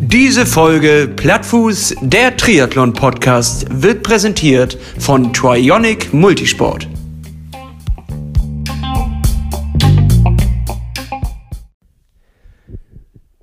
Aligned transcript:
Diese 0.00 0.44
Folge 0.44 1.08
Plattfuß, 1.14 1.94
der 2.00 2.36
Triathlon-Podcast, 2.36 3.66
wird 3.70 4.02
präsentiert 4.02 4.76
von 4.98 5.32
Trionic 5.32 6.12
Multisport. 6.12 6.88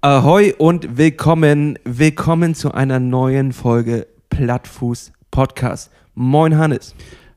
Ahoi 0.02 0.54
und 0.58 0.98
willkommen, 0.98 1.80
willkommen 1.86 2.54
zu 2.54 2.74
einer 2.74 3.00
neuen 3.00 3.54
Folge 3.54 4.08
Plattfuß 4.30 5.14
Podcast. 5.32 5.90
Moin 6.16 6.58
Hannes. 6.58 6.96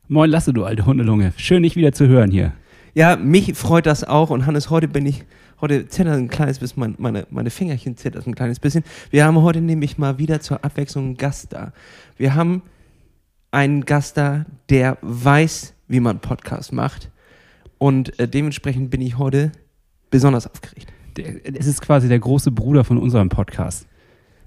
Moin 0.09 0.29
Lasse, 0.29 0.51
du 0.51 0.65
alte 0.65 0.85
Hundelunge. 0.85 1.31
Schön, 1.37 1.63
dich 1.63 1.77
wieder 1.77 1.93
zu 1.93 2.07
hören 2.07 2.31
hier. 2.31 2.51
Ja, 2.95 3.17
mich 3.17 3.55
freut 3.55 3.85
das 3.85 4.03
auch 4.03 4.29
und 4.29 4.45
Hannes, 4.45 4.69
heute 4.69 4.87
bin 4.87 5.05
ich, 5.05 5.23
heute 5.61 5.87
zittert 5.87 6.15
ein 6.15 6.27
kleines 6.27 6.59
bisschen, 6.59 6.79
mein, 6.79 6.95
meine, 6.97 7.27
meine 7.29 7.49
Fingerchen 7.49 7.97
zittert 7.97 8.27
ein 8.27 8.35
kleines 8.35 8.59
bisschen. 8.59 8.83
Wir 9.09 9.25
haben 9.25 9.41
heute 9.41 9.61
nämlich 9.61 9.97
mal 9.97 10.17
wieder 10.17 10.39
zur 10.39 10.63
Abwechslung 10.63 11.05
einen 11.05 11.17
Gast 11.17 11.53
da. 11.53 11.73
Wir 12.17 12.35
haben 12.35 12.61
einen 13.51 13.85
Gast 13.85 14.17
da, 14.17 14.45
der 14.69 14.97
weiß, 15.01 15.73
wie 15.87 15.99
man 15.99 16.19
Podcast 16.19 16.73
macht 16.73 17.09
und 17.77 18.17
äh, 18.19 18.27
dementsprechend 18.27 18.89
bin 18.89 19.01
ich 19.01 19.17
heute 19.17 19.51
besonders 20.09 20.47
aufgeregt. 20.47 20.91
Es 21.17 21.67
ist 21.67 21.81
quasi 21.81 22.09
der 22.09 22.19
große 22.19 22.51
Bruder 22.51 22.83
von 22.83 22.97
unserem 22.97 23.29
Podcast. 23.29 23.87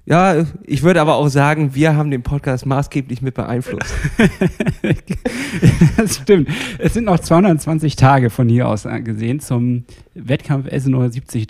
Ja, 0.05 0.43
ich 0.65 0.81
würde 0.81 1.01
aber 1.01 1.15
auch 1.15 1.27
sagen, 1.27 1.75
wir 1.75 1.95
haben 1.95 2.09
den 2.09 2.23
Podcast 2.23 2.65
maßgeblich 2.65 3.21
mit 3.21 3.35
beeinflusst. 3.35 3.93
das 5.97 6.15
stimmt. 6.15 6.49
Es 6.79 6.95
sind 6.95 7.05
noch 7.05 7.19
220 7.19 7.95
Tage 7.95 8.29
von 8.29 8.49
hier 8.49 8.67
aus 8.67 8.87
gesehen 9.03 9.39
zum 9.39 9.83
Wettkampf 10.15 10.67
S 10.67 10.85
73 10.85 11.47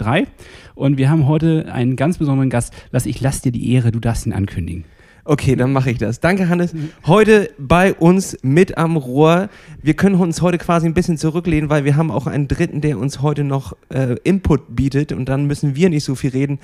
und 0.75 0.97
wir 0.97 1.09
haben 1.09 1.27
heute 1.27 1.71
einen 1.71 1.95
ganz 1.95 2.17
besonderen 2.17 2.49
Gast. 2.49 2.73
Lass, 2.91 3.05
ich 3.05 3.21
lass 3.21 3.41
dir 3.41 3.51
die 3.51 3.71
Ehre, 3.71 3.91
du 3.91 3.99
darfst 3.99 4.25
ihn 4.25 4.33
ankündigen. 4.33 4.83
Okay, 5.25 5.55
dann 5.55 5.71
mache 5.71 5.91
ich 5.91 5.99
das. 5.99 6.19
Danke, 6.21 6.49
Hannes. 6.49 6.73
Heute 7.05 7.51
bei 7.59 7.93
uns 7.93 8.37
mit 8.41 8.79
am 8.79 8.97
Rohr. 8.97 9.49
Wir 9.81 9.93
können 9.93 10.15
uns 10.15 10.41
heute 10.41 10.57
quasi 10.57 10.87
ein 10.87 10.95
bisschen 10.95 11.17
zurücklehnen, 11.17 11.69
weil 11.69 11.85
wir 11.85 11.95
haben 11.95 12.09
auch 12.09 12.25
einen 12.25 12.47
Dritten, 12.47 12.81
der 12.81 12.97
uns 12.97 13.21
heute 13.21 13.43
noch 13.43 13.77
äh, 13.89 14.15
Input 14.23 14.75
bietet 14.75 15.11
und 15.11 15.29
dann 15.29 15.45
müssen 15.45 15.75
wir 15.75 15.89
nicht 15.89 16.03
so 16.03 16.15
viel 16.15 16.31
reden. 16.31 16.59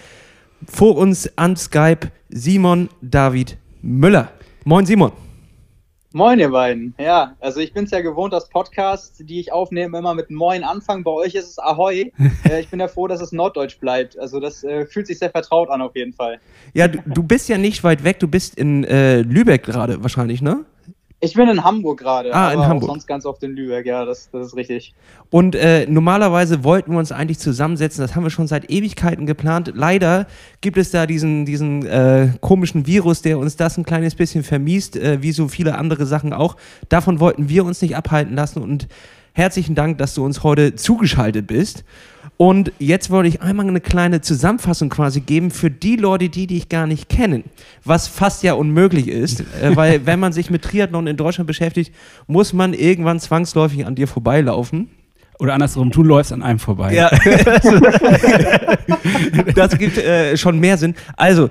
Vor 0.67 0.97
uns 0.97 1.30
an 1.38 1.55
Skype 1.55 2.11
Simon 2.30 2.89
David 3.02 3.58
Müller. 3.81 4.31
Moin, 4.63 4.85
Simon. 4.85 5.11
Moin, 6.11 6.39
ihr 6.39 6.49
beiden. 6.49 6.95
Ja, 6.97 7.35
also 7.41 7.59
ich 7.59 7.73
bin 7.73 7.83
es 7.83 7.91
ja 7.91 7.99
gewohnt, 7.99 8.31
dass 8.33 8.47
Podcasts, 8.49 9.17
die 9.19 9.39
ich 9.39 9.52
aufnehme, 9.52 9.97
immer 9.97 10.13
mit 10.13 10.31
Moin 10.31 10.63
anfangen. 10.63 11.03
Bei 11.03 11.11
euch 11.11 11.35
ist 11.35 11.49
es 11.49 11.59
Ahoi. 11.59 12.11
äh, 12.49 12.61
ich 12.61 12.69
bin 12.69 12.80
ja 12.80 12.88
froh, 12.88 13.07
dass 13.07 13.22
es 13.22 13.31
Norddeutsch 13.31 13.80
bleibt. 13.80 14.17
Also 14.17 14.39
das 14.39 14.63
äh, 14.63 14.85
fühlt 14.85 15.07
sich 15.07 15.19
sehr 15.19 15.30
vertraut 15.30 15.69
an, 15.69 15.81
auf 15.81 15.95
jeden 15.95 16.13
Fall. 16.13 16.39
Ja, 16.73 16.88
du, 16.88 17.00
du 17.05 17.22
bist 17.22 17.50
ja 17.50 17.57
nicht 17.57 17.83
weit 17.83 18.03
weg. 18.03 18.19
Du 18.19 18.27
bist 18.27 18.57
in 18.57 18.85
äh, 18.85 19.22
Lübeck 19.22 19.63
gerade 19.63 20.02
wahrscheinlich, 20.02 20.41
ne? 20.41 20.66
Ich 21.25 21.33
bin 21.33 21.49
in 21.49 21.63
Hamburg 21.63 21.99
gerade. 21.99 22.33
Ah, 22.33 22.53
in 22.53 22.59
Hamburg. 22.59 22.89
sonst 22.89 23.07
ganz 23.07 23.25
oft 23.25 23.43
in 23.43 23.55
Lübeck, 23.55 23.85
ja, 23.85 24.05
das, 24.05 24.29
das 24.31 24.47
ist 24.47 24.55
richtig. 24.55 24.93
Und 25.29 25.55
äh, 25.55 25.85
normalerweise 25.89 26.63
wollten 26.63 26.91
wir 26.91 26.99
uns 26.99 27.11
eigentlich 27.11 27.39
zusammensetzen, 27.39 28.01
das 28.01 28.15
haben 28.15 28.23
wir 28.23 28.29
schon 28.29 28.47
seit 28.47 28.69
Ewigkeiten 28.69 29.25
geplant. 29.25 29.71
Leider 29.75 30.27
gibt 30.61 30.77
es 30.77 30.91
da 30.91 31.05
diesen, 31.05 31.45
diesen 31.45 31.85
äh, 31.85 32.29
komischen 32.41 32.87
Virus, 32.87 33.21
der 33.21 33.39
uns 33.39 33.55
das 33.55 33.77
ein 33.77 33.83
kleines 33.83 34.15
bisschen 34.15 34.43
vermiest, 34.43 34.95
äh, 34.95 35.21
wie 35.21 35.31
so 35.31 35.47
viele 35.47 35.77
andere 35.77 36.05
Sachen 36.05 36.31
auch. 36.31 36.55
Davon 36.89 37.19
wollten 37.19 37.49
wir 37.49 37.65
uns 37.65 37.81
nicht 37.81 37.95
abhalten 37.95 38.35
lassen 38.35 38.61
und 38.61 38.87
herzlichen 39.36 39.75
Dank, 39.75 39.97
dass 39.97 40.16
du 40.16 40.25
uns 40.25 40.44
heute 40.44 40.75
zugeschaltet 40.75 41.45
bist. 41.45 41.83
Und 42.38 42.72
jetzt 42.80 43.09
wollte 43.11 43.30
ich 43.30 43.41
einmal 43.41 43.67
eine 43.67 43.81
kleine 43.81 44.22
Zusammenfassung 44.22 44.89
quasi 44.89 45.22
geben 45.22 45.52
für 45.52 45.69
die 45.69 45.95
Leute, 45.95 46.30
die 46.30 46.47
dich 46.47 46.67
gar 46.69 46.88
nicht 46.88 47.08
kennen, 47.08 47.44
was 47.83 48.08
fast 48.08 48.44
ja 48.44 48.53
unmöglich 48.53 49.07
ist, 49.07 49.41
äh, 49.62 49.75
weil 49.75 50.06
wenn 50.06 50.19
man 50.19 50.34
sich 50.34 50.50
mit 50.50 50.63
Triathlon 50.63 51.07
in 51.07 51.18
Deutschland 51.18 51.47
beschäftigt, 51.47 51.94
muss 52.28 52.53
man 52.53 52.74
irgendwann 52.74 53.19
zwangsläufig 53.19 53.85
an 53.85 53.95
dir 53.95 54.07
vorbeilaufen. 54.07 54.90
Oder 55.38 55.53
andersrum, 55.53 55.91
du 55.91 56.01
läufst 56.01 56.31
an 56.31 56.41
einem 56.41 56.59
vorbei. 56.59 56.94
Ja, 56.94 57.09
das 59.56 59.78
gibt 59.78 59.97
äh, 59.97 60.38
schon 60.38 60.59
mehr 60.59 60.78
Sinn. 60.78 60.95
Also, 61.18 61.50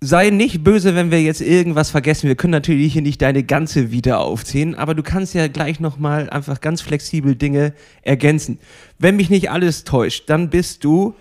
sei 0.00 0.30
nicht 0.30 0.64
böse, 0.64 0.94
wenn 0.94 1.10
wir 1.10 1.20
jetzt 1.20 1.42
irgendwas 1.42 1.90
vergessen. 1.90 2.28
Wir 2.28 2.34
können 2.34 2.52
natürlich 2.52 2.94
hier 2.94 3.02
nicht 3.02 3.20
deine 3.20 3.42
ganze 3.42 3.92
Vita 3.92 4.16
aufziehen, 4.16 4.74
aber 4.74 4.94
du 4.94 5.02
kannst 5.02 5.34
ja 5.34 5.46
gleich 5.48 5.78
nochmal 5.78 6.30
einfach 6.30 6.60
ganz 6.60 6.80
flexibel 6.80 7.36
Dinge 7.36 7.74
ergänzen. 8.02 8.58
Wenn 8.98 9.16
mich 9.16 9.28
nicht 9.28 9.50
alles 9.50 9.84
täuscht, 9.84 10.30
dann 10.30 10.48
bist 10.48 10.84
du 10.84 11.14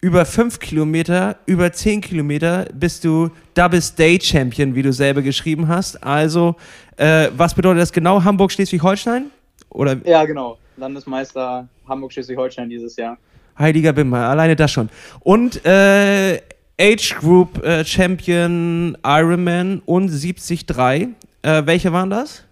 über 0.00 0.26
fünf 0.26 0.58
Kilometer, 0.58 1.36
über 1.46 1.72
zehn 1.72 2.00
Kilometer 2.00 2.66
bist 2.74 3.04
du 3.04 3.30
Double 3.54 3.80
State 3.80 4.24
Champion, 4.24 4.74
wie 4.74 4.82
du 4.82 4.92
selber 4.92 5.22
geschrieben 5.22 5.68
hast. 5.68 6.02
Also, 6.02 6.56
äh, 6.96 7.28
was 7.36 7.54
bedeutet 7.54 7.80
das 7.80 7.92
genau? 7.92 8.22
Hamburg, 8.22 8.52
Schleswig-Holstein? 8.52 9.30
Oder? 9.70 9.96
Ja, 10.04 10.24
genau. 10.24 10.58
Landesmeister 10.76 11.68
Hamburg, 11.88 12.12
Schleswig-Holstein 12.12 12.68
dieses 12.68 12.96
Jahr. 12.96 13.16
Heiliger 13.58 13.92
Bimmer, 13.92 14.26
alleine 14.28 14.56
das 14.56 14.72
schon. 14.72 14.90
Und 15.20 15.64
äh, 15.64 16.40
Age 16.80 17.16
Group 17.20 17.62
äh, 17.64 17.84
Champion 17.84 18.96
Ironman 19.04 19.80
und 19.86 20.08
73. 20.08 20.70
Äh, 20.70 21.66
welche 21.66 21.92
waren 21.92 22.10
das? 22.10 22.44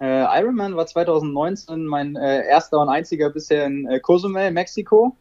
Äh, 0.00 0.24
Ironman 0.40 0.76
war 0.76 0.86
2019 0.86 1.86
mein 1.86 2.16
äh, 2.16 2.46
erster 2.46 2.80
und 2.80 2.88
einziger 2.88 3.30
bisher 3.30 3.66
in 3.66 3.86
äh, 3.88 3.98
Cozumel, 4.00 4.50
Mexiko. 4.52 5.16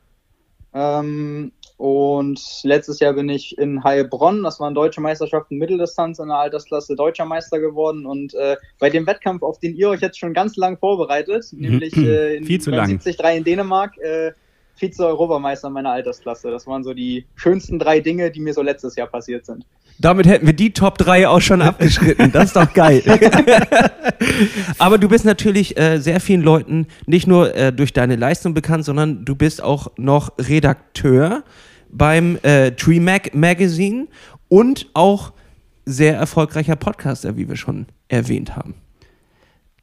Ähm, 0.73 1.51
und 1.77 2.41
letztes 2.63 2.99
Jahr 2.99 3.13
bin 3.13 3.29
ich 3.29 3.57
in 3.57 3.83
Heilbronn, 3.83 4.43
das 4.43 4.59
waren 4.59 4.73
deutsche 4.73 4.99
Meisterschaften 4.99 5.57
Mitteldistanz 5.57 6.17
in 6.17 6.27
der 6.27 6.37
Altersklasse 6.37 6.95
deutscher 6.95 7.25
Meister 7.25 7.59
geworden. 7.59 8.05
Und 8.05 8.33
äh, 8.33 8.57
bei 8.79 8.89
dem 8.89 9.07
Wettkampf, 9.07 9.43
auf 9.43 9.59
den 9.59 9.75
ihr 9.75 9.89
euch 9.89 10.01
jetzt 10.01 10.19
schon 10.19 10.33
ganz 10.33 10.57
lang 10.57 10.77
vorbereitet, 10.77 11.45
nämlich 11.51 11.95
äh, 11.95 12.37
in 12.37 12.45
Viel 12.45 12.59
zu 12.59 12.71
lang. 12.71 12.87
73 12.87 13.19
in 13.37 13.43
Dänemark, 13.43 13.97
äh, 13.99 14.31
Vize-Europameister 14.77 15.69
meiner 15.69 15.91
Altersklasse. 15.91 16.51
Das 16.51 16.67
waren 16.67 16.83
so 16.83 16.93
die 16.93 17.25
schönsten 17.35 17.79
drei 17.79 17.99
Dinge, 17.99 18.31
die 18.31 18.39
mir 18.39 18.53
so 18.53 18.61
letztes 18.61 18.95
Jahr 18.95 19.07
passiert 19.07 19.45
sind. 19.45 19.65
Damit 19.99 20.27
hätten 20.27 20.45
wir 20.45 20.53
die 20.53 20.73
Top 20.73 20.97
3 20.99 21.27
auch 21.27 21.41
schon 21.41 21.61
abgeschritten. 21.61 22.31
Das 22.31 22.45
ist 22.45 22.55
doch 22.55 22.71
geil. 22.73 23.01
Aber 24.77 24.99
du 24.99 25.09
bist 25.09 25.25
natürlich 25.25 25.77
äh, 25.77 25.97
sehr 25.97 26.19
vielen 26.19 26.41
Leuten 26.41 26.87
nicht 27.07 27.25
nur 27.25 27.55
äh, 27.55 27.73
durch 27.73 27.93
deine 27.93 28.15
Leistung 28.15 28.53
bekannt, 28.53 28.85
sondern 28.85 29.25
du 29.25 29.35
bist 29.35 29.61
auch 29.63 29.87
noch 29.97 30.33
Redakteur 30.37 31.43
beim 31.89 32.37
äh, 32.43 32.71
Tree 32.71 32.99
Mag 32.99 33.33
Magazine 33.33 34.07
und 34.49 34.87
auch 34.93 35.33
sehr 35.85 36.15
erfolgreicher 36.15 36.75
Podcaster, 36.75 37.35
wie 37.37 37.49
wir 37.49 37.55
schon 37.55 37.87
erwähnt 38.07 38.55
haben. 38.55 38.75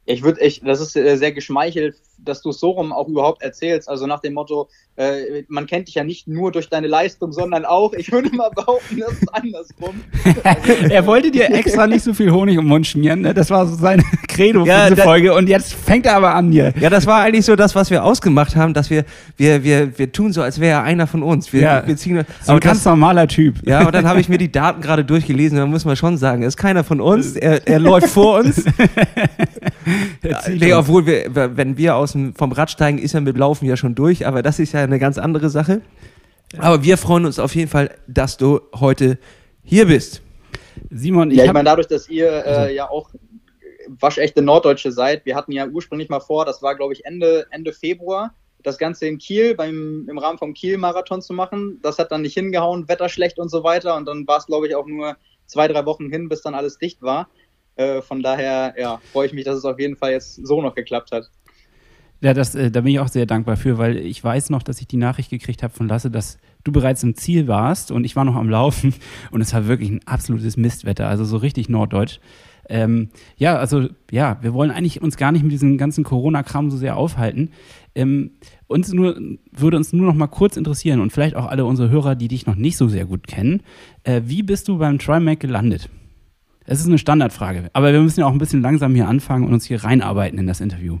Ich 0.07 0.21
würde 0.21 0.39
echt, 0.41 0.65
das 0.67 0.81
ist 0.81 0.95
äh, 0.95 1.15
sehr 1.17 1.31
geschmeichelt, 1.31 1.95
dass 2.19 2.41
du 2.41 2.51
es 2.51 2.59
so 2.59 2.69
rum 2.71 2.93
auch 2.93 3.07
überhaupt 3.07 3.41
erzählst. 3.41 3.89
Also 3.89 4.05
nach 4.05 4.19
dem 4.21 4.33
Motto, 4.33 4.69
äh, 4.97 5.43
man 5.47 5.65
kennt 5.65 5.87
dich 5.87 5.95
ja 5.95 6.03
nicht 6.03 6.27
nur 6.27 6.51
durch 6.51 6.69
deine 6.69 6.87
Leistung, 6.87 7.31
sondern 7.31 7.65
auch, 7.65 7.91
ich 7.93 8.11
würde 8.11 8.29
mal 8.35 8.49
behaupten, 8.51 8.99
das 8.99 9.13
ist 9.13 9.33
andersrum. 9.33 10.01
er 10.89 11.05
wollte 11.07 11.31
dir 11.31 11.49
extra 11.51 11.87
nicht 11.87 12.03
so 12.03 12.13
viel 12.13 12.31
Honig 12.31 12.57
um 12.59 12.65
den 12.65 12.69
Mund 12.69 12.87
schmieren, 12.87 13.21
ne? 13.21 13.33
das 13.33 13.49
war 13.49 13.65
so 13.65 13.75
sein 13.75 14.03
Credo 14.27 14.63
Ja, 14.65 14.83
für 14.83 14.89
diese 14.91 14.95
da- 14.97 15.03
Folge 15.03 15.33
und 15.33 15.49
jetzt 15.49 15.73
fängt 15.73 16.05
er 16.05 16.15
aber 16.17 16.35
an 16.35 16.51
hier. 16.51 16.71
Ja, 16.79 16.89
das 16.91 17.07
war 17.07 17.21
eigentlich 17.21 17.45
so 17.45 17.55
das, 17.55 17.73
was 17.73 17.89
wir 17.89 18.03
ausgemacht 18.03 18.55
haben, 18.55 18.73
dass 18.75 18.89
wir, 18.91 19.05
wir, 19.37 19.63
wir, 19.63 19.97
wir 19.97 20.11
tun 20.11 20.31
so, 20.31 20.41
als 20.43 20.59
wäre 20.59 20.73
er 20.79 20.83
einer 20.83 21.07
von 21.07 21.23
uns. 21.23 21.51
Wir, 21.51 21.61
Ja, 21.61 21.87
wir 21.87 21.97
ziehen, 21.97 22.23
So 22.43 22.53
ein 22.53 22.59
ganz 22.59 22.85
normaler 22.85 23.27
Typ. 23.27 23.55
Ja, 23.67 23.79
aber 23.79 23.91
dann 23.91 24.07
habe 24.07 24.19
ich 24.21 24.29
mir 24.29 24.37
die 24.37 24.51
Daten 24.51 24.81
gerade 24.81 25.03
durchgelesen, 25.03 25.57
da 25.57 25.65
muss 25.65 25.83
man 25.83 25.95
schon 25.95 26.17
sagen, 26.17 26.43
er 26.43 26.47
ist 26.47 26.57
keiner 26.57 26.83
von 26.83 27.01
uns, 27.01 27.35
er, 27.35 27.67
er 27.67 27.79
läuft 27.79 28.07
vor 28.09 28.39
uns. 28.39 28.63
nee, 30.49 30.73
obwohl 30.73 31.05
wir, 31.05 31.57
wenn 31.57 31.77
wir 31.77 31.95
aus 31.95 32.13
dem, 32.13 32.33
vom 32.33 32.51
Rad 32.51 32.71
steigen, 32.71 32.97
ist 32.97 33.13
er 33.13 33.21
mit 33.21 33.37
Laufen 33.37 33.65
ja 33.65 33.77
schon 33.77 33.95
durch, 33.95 34.25
aber 34.25 34.41
das 34.41 34.59
ist 34.59 34.73
ja 34.73 34.81
eine 34.81 34.99
ganz 34.99 35.17
andere 35.17 35.49
Sache. 35.49 35.81
Aber 36.57 36.83
wir 36.83 36.97
freuen 36.97 37.25
uns 37.25 37.39
auf 37.39 37.55
jeden 37.55 37.69
Fall, 37.69 37.91
dass 38.07 38.37
du 38.37 38.61
heute 38.75 39.17
hier 39.63 39.87
bist. 39.87 40.21
Simon, 40.89 41.31
ich 41.31 41.37
Ja, 41.37 41.43
ich 41.43 41.49
habe 41.49 41.57
meine, 41.57 41.69
dadurch, 41.69 41.87
dass 41.87 42.09
ihr 42.09 42.45
äh, 42.45 42.75
ja 42.75 42.89
auch 42.89 43.09
waschechte 43.87 44.41
Norddeutsche 44.41 44.91
seid, 44.91 45.25
wir 45.25 45.35
hatten 45.35 45.51
ja 45.51 45.67
ursprünglich 45.67 46.09
mal 46.09 46.19
vor, 46.19 46.45
das 46.45 46.61
war 46.61 46.75
glaube 46.75 46.93
ich 46.93 47.05
Ende, 47.05 47.45
Ende 47.51 47.71
Februar, 47.71 48.33
das 48.65 48.77
Ganze 48.77 49.05
in 49.07 49.17
Kiel 49.17 49.55
beim, 49.55 50.07
im 50.09 50.17
Rahmen 50.17 50.37
vom 50.37 50.53
Kiel-Marathon 50.53 51.21
zu 51.21 51.33
machen. 51.33 51.79
Das 51.81 51.99
hat 51.99 52.11
dann 52.11 52.23
nicht 52.23 52.33
hingehauen, 52.33 52.87
Wetter 52.87 53.09
schlecht 53.09 53.37
und 53.37 53.49
so 53.49 53.63
weiter. 53.63 53.95
Und 53.95 54.05
dann 54.05 54.27
war 54.27 54.37
es, 54.37 54.47
glaube 54.47 54.67
ich, 54.67 54.75
auch 54.75 54.87
nur 54.87 55.17
zwei, 55.45 55.67
drei 55.67 55.85
Wochen 55.85 56.09
hin, 56.09 56.29
bis 56.29 56.41
dann 56.41 56.55
alles 56.55 56.77
dicht 56.77 57.01
war. 57.01 57.29
Äh, 57.75 58.01
von 58.01 58.21
daher 58.21 58.73
ja, 58.77 58.99
freue 59.11 59.27
ich 59.27 59.33
mich, 59.33 59.45
dass 59.45 59.57
es 59.57 59.65
auf 59.65 59.79
jeden 59.79 59.95
Fall 59.95 60.11
jetzt 60.11 60.35
so 60.45 60.61
noch 60.61 60.75
geklappt 60.75 61.11
hat. 61.11 61.29
Ja, 62.21 62.33
das, 62.33 62.55
äh, 62.55 62.71
da 62.71 62.81
bin 62.81 62.93
ich 62.93 62.99
auch 62.99 63.07
sehr 63.07 63.25
dankbar 63.25 63.57
für, 63.57 63.77
weil 63.77 63.97
ich 63.97 64.23
weiß 64.23 64.49
noch, 64.49 64.63
dass 64.63 64.79
ich 64.79 64.87
die 64.87 64.97
Nachricht 64.97 65.29
gekriegt 65.29 65.63
habe 65.63 65.73
von 65.73 65.87
Lasse, 65.87 66.09
dass 66.09 66.37
du 66.63 66.71
bereits 66.71 67.03
im 67.03 67.15
Ziel 67.15 67.47
warst 67.47 67.91
und 67.91 68.03
ich 68.05 68.15
war 68.15 68.25
noch 68.25 68.35
am 68.35 68.49
Laufen 68.49 68.93
und 69.31 69.41
es 69.41 69.53
war 69.53 69.67
wirklich 69.67 69.89
ein 69.89 70.01
absolutes 70.05 70.57
Mistwetter, 70.57 71.07
also 71.07 71.25
so 71.25 71.37
richtig 71.37 71.69
norddeutsch. 71.69 72.19
Ähm, 72.67 73.09
ja, 73.37 73.57
also 73.57 73.89
ja, 74.09 74.39
wir 74.41 74.53
wollen 74.53 74.71
eigentlich 74.71 75.01
uns 75.01 75.17
gar 75.17 75.31
nicht 75.31 75.43
mit 75.43 75.51
diesem 75.51 75.77
ganzen 75.77 76.03
Corona-Kram 76.03 76.71
so 76.71 76.77
sehr 76.77 76.97
aufhalten. 76.97 77.51
Ähm, 77.93 78.31
uns 78.67 78.91
nur, 78.91 79.19
würde 79.51 79.77
uns 79.77 79.93
nur 79.93 80.07
noch 80.07 80.15
mal 80.15 80.27
kurz 80.27 80.57
interessieren 80.57 81.01
und 81.01 81.11
vielleicht 81.11 81.35
auch 81.35 81.45
alle 81.45 81.65
unsere 81.65 81.89
Hörer, 81.89 82.15
die 82.15 82.27
dich 82.27 82.47
noch 82.47 82.55
nicht 82.55 82.77
so 82.77 82.87
sehr 82.87 83.05
gut 83.05 83.27
kennen. 83.27 83.61
Äh, 84.03 84.21
wie 84.25 84.41
bist 84.41 84.67
du 84.67 84.79
beim 84.79 84.97
TriMac 84.97 85.39
gelandet? 85.39 85.89
Es 86.67 86.79
ist 86.79 86.87
eine 86.87 86.97
Standardfrage, 86.97 87.69
aber 87.73 87.93
wir 87.93 88.01
müssen 88.01 88.21
ja 88.21 88.25
auch 88.25 88.31
ein 88.31 88.39
bisschen 88.39 88.61
langsam 88.61 88.95
hier 88.95 89.07
anfangen 89.07 89.45
und 89.45 89.53
uns 89.53 89.65
hier 89.65 89.83
reinarbeiten 89.83 90.39
in 90.39 90.47
das 90.47 90.61
Interview. 90.61 90.97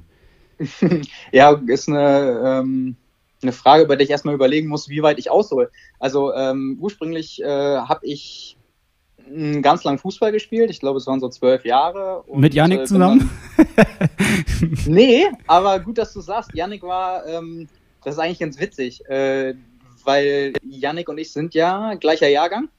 ja, 1.31 1.59
ist 1.67 1.89
eine, 1.89 2.61
ähm, 2.61 2.95
eine 3.41 3.51
Frage, 3.51 3.85
bei 3.85 3.95
der 3.95 4.03
ich 4.03 4.11
erstmal 4.11 4.35
überlegen 4.35 4.67
muss, 4.67 4.89
wie 4.89 5.01
weit 5.01 5.17
ich 5.17 5.31
aushole. 5.31 5.71
Also 5.99 6.33
ähm, 6.33 6.77
ursprünglich 6.79 7.41
äh, 7.41 7.47
habe 7.47 8.05
ich 8.05 8.57
ganz 9.61 9.83
lang 9.83 9.97
Fußball 9.97 10.31
gespielt. 10.31 10.69
Ich 10.69 10.79
glaube, 10.79 10.97
es 10.97 11.07
waren 11.07 11.19
so 11.19 11.29
zwölf 11.29 11.65
Jahre. 11.65 12.21
Und, 12.23 12.41
Mit 12.41 12.53
Yannick 12.53 12.81
äh, 12.81 12.85
zusammen? 12.85 13.29
nee, 14.85 15.25
aber 15.47 15.79
gut, 15.79 15.97
dass 15.97 16.13
du 16.13 16.21
sagst. 16.21 16.51
Yannick 16.53 16.83
war, 16.83 17.25
ähm, 17.25 17.67
das 18.03 18.15
ist 18.15 18.19
eigentlich 18.19 18.39
ganz 18.39 18.59
witzig, 18.59 19.03
äh, 19.09 19.55
weil 20.03 20.53
Yannick 20.63 21.09
und 21.09 21.17
ich 21.17 21.33
sind 21.33 21.55
ja 21.55 21.95
gleicher 21.95 22.27
Jahrgang. 22.27 22.69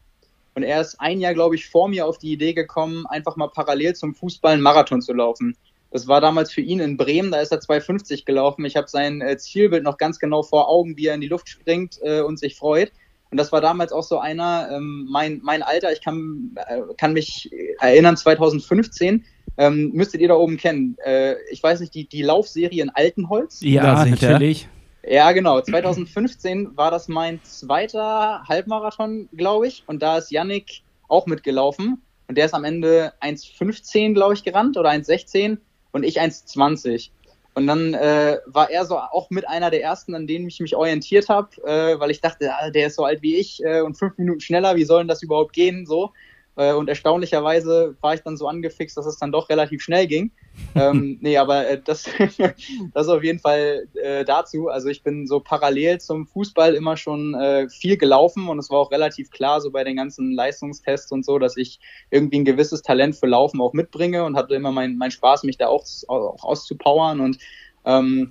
Und 0.56 0.62
er 0.62 0.81
ist 0.81 0.99
ein 1.00 1.20
Jahr, 1.20 1.35
glaube 1.35 1.55
ich, 1.55 1.69
vor 1.69 1.87
mir 1.87 2.06
auf 2.06 2.17
die 2.17 2.32
Idee 2.32 2.55
gekommen, 2.55 3.05
einfach 3.06 3.37
mal 3.37 3.49
parallel 3.49 3.94
zum 3.94 4.14
Fußball 4.14 4.55
einen 4.55 4.62
Marathon 4.62 5.03
zu 5.03 5.12
laufen. 5.12 5.55
Das 5.91 6.08
war 6.08 6.23
damals 6.23 6.50
für 6.50 6.62
ihn 6.62 6.81
in 6.81 6.97
Bremen, 6.97 7.31
da 7.31 7.41
ist 7.41 7.53
er 7.53 7.61
2,50 7.61 8.25
gelaufen. 8.25 8.64
Ich 8.64 8.75
habe 8.75 8.88
sein 8.88 9.20
äh, 9.20 9.37
Zielbild 9.37 9.85
noch 9.85 9.99
ganz 9.99 10.19
genau 10.19 10.43
vor 10.43 10.69
Augen, 10.70 10.97
wie 10.97 11.08
er 11.08 11.14
in 11.14 11.20
die 11.20 11.29
Luft 11.29 11.50
springt 11.50 11.99
äh, 12.03 12.23
und 12.23 12.38
sich 12.38 12.56
freut. 12.56 12.91
Und 13.31 13.37
das 13.37 13.53
war 13.53 13.61
damals 13.61 13.93
auch 13.93 14.03
so 14.03 14.19
einer, 14.19 14.70
ähm, 14.73 15.06
mein, 15.11 15.41
mein 15.43 15.62
Alter, 15.62 15.93
ich 15.93 16.03
kann, 16.03 16.56
äh, 16.69 16.81
kann 16.97 17.12
mich 17.12 17.50
erinnern, 17.79 18.17
2015, 18.17 19.26
ähm, 19.58 19.91
müsstet 19.93 20.23
ihr 20.23 20.29
da 20.29 20.37
oben 20.37 20.56
kennen. 20.56 20.97
Äh, 21.05 21.35
ich 21.50 21.62
weiß 21.62 21.81
nicht, 21.81 21.94
die, 21.94 22.08
die 22.08 22.23
Laufserie 22.23 22.82
in 22.82 22.88
Altenholz? 22.88 23.61
Ja, 23.61 24.06
natürlich. 24.06 24.69
Ja, 25.08 25.31
genau. 25.31 25.61
2015 25.61 26.76
war 26.76 26.91
das 26.91 27.06
mein 27.06 27.43
zweiter 27.44 28.43
Halbmarathon, 28.49 29.29
glaube 29.32 29.69
ich. 29.69 29.85
Und 29.87 30.03
da 30.03 30.19
ist 30.19 30.32
Yannick 30.32 30.82
auch 31.08 31.26
mitgelaufen. 31.26 32.03
Und 32.26 32.37
der 32.37 32.47
ist 32.47 32.55
am 32.55 32.64
Ende 32.64 33.12
1,15, 33.20 34.14
glaube 34.14 34.35
ich, 34.35 34.43
gerannt 34.43 34.76
oder 34.76 34.91
1,16 34.91 35.58
und 35.93 36.03
ich 36.03 36.20
1,20. 36.20 37.11
Und 37.55 37.69
dann 37.69 37.94
äh, 37.94 38.38
war 38.47 38.69
er 38.69 38.85
so 38.85 38.99
auch 38.99 39.31
mit 39.31 39.49
einer 39.49 39.70
der 39.70 39.82
ersten, 39.82 40.14
an 40.14 40.26
denen 40.26 40.49
ich 40.49 40.58
mich 40.58 40.75
orientiert 40.75 41.29
habe, 41.29 41.50
äh, 41.64 41.99
weil 42.00 42.11
ich 42.11 42.20
dachte, 42.20 42.53
ah, 42.53 42.70
der 42.70 42.88
ist 42.88 42.97
so 42.97 43.05
alt 43.05 43.23
wie 43.23 43.37
ich 43.37 43.62
äh, 43.64 43.81
und 43.81 43.94
fünf 43.94 44.19
Minuten 44.19 44.41
schneller, 44.41 44.75
wie 44.76 44.85
soll 44.85 45.00
denn 45.00 45.08
das 45.08 45.23
überhaupt 45.23 45.53
gehen? 45.53 45.87
So. 45.87 46.12
Äh, 46.56 46.73
und 46.73 46.88
erstaunlicherweise 46.88 47.97
war 48.00 48.14
ich 48.14 48.23
dann 48.23 48.37
so 48.37 48.49
angefixt, 48.49 48.97
dass 48.97 49.06
es 49.06 49.19
dann 49.19 49.31
doch 49.31 49.49
relativ 49.49 49.82
schnell 49.82 50.06
ging. 50.06 50.32
ähm, 50.75 51.19
nee, 51.20 51.37
aber 51.37 51.69
äh, 51.69 51.81
das, 51.82 52.06
das 52.94 53.08
auf 53.08 53.23
jeden 53.23 53.38
Fall 53.38 53.88
äh, 54.03 54.25
dazu. 54.25 54.69
Also 54.69 54.88
ich 54.88 55.03
bin 55.03 55.26
so 55.26 55.41
parallel 55.41 56.00
zum 56.00 56.26
Fußball 56.26 56.75
immer 56.75 56.97
schon 56.97 57.35
äh, 57.35 57.69
viel 57.69 57.99
gelaufen 57.99 58.49
und 58.49 58.58
es 58.58 58.70
war 58.70 58.79
auch 58.79 58.91
relativ 58.91 59.31
klar 59.31 59.61
so 59.61 59.70
bei 59.70 59.85
den 59.85 59.97
ganzen 59.97 60.32
Leistungstests 60.32 61.12
und 61.12 61.25
so, 61.26 61.38
dass 61.38 61.56
ich 61.56 61.79
irgendwie 62.11 62.38
ein 62.38 62.44
gewisses 62.47 62.82
Talent 62.82 63.17
für 63.17 63.26
Laufen 63.26 63.61
auch 63.61 63.75
mitbringe 63.75 64.25
und 64.25 64.37
hatte 64.37 64.55
immer 64.55 64.73
meinen 64.73 64.97
mein 64.97 65.11
Spaß, 65.11 65.44
mich 65.44 65.58
da 65.58 65.67
auch, 65.67 65.85
auch 66.08 66.43
auszupowern 66.43 67.20
und 67.20 67.38
ähm, 67.85 68.31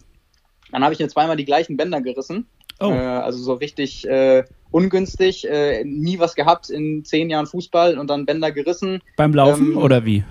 dann 0.72 0.84
habe 0.84 0.94
ich 0.94 1.00
mir 1.00 1.08
zweimal 1.08 1.38
die 1.38 1.46
gleichen 1.46 1.78
Bänder 1.78 2.02
gerissen. 2.02 2.48
Oh. 2.80 2.90
Äh, 2.90 2.98
also 2.98 3.42
so 3.42 3.54
richtig 3.54 4.08
äh, 4.08 4.44
ungünstig, 4.76 5.48
äh, 5.50 5.86
nie 5.86 6.20
was 6.20 6.36
gehabt 6.36 6.70
in 6.70 7.06
zehn 7.06 7.30
Jahren 7.30 7.46
Fußball 7.46 7.98
und 7.98 8.10
dann 8.10 8.26
Bänder 8.26 8.52
gerissen. 8.52 9.02
Beim 9.16 9.34
Laufen 9.34 9.72
ähm, 9.72 9.78
oder 9.78 10.04
wie? 10.04 10.26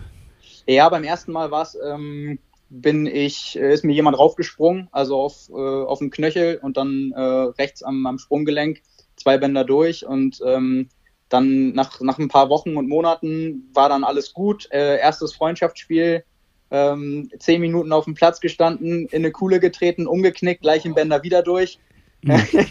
Ja, 0.67 0.87
beim 0.91 1.03
ersten 1.03 1.33
Mal 1.33 1.51
war 1.51 1.63
es, 1.63 1.79
ähm, 1.83 2.39
bin 2.69 3.07
ich, 3.07 3.59
äh, 3.59 3.73
ist 3.73 3.85
mir 3.85 3.95
jemand 3.95 4.19
raufgesprungen, 4.19 4.89
also 4.93 5.19
auf, 5.19 5.49
äh, 5.49 5.55
auf 5.55 6.01
den 6.01 6.11
Knöchel 6.11 6.59
und 6.63 6.77
dann 6.77 7.13
äh, 7.17 7.21
rechts 7.21 7.83
am, 7.83 8.05
am 8.05 8.19
Sprunggelenk 8.19 8.83
zwei 9.17 9.39
Bänder 9.39 9.65
durch 9.65 10.05
und 10.05 10.43
ähm, 10.45 10.91
dann 11.31 11.73
nach, 11.73 12.03
nach 12.03 12.19
ein 12.19 12.29
paar 12.29 12.51
Wochen 12.51 12.77
und 12.77 12.87
Monaten 12.87 13.71
war 13.73 13.89
dann 13.89 14.05
alles 14.05 14.35
gut. 14.35 14.69
Äh, 14.71 14.99
erstes 14.99 15.35
Freundschaftsspiel, 15.35 16.23
ähm, 16.71 17.31
zehn 17.39 17.63
Minuten 17.63 17.93
auf 17.93 18.05
dem 18.05 18.13
Platz 18.13 18.41
gestanden, 18.41 19.07
in 19.07 19.23
eine 19.23 19.31
Kuhle 19.31 19.59
getreten, 19.59 20.07
umgeknickt, 20.07 20.61
gleich 20.61 20.85
im 20.85 20.95
Bänder 20.95 21.23
wieder 21.23 21.43
durch. 21.43 21.79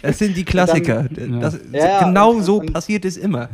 Das 0.02 0.18
sind 0.18 0.36
die 0.36 0.44
Klassiker. 0.44 1.06
Dann, 1.10 1.40
das, 1.40 1.58
ja, 1.72 2.04
genau 2.04 2.32
und, 2.32 2.42
so 2.42 2.60
und, 2.60 2.72
passiert 2.72 3.04
es 3.04 3.16
immer. 3.16 3.48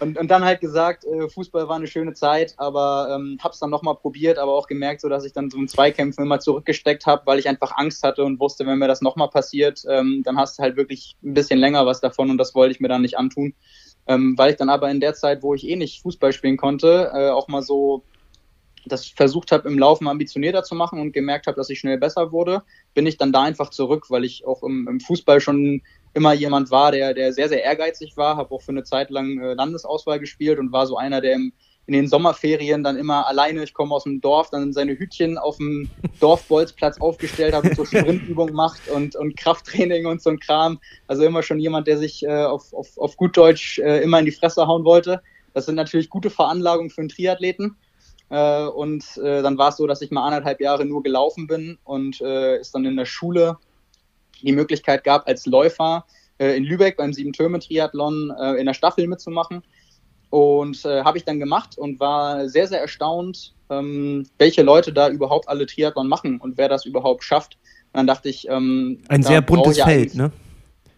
Und, 0.00 0.18
und 0.18 0.30
dann 0.30 0.44
halt 0.44 0.60
gesagt, 0.60 1.04
äh, 1.04 1.28
Fußball 1.28 1.68
war 1.68 1.76
eine 1.76 1.86
schöne 1.86 2.14
Zeit, 2.14 2.54
aber 2.56 3.08
ähm, 3.14 3.38
hab's 3.42 3.58
dann 3.60 3.70
nochmal 3.70 3.94
probiert, 3.94 4.38
aber 4.38 4.52
auch 4.52 4.66
gemerkt, 4.66 5.00
so 5.00 5.08
dass 5.08 5.24
ich 5.24 5.32
dann 5.32 5.50
so 5.50 5.58
in 5.58 5.68
Zweikämpfen 5.68 6.24
immer 6.24 6.40
zurückgesteckt 6.40 7.06
habe, 7.06 7.22
weil 7.26 7.38
ich 7.38 7.48
einfach 7.48 7.76
Angst 7.76 8.02
hatte 8.02 8.24
und 8.24 8.40
wusste, 8.40 8.66
wenn 8.66 8.78
mir 8.78 8.88
das 8.88 9.02
nochmal 9.02 9.28
passiert, 9.28 9.82
ähm, 9.88 10.22
dann 10.24 10.36
hast 10.36 10.58
du 10.58 10.62
halt 10.62 10.76
wirklich 10.76 11.16
ein 11.22 11.34
bisschen 11.34 11.58
länger 11.58 11.86
was 11.86 12.00
davon 12.00 12.30
und 12.30 12.38
das 12.38 12.54
wollte 12.54 12.72
ich 12.72 12.80
mir 12.80 12.88
dann 12.88 13.02
nicht 13.02 13.18
antun. 13.18 13.54
Ähm, 14.06 14.36
weil 14.36 14.50
ich 14.50 14.56
dann 14.56 14.68
aber 14.68 14.90
in 14.90 15.00
der 15.00 15.14
Zeit, 15.14 15.42
wo 15.42 15.54
ich 15.54 15.66
eh 15.66 15.76
nicht 15.76 16.02
Fußball 16.02 16.32
spielen 16.32 16.58
konnte, 16.58 17.10
äh, 17.14 17.30
auch 17.30 17.48
mal 17.48 17.62
so 17.62 18.04
das 18.86 19.06
versucht 19.06 19.52
habe, 19.52 19.68
im 19.68 19.78
Laufen 19.78 20.08
ambitionierter 20.08 20.62
zu 20.62 20.74
machen 20.74 21.00
und 21.00 21.12
gemerkt 21.12 21.46
habe, 21.46 21.56
dass 21.56 21.70
ich 21.70 21.78
schnell 21.78 21.98
besser 21.98 22.32
wurde, 22.32 22.62
bin 22.94 23.06
ich 23.06 23.16
dann 23.16 23.32
da 23.32 23.42
einfach 23.42 23.70
zurück, 23.70 24.06
weil 24.10 24.24
ich 24.24 24.46
auch 24.46 24.62
im, 24.62 24.88
im 24.88 25.00
Fußball 25.00 25.40
schon 25.40 25.82
immer 26.14 26.32
jemand 26.32 26.70
war, 26.70 26.92
der, 26.92 27.12
der 27.14 27.32
sehr, 27.32 27.48
sehr 27.48 27.64
ehrgeizig 27.64 28.16
war, 28.16 28.36
habe 28.36 28.54
auch 28.54 28.62
für 28.62 28.72
eine 28.72 28.84
Zeit 28.84 29.10
lang 29.10 29.38
äh, 29.38 29.54
Landesauswahl 29.54 30.20
gespielt 30.20 30.58
und 30.58 30.72
war 30.72 30.86
so 30.86 30.96
einer, 30.96 31.20
der 31.20 31.34
im, 31.34 31.52
in 31.86 31.92
den 31.92 32.08
Sommerferien 32.08 32.82
dann 32.82 32.96
immer 32.96 33.26
alleine, 33.26 33.62
ich 33.62 33.74
komme 33.74 33.94
aus 33.94 34.04
dem 34.04 34.20
Dorf, 34.20 34.50
dann 34.50 34.72
seine 34.72 34.98
Hütchen 34.98 35.36
auf 35.36 35.58
dem 35.58 35.90
Dorfbolzplatz 36.20 37.00
aufgestellt 37.00 37.54
hat 37.54 37.64
und 37.64 37.76
so 37.76 37.84
Sprintübungen 37.84 38.54
macht 38.54 38.88
und, 38.88 39.16
und 39.16 39.36
Krafttraining 39.36 40.06
und 40.06 40.22
so 40.22 40.30
ein 40.30 40.38
Kram. 40.38 40.78
Also 41.08 41.24
immer 41.24 41.42
schon 41.42 41.58
jemand, 41.58 41.86
der 41.86 41.98
sich 41.98 42.22
äh, 42.22 42.44
auf, 42.44 42.72
auf, 42.72 42.96
auf 42.96 43.16
gut 43.16 43.36
Deutsch 43.36 43.78
äh, 43.80 44.02
immer 44.02 44.20
in 44.20 44.24
die 44.24 44.32
Fresse 44.32 44.66
hauen 44.66 44.84
wollte. 44.84 45.20
Das 45.52 45.66
sind 45.66 45.74
natürlich 45.74 46.08
gute 46.08 46.30
Veranlagungen 46.30 46.90
für 46.90 47.00
einen 47.00 47.10
Triathleten. 47.10 47.76
Äh, 48.34 48.66
und 48.66 49.16
äh, 49.18 49.42
dann 49.42 49.58
war 49.58 49.68
es 49.68 49.76
so, 49.76 49.86
dass 49.86 50.02
ich 50.02 50.10
mal 50.10 50.26
anderthalb 50.26 50.60
Jahre 50.60 50.84
nur 50.84 51.04
gelaufen 51.04 51.46
bin 51.46 51.78
und 51.84 52.20
äh, 52.20 52.56
es 52.56 52.72
dann 52.72 52.84
in 52.84 52.96
der 52.96 53.06
Schule 53.06 53.58
die 54.42 54.50
Möglichkeit 54.50 55.04
gab, 55.04 55.28
als 55.28 55.46
Läufer 55.46 56.04
äh, 56.38 56.56
in 56.56 56.64
Lübeck 56.64 56.96
beim 56.96 57.12
Sieben-Türme-Triathlon 57.12 58.32
äh, 58.36 58.54
in 58.54 58.66
der 58.66 58.74
Staffel 58.74 59.06
mitzumachen. 59.06 59.62
Und 60.30 60.84
äh, 60.84 61.04
habe 61.04 61.16
ich 61.16 61.24
dann 61.24 61.38
gemacht 61.38 61.78
und 61.78 62.00
war 62.00 62.48
sehr, 62.48 62.66
sehr 62.66 62.80
erstaunt, 62.80 63.54
ähm, 63.70 64.26
welche 64.36 64.62
Leute 64.62 64.92
da 64.92 65.08
überhaupt 65.10 65.48
alle 65.48 65.64
Triathlon 65.66 66.08
machen 66.08 66.40
und 66.40 66.58
wer 66.58 66.68
das 66.68 66.84
überhaupt 66.86 67.22
schafft. 67.22 67.56
Und 67.92 67.98
dann 67.98 68.08
dachte 68.08 68.30
ich, 68.30 68.48
ähm, 68.48 68.98
ein 69.06 69.22
sehr 69.22 69.42
buntes 69.42 69.80
Feld, 69.80 70.16
ne? 70.16 70.32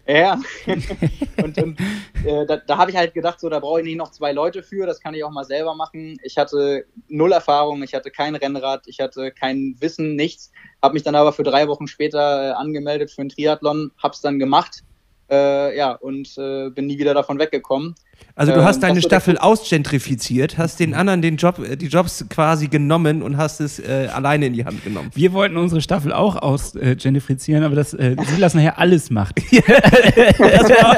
Ja, 0.08 0.40
und, 1.42 1.58
und 1.58 1.80
äh, 2.25 2.46
da, 2.46 2.58
da 2.58 2.76
habe 2.78 2.90
ich 2.92 2.96
halt 2.96 3.12
gedacht, 3.12 3.40
so, 3.40 3.48
da 3.48 3.58
brauche 3.58 3.80
ich 3.80 3.86
nicht 3.86 3.96
noch 3.96 4.12
zwei 4.12 4.32
Leute 4.32 4.62
für, 4.62 4.86
das 4.86 5.00
kann 5.00 5.14
ich 5.14 5.25
auch 5.25 5.32
mal 5.32 5.44
selber 5.44 5.75
machen. 5.75 6.16
Ich 6.22 6.38
hatte 6.38 6.86
null 7.08 7.32
Erfahrung, 7.32 7.82
ich 7.82 7.92
hatte 7.92 8.12
kein 8.12 8.36
Rennrad, 8.36 8.84
ich 8.86 9.00
hatte 9.00 9.32
kein 9.32 9.75
Wissen, 9.80 10.14
nichts. 10.14 10.52
Habe 10.80 10.94
mich 10.94 11.02
dann 11.02 11.16
aber 11.16 11.32
für 11.32 11.42
drei 11.42 11.66
Wochen 11.66 11.88
später 11.88 12.50
äh, 12.50 12.52
angemeldet 12.52 13.10
für 13.10 13.22
einen 13.22 13.30
Triathlon, 13.30 13.90
habe 13.98 14.14
es 14.14 14.20
dann 14.20 14.38
gemacht 14.38 14.84
äh, 15.30 15.76
ja, 15.76 15.92
und 15.92 16.37
äh, 16.38 16.71
bin 16.71 16.87
nie 16.87 16.99
wieder 16.99 17.14
davon 17.14 17.38
weggekommen. 17.38 17.95
Also 18.38 18.52
du 18.52 18.62
hast 18.62 18.76
ähm, 18.76 18.83
deine 18.83 19.00
Staffel 19.00 19.38
ausgentrifiziert, 19.38 20.59
hast 20.59 20.78
den 20.78 20.92
anderen 20.92 21.23
den 21.23 21.37
Job, 21.37 21.59
äh, 21.59 21.75
die 21.76 21.87
Jobs 21.87 22.26
quasi 22.28 22.68
genommen 22.68 23.23
und 23.23 23.38
hast 23.38 23.61
es 23.61 23.78
äh, 23.78 24.09
alleine 24.12 24.47
in 24.47 24.52
die 24.52 24.64
Hand 24.66 24.85
genommen. 24.85 25.11
Wir 25.14 25.33
wollten 25.33 25.56
unsere 25.56 25.80
Staffel 25.80 26.12
auch 26.12 26.37
ausgentrifizieren, 26.37 27.64
aber 27.64 27.75
das 27.75 27.95
äh, 27.95 28.14
Silas 28.26 28.52
nachher 28.52 28.78
alles 28.78 29.11
macht. 29.11 29.37
das, 29.50 30.68
war, 30.68 30.97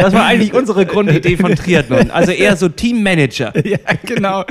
das, 0.00 0.12
war, 0.12 0.24
eigentlich 0.26 0.54
unsere 0.54 0.86
Grundidee 0.86 1.36
von 1.36 1.56
Triathlon. 1.56 2.12
Also 2.12 2.30
eher 2.30 2.56
so 2.56 2.68
Teammanager. 2.68 3.52
ja, 3.66 3.78
genau. 4.06 4.44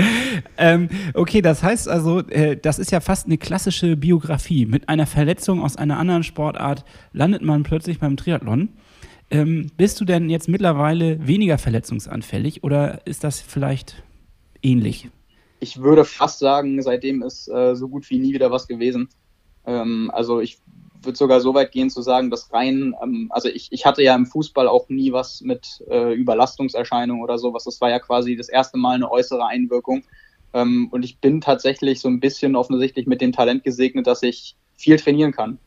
Ähm, 0.57 0.89
okay, 1.13 1.41
das 1.41 1.63
heißt 1.63 1.87
also, 1.87 2.19
äh, 2.27 2.57
das 2.57 2.79
ist 2.79 2.91
ja 2.91 2.99
fast 2.99 3.27
eine 3.27 3.37
klassische 3.37 3.95
Biografie. 3.95 4.65
Mit 4.65 4.89
einer 4.89 5.05
Verletzung 5.05 5.63
aus 5.63 5.77
einer 5.77 5.97
anderen 5.97 6.23
Sportart 6.23 6.83
landet 7.13 7.43
man 7.43 7.63
plötzlich 7.63 7.99
beim 7.99 8.17
Triathlon. 8.17 8.69
Ähm, 9.31 9.71
bist 9.77 10.01
du 10.01 10.05
denn 10.05 10.29
jetzt 10.29 10.49
mittlerweile 10.49 11.27
weniger 11.27 11.57
verletzungsanfällig 11.57 12.63
oder 12.63 13.05
ist 13.05 13.23
das 13.23 13.39
vielleicht 13.39 14.01
ähnlich? 14.61 15.09
Ich 15.59 15.81
würde 15.81 16.05
fast 16.05 16.39
sagen, 16.39 16.81
seitdem 16.81 17.21
ist 17.21 17.47
äh, 17.47 17.75
so 17.75 17.89
gut 17.89 18.09
wie 18.09 18.19
nie 18.19 18.33
wieder 18.33 18.49
was 18.49 18.67
gewesen. 18.67 19.09
Ähm, 19.65 20.09
also 20.13 20.39
ich 20.39 20.57
würde 21.01 21.17
sogar 21.17 21.41
so 21.41 21.53
weit 21.53 21.71
gehen 21.71 21.89
zu 21.89 22.01
sagen, 22.01 22.29
dass 22.29 22.51
rein, 22.51 22.95
ähm, 23.03 23.27
also 23.29 23.49
ich, 23.49 23.67
ich 23.71 23.85
hatte 23.85 24.01
ja 24.01 24.15
im 24.15 24.25
Fußball 24.25 24.67
auch 24.67 24.89
nie 24.89 25.11
was 25.11 25.41
mit 25.41 25.83
äh, 25.89 26.13
Überlastungserscheinungen 26.13 27.23
oder 27.23 27.37
sowas. 27.37 27.65
Das 27.65 27.79
war 27.81 27.89
ja 27.89 27.99
quasi 27.99 28.35
das 28.35 28.49
erste 28.49 28.77
Mal 28.77 28.95
eine 28.95 29.11
äußere 29.11 29.45
Einwirkung. 29.45 30.03
Ähm, 30.53 30.87
und 30.91 31.03
ich 31.03 31.19
bin 31.19 31.41
tatsächlich 31.41 31.99
so 31.99 32.07
ein 32.07 32.19
bisschen 32.19 32.55
offensichtlich 32.55 33.05
mit 33.05 33.21
dem 33.21 33.31
Talent 33.31 33.63
gesegnet, 33.63 34.07
dass 34.07 34.23
ich 34.23 34.55
viel 34.75 34.97
trainieren 34.97 35.31
kann. 35.31 35.59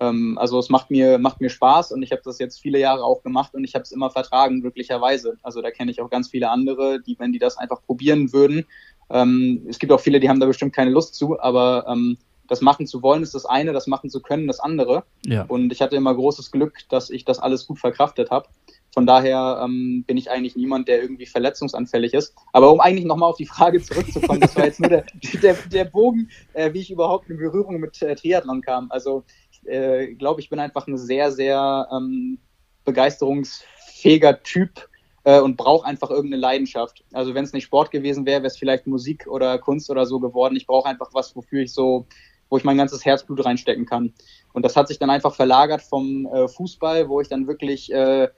Ähm, 0.00 0.38
also 0.38 0.58
es 0.58 0.70
macht 0.70 0.90
mir, 0.90 1.18
macht 1.18 1.40
mir 1.40 1.50
Spaß 1.50 1.92
und 1.92 2.02
ich 2.02 2.10
habe 2.10 2.22
das 2.24 2.38
jetzt 2.38 2.60
viele 2.60 2.78
Jahre 2.78 3.04
auch 3.04 3.22
gemacht 3.22 3.54
und 3.54 3.64
ich 3.64 3.74
habe 3.74 3.82
es 3.82 3.92
immer 3.92 4.10
vertragen, 4.10 4.62
glücklicherweise. 4.62 5.36
Also 5.42 5.60
da 5.60 5.70
kenne 5.70 5.90
ich 5.90 6.00
auch 6.00 6.10
ganz 6.10 6.30
viele 6.30 6.50
andere, 6.50 7.00
die, 7.00 7.18
wenn 7.18 7.32
die 7.32 7.38
das 7.38 7.58
einfach 7.58 7.82
probieren 7.82 8.32
würden 8.32 8.66
Ähm, 9.12 9.66
es 9.68 9.78
gibt 9.78 9.92
auch 9.92 10.00
viele, 10.00 10.20
die 10.20 10.28
haben 10.28 10.40
da 10.40 10.46
bestimmt 10.46 10.74
keine 10.74 10.90
Lust 10.90 11.14
zu, 11.14 11.40
aber 11.40 11.84
ähm, 11.88 12.16
das 12.50 12.60
machen 12.60 12.86
zu 12.86 13.02
wollen 13.02 13.22
ist 13.22 13.34
das 13.34 13.46
eine, 13.46 13.72
das 13.72 13.86
machen 13.86 14.10
zu 14.10 14.20
können 14.20 14.48
das 14.48 14.58
andere. 14.58 15.04
Ja. 15.24 15.44
Und 15.46 15.72
ich 15.72 15.80
hatte 15.80 15.96
immer 15.96 16.14
großes 16.14 16.50
Glück, 16.50 16.78
dass 16.88 17.08
ich 17.10 17.24
das 17.24 17.38
alles 17.38 17.66
gut 17.66 17.78
verkraftet 17.78 18.30
habe. 18.30 18.48
Von 18.92 19.06
daher 19.06 19.60
ähm, 19.64 20.02
bin 20.04 20.16
ich 20.16 20.30
eigentlich 20.32 20.56
niemand, 20.56 20.88
der 20.88 21.00
irgendwie 21.00 21.26
verletzungsanfällig 21.26 22.12
ist. 22.12 22.34
Aber 22.52 22.72
um 22.72 22.80
eigentlich 22.80 23.04
nochmal 23.04 23.30
auf 23.30 23.36
die 23.36 23.46
Frage 23.46 23.80
zurückzukommen, 23.80 24.40
das 24.40 24.56
war 24.56 24.64
jetzt 24.64 24.80
nur 24.80 24.88
der, 24.88 25.04
der, 25.42 25.54
der 25.72 25.84
Bogen, 25.84 26.28
äh, 26.54 26.72
wie 26.72 26.80
ich 26.80 26.90
überhaupt 26.90 27.30
in 27.30 27.36
Berührung 27.36 27.78
mit 27.78 28.02
äh, 28.02 28.16
Triathlon 28.16 28.62
kam. 28.62 28.90
Also 28.90 29.22
ich 29.62 29.70
äh, 29.70 30.14
glaube, 30.14 30.40
ich 30.40 30.50
bin 30.50 30.58
einfach 30.58 30.86
ein 30.86 30.96
sehr, 30.96 31.32
sehr 31.32 31.88
ähm, 31.92 32.38
begeisterungsfähiger 32.84 34.42
Typ 34.42 34.88
äh, 35.24 35.40
und 35.40 35.56
brauche 35.56 35.86
einfach 35.86 36.10
irgendeine 36.10 36.40
Leidenschaft. 36.40 37.04
Also 37.12 37.34
wenn 37.34 37.44
es 37.44 37.52
nicht 37.52 37.64
Sport 37.64 37.90
gewesen 37.90 38.26
wäre, 38.26 38.42
wäre 38.42 38.48
es 38.48 38.58
vielleicht 38.58 38.86
Musik 38.86 39.26
oder 39.26 39.58
Kunst 39.58 39.90
oder 39.90 40.06
so 40.06 40.20
geworden. 40.20 40.56
Ich 40.56 40.66
brauche 40.66 40.88
einfach 40.88 41.10
was, 41.12 41.34
wofür 41.36 41.62
ich 41.62 41.72
so 41.72 42.06
wo 42.50 42.56
ich 42.56 42.64
mein 42.64 42.76
ganzes 42.76 43.04
Herzblut 43.04 43.44
reinstecken 43.44 43.86
kann. 43.86 44.12
Und 44.52 44.64
das 44.64 44.76
hat 44.76 44.88
sich 44.88 44.98
dann 44.98 45.08
einfach 45.08 45.34
verlagert 45.34 45.82
vom 45.82 46.26
äh, 46.26 46.48
Fußball, 46.48 47.08
wo 47.08 47.20
ich 47.20 47.28
dann 47.28 47.46
wirklich 47.46 47.92
äh, 47.92 48.28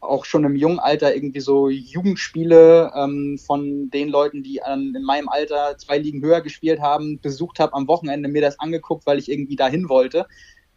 auch 0.00 0.24
schon 0.24 0.44
im 0.44 0.56
jungen 0.56 0.78
Alter 0.78 1.14
irgendwie 1.14 1.40
so 1.40 1.68
Jugendspiele 1.68 2.90
ähm, 2.94 3.38
von 3.38 3.90
den 3.90 4.08
Leuten, 4.08 4.42
die 4.42 4.62
an, 4.62 4.94
in 4.96 5.04
meinem 5.04 5.28
Alter 5.28 5.76
zwei 5.78 5.98
Ligen 5.98 6.22
höher 6.22 6.40
gespielt 6.40 6.80
haben, 6.80 7.20
besucht 7.20 7.60
habe 7.60 7.74
am 7.74 7.86
Wochenende, 7.86 8.28
mir 8.28 8.42
das 8.42 8.58
angeguckt, 8.58 9.06
weil 9.06 9.18
ich 9.18 9.30
irgendwie 9.30 9.56
dahin 9.56 9.88
wollte. 9.88 10.26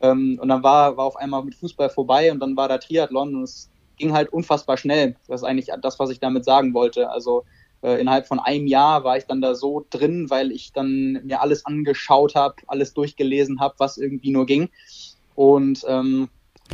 Ähm, 0.02 0.38
und 0.42 0.50
dann 0.50 0.64
war, 0.64 0.98
war 0.98 1.06
auf 1.06 1.16
einmal 1.16 1.44
mit 1.44 1.56
Fußball 1.56 1.90
vorbei 1.90 2.32
und 2.32 2.40
dann 2.40 2.58
war 2.58 2.68
da 2.68 2.78
Triathlon 2.78 3.36
und 3.36 3.44
es 3.44 3.70
ging 3.98 4.14
halt 4.14 4.32
unfassbar 4.34 4.78
schnell. 4.78 5.16
Das 5.28 5.42
ist 5.42 5.48
eigentlich 5.48 5.70
das, 5.82 6.00
was 6.00 6.10
ich 6.10 6.20
damit 6.20 6.46
sagen 6.46 6.74
wollte. 6.74 7.10
Also 7.10 7.46
äh, 7.82 8.00
innerhalb 8.00 8.28
von 8.28 8.40
einem 8.40 8.68
Jahr 8.68 9.04
war 9.04 9.18
ich 9.18 9.26
dann 9.26 9.42
da 9.42 9.56
so 9.56 9.86
drin, 9.90 10.30
weil 10.30 10.52
ich 10.52 10.74
dann 10.74 11.22
mir 11.24 11.42
alles 11.42 11.66
angeschaut 11.66 12.36
habe, 12.36 12.56
alles 12.68 12.94
durchgelesen 12.94 13.60
habe, 13.60 13.76
was 13.78 13.98
irgendwie 13.98 14.32
nur 14.32 14.46
ging. 14.46 14.70
Und 15.36 15.84
ähm, 15.88 16.30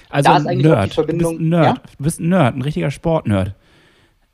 also 0.09 0.29
da 0.29 0.37
ist 0.37 0.47
eigentlich 0.47 0.65
Nerd. 0.65 0.91
die 0.91 0.93
Verbindung. 0.93 1.33
Du 1.33 1.37
bist 1.37 1.45
ein 1.45 1.49
Nerd. 1.49 1.77
Ja? 1.77 1.83
Du 1.97 2.03
bist 2.03 2.19
ein 2.19 2.29
Nerd, 2.29 2.55
ein 2.55 2.61
richtiger 2.61 2.91
Sportnerd. 2.91 3.55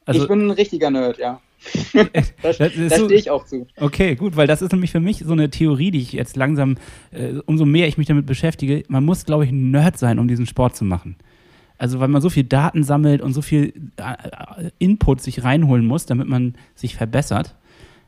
Also, 0.06 0.22
ich 0.22 0.27
bin 0.27 0.48
ein 0.48 0.51
richtiger 0.51 0.92
Nerd, 0.92 1.18
ja. 1.18 1.42
da, 1.93 2.03
da 2.51 2.53
so, 2.98 3.05
stehe 3.05 3.19
ich 3.19 3.29
auch 3.29 3.45
zu. 3.45 3.67
Okay, 3.77 4.15
gut, 4.15 4.36
weil 4.36 4.48
das 4.48 4.62
ist 4.62 4.72
nämlich 4.72 4.91
für 4.91 5.00
mich 5.00 5.24
so 5.25 5.34
eine 5.34 5.50
Theorie, 5.50 5.91
die 5.91 6.01
ich 6.01 6.13
jetzt 6.13 6.36
langsam, 6.36 6.75
äh, 7.12 7.34
umso 7.45 7.65
mehr 7.65 7.88
ich 7.88 7.98
mich 7.98 8.07
damit 8.07 8.25
beschäftige, 8.25 8.84
man 8.88 9.03
muss, 9.03 9.25
glaube 9.25 9.45
ich, 9.45 9.51
ein 9.51 9.72
Nerd 9.72 9.98
sein, 9.98 10.19
um 10.19 10.27
diesen 10.27 10.45
Sport 10.45 10.75
zu 10.75 10.86
machen. 10.86 11.15
Also 11.77 12.00
weil 12.00 12.07
man 12.07 12.22
so 12.22 12.29
viel 12.29 12.45
Daten 12.45 12.84
sammelt 12.84 13.22
und 13.22 13.34
so 13.34 13.41
viel 13.41 13.74
äh, 13.98 14.69
Input 14.79 15.22
sich 15.22 15.43
reinholen 15.43 15.86
muss, 15.86 16.05
damit 16.05 16.27
man 16.27 16.55
sich 16.74 16.95
verbessert. 16.95 17.55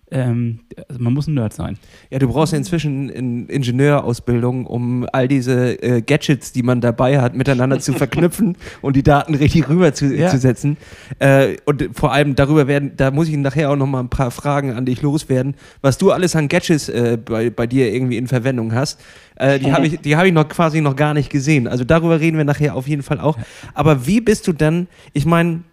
Ähm, 0.09 0.59
also 0.87 1.01
man 1.01 1.13
muss 1.13 1.27
ein 1.27 1.33
Nerd 1.33 1.53
sein. 1.53 1.77
Ja, 2.09 2.19
du 2.19 2.29
brauchst 2.29 2.53
ja 2.53 2.57
inzwischen 2.57 3.11
eine 3.11 3.51
Ingenieurausbildung, 3.51 4.65
um 4.65 5.05
all 5.11 5.27
diese 5.27 5.81
äh, 5.83 6.01
Gadgets, 6.01 6.53
die 6.53 6.63
man 6.63 6.79
dabei 6.79 7.19
hat, 7.19 7.35
miteinander 7.35 7.79
zu 7.79 7.91
verknüpfen 7.97 8.55
und 8.81 8.95
die 8.95 9.03
Daten 9.03 9.35
richtig 9.35 9.67
rüberzusetzen. 9.67 10.77
Ja. 11.19 11.43
Äh, 11.43 11.57
und 11.65 11.89
vor 11.93 12.13
allem 12.13 12.35
darüber 12.35 12.67
werden, 12.67 12.93
da 12.95 13.11
muss 13.11 13.27
ich 13.27 13.35
nachher 13.35 13.69
auch 13.69 13.75
noch 13.75 13.87
mal 13.87 13.99
ein 13.99 14.09
paar 14.09 14.31
Fragen 14.31 14.71
an 14.71 14.85
dich 14.85 15.01
loswerden, 15.01 15.55
was 15.81 15.97
du 15.97 16.11
alles 16.11 16.35
an 16.37 16.47
Gadgets 16.47 16.87
äh, 16.87 17.17
bei, 17.23 17.49
bei 17.49 17.67
dir 17.67 17.93
irgendwie 17.93 18.17
in 18.17 18.27
Verwendung 18.27 18.73
hast. 18.73 19.01
Äh, 19.35 19.59
die 19.59 19.73
habe 19.73 19.87
ich, 19.87 20.15
hab 20.15 20.25
ich 20.25 20.33
noch 20.33 20.47
quasi 20.47 20.79
noch 20.79 20.95
gar 20.95 21.13
nicht 21.13 21.29
gesehen. 21.29 21.67
Also 21.67 21.83
darüber 21.83 22.19
reden 22.19 22.37
wir 22.37 22.45
nachher 22.45 22.75
auf 22.75 22.87
jeden 22.87 23.03
Fall 23.03 23.19
auch. 23.19 23.37
Aber 23.73 24.07
wie 24.07 24.21
bist 24.21 24.47
du 24.47 24.53
dann, 24.53 24.87
ich 25.13 25.25
meine, 25.25 25.63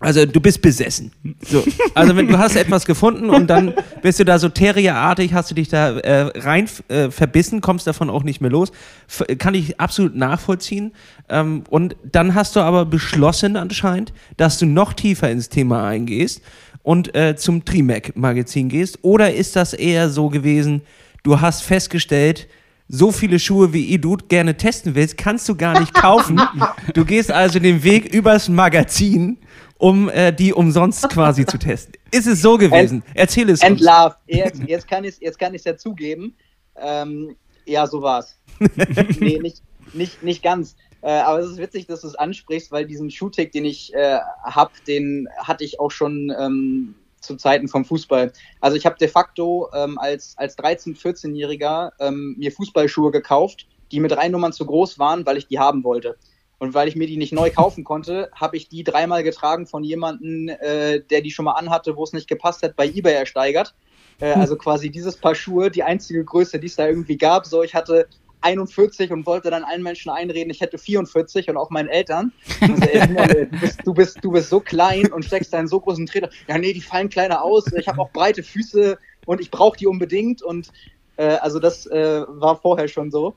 also 0.00 0.26
du 0.26 0.40
bist 0.40 0.60
besessen. 0.60 1.12
So. 1.40 1.64
Also 1.94 2.16
wenn 2.16 2.26
du 2.26 2.36
hast 2.36 2.56
etwas 2.56 2.84
gefunden 2.84 3.30
und 3.30 3.46
dann 3.46 3.74
bist 4.02 4.18
du 4.18 4.24
da 4.24 4.38
so 4.38 4.48
terrierartig, 4.48 5.32
hast 5.32 5.50
du 5.50 5.54
dich 5.54 5.68
da 5.68 5.98
äh, 5.98 6.38
rein 6.40 6.68
äh, 6.88 7.10
verbissen, 7.10 7.60
kommst 7.60 7.86
davon 7.86 8.10
auch 8.10 8.24
nicht 8.24 8.40
mehr 8.40 8.50
los. 8.50 8.72
F 9.08 9.24
kann 9.38 9.54
ich 9.54 9.80
absolut 9.80 10.16
nachvollziehen. 10.16 10.92
Ähm, 11.28 11.62
und 11.70 11.96
dann 12.02 12.34
hast 12.34 12.56
du 12.56 12.60
aber 12.60 12.84
beschlossen 12.84 13.56
anscheinend, 13.56 14.12
dass 14.36 14.58
du 14.58 14.66
noch 14.66 14.92
tiefer 14.92 15.30
ins 15.30 15.48
Thema 15.48 15.86
eingehst 15.86 16.42
und 16.82 17.14
äh, 17.14 17.36
zum 17.36 17.64
Trimac-Magazin 17.64 18.68
gehst. 18.68 18.98
Oder 19.02 19.32
ist 19.32 19.56
das 19.56 19.74
eher 19.74 20.10
so 20.10 20.28
gewesen, 20.28 20.82
du 21.22 21.40
hast 21.40 21.62
festgestellt, 21.62 22.48
so 22.88 23.12
viele 23.12 23.38
Schuhe, 23.38 23.72
wie 23.72 23.96
du 23.98 24.16
gerne 24.16 24.56
testen 24.56 24.94
willst, 24.94 25.16
kannst 25.16 25.48
du 25.48 25.56
gar 25.56 25.80
nicht 25.80 25.94
kaufen. 25.94 26.40
Du 26.92 27.04
gehst 27.04 27.32
also 27.32 27.58
den 27.58 27.82
Weg 27.82 28.12
übers 28.12 28.48
Magazin 28.48 29.38
um 29.78 30.08
äh, 30.08 30.32
die 30.32 30.52
umsonst 30.52 31.08
quasi 31.08 31.46
zu 31.46 31.58
testen. 31.58 31.94
Ist 32.10 32.26
es 32.26 32.42
so 32.42 32.56
gewesen? 32.56 33.02
Ent, 33.06 33.16
Erzähl 33.16 33.50
es 33.50 33.60
Entlarvt. 33.60 34.18
Jetzt, 34.26 34.62
jetzt 34.66 34.88
kann 34.88 35.04
ich 35.04 35.16
es 35.20 35.38
kann 35.38 35.54
ja 35.54 35.76
zugeben. 35.76 36.34
Ähm, 36.76 37.36
ja, 37.66 37.86
so 37.86 38.02
war's. 38.02 38.36
nee, 39.18 39.38
nicht, 39.38 39.62
nicht, 39.92 40.22
nicht 40.22 40.42
ganz. 40.42 40.76
Äh, 41.02 41.10
aber 41.10 41.40
es 41.40 41.50
ist 41.50 41.58
witzig, 41.58 41.86
dass 41.86 42.00
du 42.00 42.08
es 42.08 42.14
ansprichst, 42.14 42.72
weil 42.72 42.86
diesen 42.86 43.10
Shooting, 43.10 43.50
den 43.50 43.64
ich 43.64 43.92
äh, 43.94 44.18
habe, 44.44 44.72
den 44.86 45.28
hatte 45.38 45.64
ich 45.64 45.78
auch 45.78 45.90
schon 45.90 46.32
ähm, 46.38 46.94
zu 47.20 47.36
Zeiten 47.36 47.68
vom 47.68 47.84
Fußball. 47.84 48.32
Also 48.60 48.76
ich 48.76 48.86
habe 48.86 48.96
de 48.98 49.08
facto 49.08 49.68
ähm, 49.74 49.98
als, 49.98 50.34
als 50.38 50.56
13-, 50.56 50.96
14-Jähriger 50.98 51.92
ähm, 51.98 52.36
mir 52.38 52.52
Fußballschuhe 52.52 53.10
gekauft, 53.10 53.66
die 53.92 54.00
mit 54.00 54.12
drei 54.12 54.28
Nummern 54.28 54.52
zu 54.52 54.64
groß 54.66 54.98
waren, 54.98 55.26
weil 55.26 55.36
ich 55.36 55.46
die 55.46 55.58
haben 55.58 55.84
wollte. 55.84 56.16
Und 56.64 56.72
weil 56.72 56.88
ich 56.88 56.96
mir 56.96 57.06
die 57.06 57.18
nicht 57.18 57.34
neu 57.34 57.50
kaufen 57.50 57.84
konnte, 57.84 58.30
habe 58.34 58.56
ich 58.56 58.70
die 58.70 58.84
dreimal 58.84 59.22
getragen 59.22 59.66
von 59.66 59.84
jemandem, 59.84 60.48
äh, 60.48 61.00
der 61.00 61.20
die 61.20 61.30
schon 61.30 61.44
mal 61.44 61.52
anhatte, 61.52 61.94
wo 61.94 62.04
es 62.04 62.14
nicht 62.14 62.26
gepasst 62.26 62.62
hat, 62.62 62.74
bei 62.74 62.86
eBay 62.86 63.12
ersteigert. 63.12 63.74
Äh, 64.18 64.32
hm. 64.32 64.40
also 64.40 64.56
quasi 64.56 64.88
dieses 64.88 65.18
Paar 65.18 65.34
Schuhe, 65.34 65.70
die 65.70 65.82
einzige 65.82 66.24
Größe, 66.24 66.58
die 66.58 66.68
es 66.68 66.76
da 66.76 66.88
irgendwie 66.88 67.18
gab. 67.18 67.44
So, 67.44 67.62
ich 67.62 67.74
hatte 67.74 68.08
41 68.40 69.12
und 69.12 69.26
wollte 69.26 69.50
dann 69.50 69.62
allen 69.62 69.82
Menschen 69.82 70.10
einreden, 70.10 70.50
ich 70.50 70.62
hätte 70.62 70.78
44 70.78 71.50
und 71.50 71.58
auch 71.58 71.68
meinen 71.68 71.90
Eltern. 71.90 72.32
Also, 72.62 72.82
ey, 72.82 73.46
du, 73.46 73.60
bist, 73.60 73.80
du, 73.84 73.92
bist, 73.92 74.18
du 74.22 74.30
bist 74.30 74.48
so 74.48 74.60
klein 74.60 75.12
und 75.12 75.26
steckst 75.26 75.52
da 75.52 75.60
in 75.60 75.68
so 75.68 75.80
großen 75.80 76.06
Treter. 76.06 76.30
Ja, 76.48 76.56
nee, 76.56 76.72
die 76.72 76.80
fallen 76.80 77.10
kleiner 77.10 77.42
aus. 77.42 77.70
Ich 77.74 77.88
habe 77.88 78.00
auch 78.00 78.10
breite 78.10 78.42
Füße 78.42 78.96
und 79.26 79.42
ich 79.42 79.50
brauche 79.50 79.76
die 79.76 79.86
unbedingt. 79.86 80.42
Und 80.42 80.70
äh, 81.18 81.24
also 81.24 81.58
das 81.58 81.84
äh, 81.84 82.22
war 82.26 82.56
vorher 82.56 82.88
schon 82.88 83.10
so. 83.10 83.34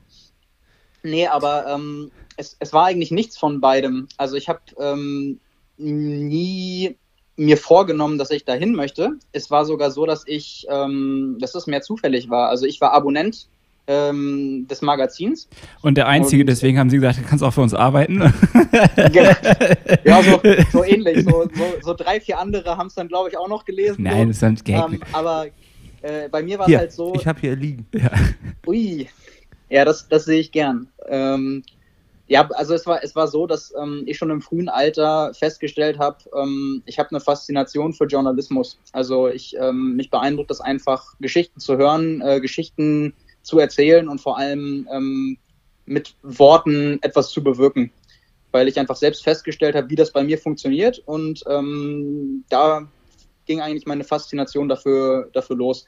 Nee, 1.02 1.26
aber 1.26 1.66
ähm, 1.66 2.10
es, 2.36 2.56
es 2.58 2.72
war 2.72 2.86
eigentlich 2.86 3.10
nichts 3.10 3.38
von 3.38 3.60
beidem. 3.60 4.08
Also 4.16 4.36
ich 4.36 4.48
habe 4.48 4.60
ähm, 4.78 5.40
nie 5.76 6.96
mir 7.36 7.56
vorgenommen, 7.56 8.18
dass 8.18 8.30
ich 8.30 8.44
dahin 8.44 8.74
möchte. 8.74 9.12
Es 9.32 9.50
war 9.50 9.64
sogar 9.64 9.90
so, 9.90 10.06
dass 10.06 10.24
ich, 10.26 10.66
ähm, 10.68 11.36
dass 11.40 11.54
es 11.54 11.66
mehr 11.66 11.82
zufällig 11.82 12.28
war. 12.30 12.48
Also 12.48 12.66
ich 12.66 12.80
war 12.80 12.92
Abonnent 12.92 13.48
ähm, 13.86 14.66
des 14.68 14.82
Magazins. 14.82 15.48
Und 15.80 15.96
der 15.96 16.08
Einzige, 16.08 16.42
und, 16.42 16.48
deswegen 16.48 16.78
haben 16.78 16.90
sie 16.90 16.96
gesagt, 16.96 17.18
du 17.18 17.22
kannst 17.22 17.42
auch 17.42 17.52
für 17.52 17.62
uns 17.62 17.74
arbeiten. 17.74 18.20
ja, 19.12 20.22
so, 20.22 20.40
so 20.72 20.84
ähnlich. 20.84 21.24
So, 21.24 21.48
so, 21.54 21.64
so, 21.82 21.94
drei, 21.94 22.20
vier 22.20 22.38
andere 22.38 22.76
haben 22.76 22.88
es 22.88 22.94
dann, 22.94 23.08
glaube 23.08 23.30
ich, 23.30 23.38
auch 23.38 23.48
noch 23.48 23.64
gelesen. 23.64 24.02
Nein, 24.02 24.28
das 24.28 24.38
ist 24.38 24.44
ein 24.44 24.56
Gag. 24.56 24.76
Ähm, 24.76 25.00
aber 25.12 25.46
äh, 26.02 26.28
bei 26.28 26.42
mir 26.42 26.58
war 26.58 26.68
es 26.68 26.76
halt 26.76 26.92
so. 26.92 27.14
Ich 27.14 27.26
habe 27.26 27.40
hier 27.40 27.56
liegen. 27.56 27.86
Ja. 27.94 28.10
Ui. 28.66 29.08
Ja, 29.70 29.84
das, 29.84 30.08
das 30.08 30.24
sehe 30.24 30.40
ich 30.40 30.52
gern. 30.52 30.88
Ähm, 31.06 31.62
ja, 32.28 32.46
also 32.50 32.74
es 32.74 32.86
war, 32.86 33.02
es 33.02 33.16
war 33.16 33.26
so, 33.26 33.46
dass 33.46 33.72
ähm, 33.80 34.02
ich 34.06 34.18
schon 34.18 34.30
im 34.30 34.42
frühen 34.42 34.68
Alter 34.68 35.32
festgestellt 35.32 35.98
habe, 35.98 36.18
ähm, 36.36 36.82
ich 36.84 36.98
habe 36.98 37.10
eine 37.10 37.20
Faszination 37.20 37.94
für 37.94 38.04
Journalismus. 38.04 38.78
Also 38.92 39.28
ich 39.28 39.56
ähm, 39.58 39.96
mich 39.96 40.10
beeindruckt 40.10 40.50
das 40.50 40.60
einfach, 40.60 41.14
Geschichten 41.20 41.58
zu 41.58 41.78
hören, 41.78 42.20
äh, 42.20 42.40
Geschichten 42.40 43.14
zu 43.42 43.58
erzählen 43.58 44.08
und 44.08 44.20
vor 44.20 44.36
allem 44.36 44.86
ähm, 44.92 45.38
mit 45.86 46.14
Worten 46.22 46.98
etwas 47.00 47.30
zu 47.30 47.42
bewirken. 47.42 47.90
Weil 48.52 48.68
ich 48.68 48.78
einfach 48.78 48.96
selbst 48.96 49.24
festgestellt 49.24 49.74
habe, 49.74 49.88
wie 49.88 49.96
das 49.96 50.12
bei 50.12 50.22
mir 50.22 50.38
funktioniert 50.38 50.98
und 51.06 51.44
ähm, 51.48 52.44
da 52.50 52.86
ging 53.46 53.60
eigentlich 53.62 53.86
meine 53.86 54.04
Faszination 54.04 54.68
dafür, 54.68 55.30
dafür 55.32 55.56
los. 55.56 55.86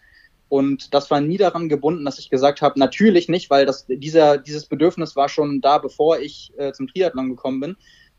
Und 0.50 0.92
das 0.94 1.12
war 1.12 1.20
nie 1.20 1.36
daran 1.36 1.68
gebunden, 1.68 2.04
dass 2.04 2.18
ich 2.18 2.28
gesagt 2.28 2.60
habe, 2.60 2.76
natürlich 2.76 3.28
nicht, 3.28 3.50
weil 3.50 3.66
das, 3.66 3.86
dieser, 3.86 4.36
dieses 4.36 4.66
Bedürfnis 4.66 5.14
war 5.14 5.28
schon 5.28 5.60
da, 5.60 5.78
bevor 5.78 6.18
ich 6.18 6.52
äh, 6.58 6.72
zum 6.72 6.88
Triathlon 6.88 7.30
gekommen 7.30 7.60
bin. 7.60 7.76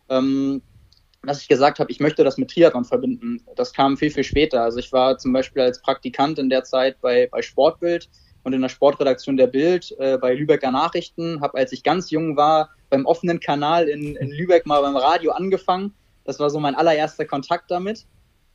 Ähm, 0.10 0.62
dass 1.24 1.42
ich 1.42 1.50
gesagt 1.50 1.80
habe, 1.80 1.92
ich 1.92 2.00
möchte 2.00 2.24
das 2.24 2.38
mit 2.38 2.50
Triathlon 2.50 2.86
verbinden. 2.86 3.46
Das 3.58 3.74
kam 3.74 3.98
viel, 3.98 4.12
viel 4.12 4.24
später. 4.24 4.64
Also 4.64 4.80
ich 4.80 4.94
war 4.94 5.18
zum 5.18 5.34
Beispiel 5.34 5.62
als 5.62 5.82
Praktikant 5.82 6.40
in 6.40 6.50
der 6.50 6.64
Zeit 6.64 7.02
bei, 7.02 7.28
bei 7.30 7.42
Sportbild 7.42 8.10
und 8.44 8.54
in 8.54 8.62
der 8.62 8.70
Sportredaktion 8.70 9.36
der 9.36 9.48
Bild 9.48 9.94
äh, 10.00 10.18
bei 10.18 10.34
Lübecker 10.34 10.72
Nachrichten, 10.72 11.42
habe, 11.42 11.58
als 11.58 11.74
ich 11.74 11.84
ganz 11.84 12.12
jung 12.12 12.38
war, 12.38 12.70
beim 12.90 13.06
offenen 13.06 13.42
Kanal 13.42 13.90
in, 13.90 14.16
in 14.16 14.32
Lübeck 14.32 14.66
mal 14.66 14.82
beim 14.82 14.96
Radio 14.96 15.34
angefangen. 15.34 15.94
Das 16.24 16.40
war 16.40 16.50
so 16.50 16.62
mein 16.62 16.76
allererster 16.76 17.26
Kontakt 17.26 17.70
damit. 17.70 18.08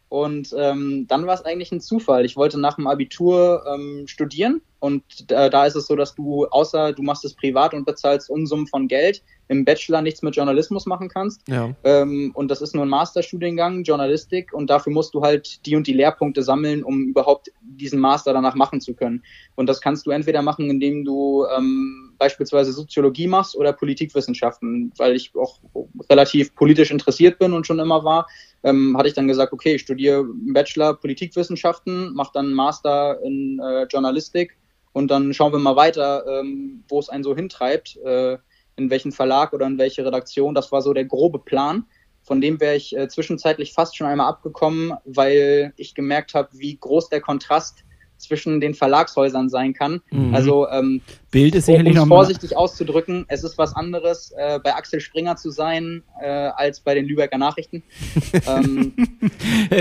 Und 0.08 0.54
ähm, 0.56 1.06
dann 1.08 1.26
war 1.26 1.34
es 1.34 1.44
eigentlich 1.44 1.72
ein 1.72 1.80
Zufall. 1.80 2.24
Ich 2.24 2.36
wollte 2.36 2.58
nach 2.60 2.76
dem 2.76 2.86
Abitur 2.86 3.64
ähm, 3.66 4.06
studieren 4.06 4.62
und 4.78 5.02
äh, 5.30 5.50
da 5.50 5.66
ist 5.66 5.76
es 5.76 5.86
so, 5.86 5.96
dass 5.96 6.14
du 6.14 6.46
außer 6.46 6.92
du 6.92 7.02
machst 7.02 7.24
es 7.24 7.34
privat 7.34 7.74
und 7.74 7.86
bezahlst 7.86 8.30
Unsummen 8.30 8.66
von 8.66 8.88
Geld, 8.88 9.22
im 9.48 9.64
Bachelor 9.64 10.02
nichts 10.02 10.22
mit 10.22 10.36
Journalismus 10.36 10.86
machen 10.86 11.08
kannst. 11.08 11.42
Ja. 11.48 11.74
Ähm, 11.84 12.32
und 12.34 12.50
das 12.50 12.60
ist 12.60 12.74
nur 12.74 12.84
ein 12.84 12.88
Masterstudiengang, 12.88 13.84
Journalistik, 13.84 14.52
und 14.52 14.70
dafür 14.70 14.92
musst 14.92 15.14
du 15.14 15.22
halt 15.22 15.64
die 15.66 15.76
und 15.76 15.86
die 15.86 15.92
Lehrpunkte 15.92 16.42
sammeln, 16.42 16.82
um 16.82 17.04
überhaupt 17.04 17.52
diesen 17.60 18.00
Master 18.00 18.32
danach 18.32 18.54
machen 18.54 18.80
zu 18.80 18.94
können. 18.94 19.22
Und 19.54 19.68
das 19.68 19.80
kannst 19.80 20.06
du 20.06 20.10
entweder 20.10 20.42
machen, 20.42 20.68
indem 20.68 21.04
du 21.04 21.46
ähm, 21.56 22.14
beispielsweise 22.18 22.72
Soziologie 22.72 23.28
machst 23.28 23.56
oder 23.56 23.72
Politikwissenschaften, 23.72 24.92
weil 24.96 25.14
ich 25.14 25.32
auch 25.36 25.60
relativ 26.10 26.54
politisch 26.54 26.90
interessiert 26.90 27.38
bin 27.38 27.52
und 27.52 27.66
schon 27.66 27.78
immer 27.78 28.04
war. 28.04 28.26
Ähm, 28.64 28.96
hatte 28.96 29.08
ich 29.08 29.14
dann 29.14 29.28
gesagt, 29.28 29.52
okay, 29.52 29.76
ich 29.76 29.82
studiere 29.82 30.24
Bachelor 30.24 30.94
Politikwissenschaften, 30.94 32.14
mache 32.14 32.32
dann 32.34 32.52
Master 32.52 33.20
in 33.22 33.60
äh, 33.60 33.84
Journalistik 33.84 34.56
und 34.96 35.10
dann 35.10 35.34
schauen 35.34 35.52
wir 35.52 35.58
mal 35.58 35.76
weiter, 35.76 36.24
ähm, 36.26 36.82
wo 36.88 36.98
es 36.98 37.10
einen 37.10 37.22
so 37.22 37.36
hintreibt. 37.36 37.98
Äh, 37.98 38.38
in 38.76 38.88
welchen 38.88 39.12
Verlag 39.12 39.52
oder 39.52 39.66
in 39.66 39.76
welche 39.76 40.06
Redaktion. 40.06 40.54
Das 40.54 40.72
war 40.72 40.80
so 40.80 40.94
der 40.94 41.04
grobe 41.04 41.38
Plan. 41.38 41.84
Von 42.22 42.40
dem 42.40 42.60
wäre 42.60 42.76
ich 42.76 42.96
äh, 42.96 43.06
zwischenzeitlich 43.06 43.74
fast 43.74 43.94
schon 43.94 44.06
einmal 44.06 44.28
abgekommen, 44.28 44.94
weil 45.04 45.74
ich 45.76 45.94
gemerkt 45.94 46.32
habe, 46.32 46.48
wie 46.52 46.78
groß 46.78 47.10
der 47.10 47.20
Kontrast 47.20 47.84
zwischen 48.18 48.60
den 48.60 48.74
Verlagshäusern 48.74 49.48
sein 49.48 49.72
kann. 49.72 50.00
Mhm. 50.10 50.34
Also 50.34 50.68
ähm, 50.68 51.00
Bild 51.30 51.54
ist 51.54 51.66
sicherlich 51.66 51.98
um 51.98 52.08
vorsichtig 52.08 52.56
auszudrücken, 52.56 53.26
es 53.28 53.44
ist 53.44 53.58
was 53.58 53.74
anderes, 53.74 54.32
äh, 54.36 54.58
bei 54.62 54.74
Axel 54.74 55.00
Springer 55.00 55.36
zu 55.36 55.50
sein, 55.50 56.02
äh, 56.22 56.26
als 56.28 56.80
bei 56.80 56.94
den 56.94 57.06
Lübecker 57.06 57.36
Nachrichten. 57.36 57.82
ähm, 58.46 58.94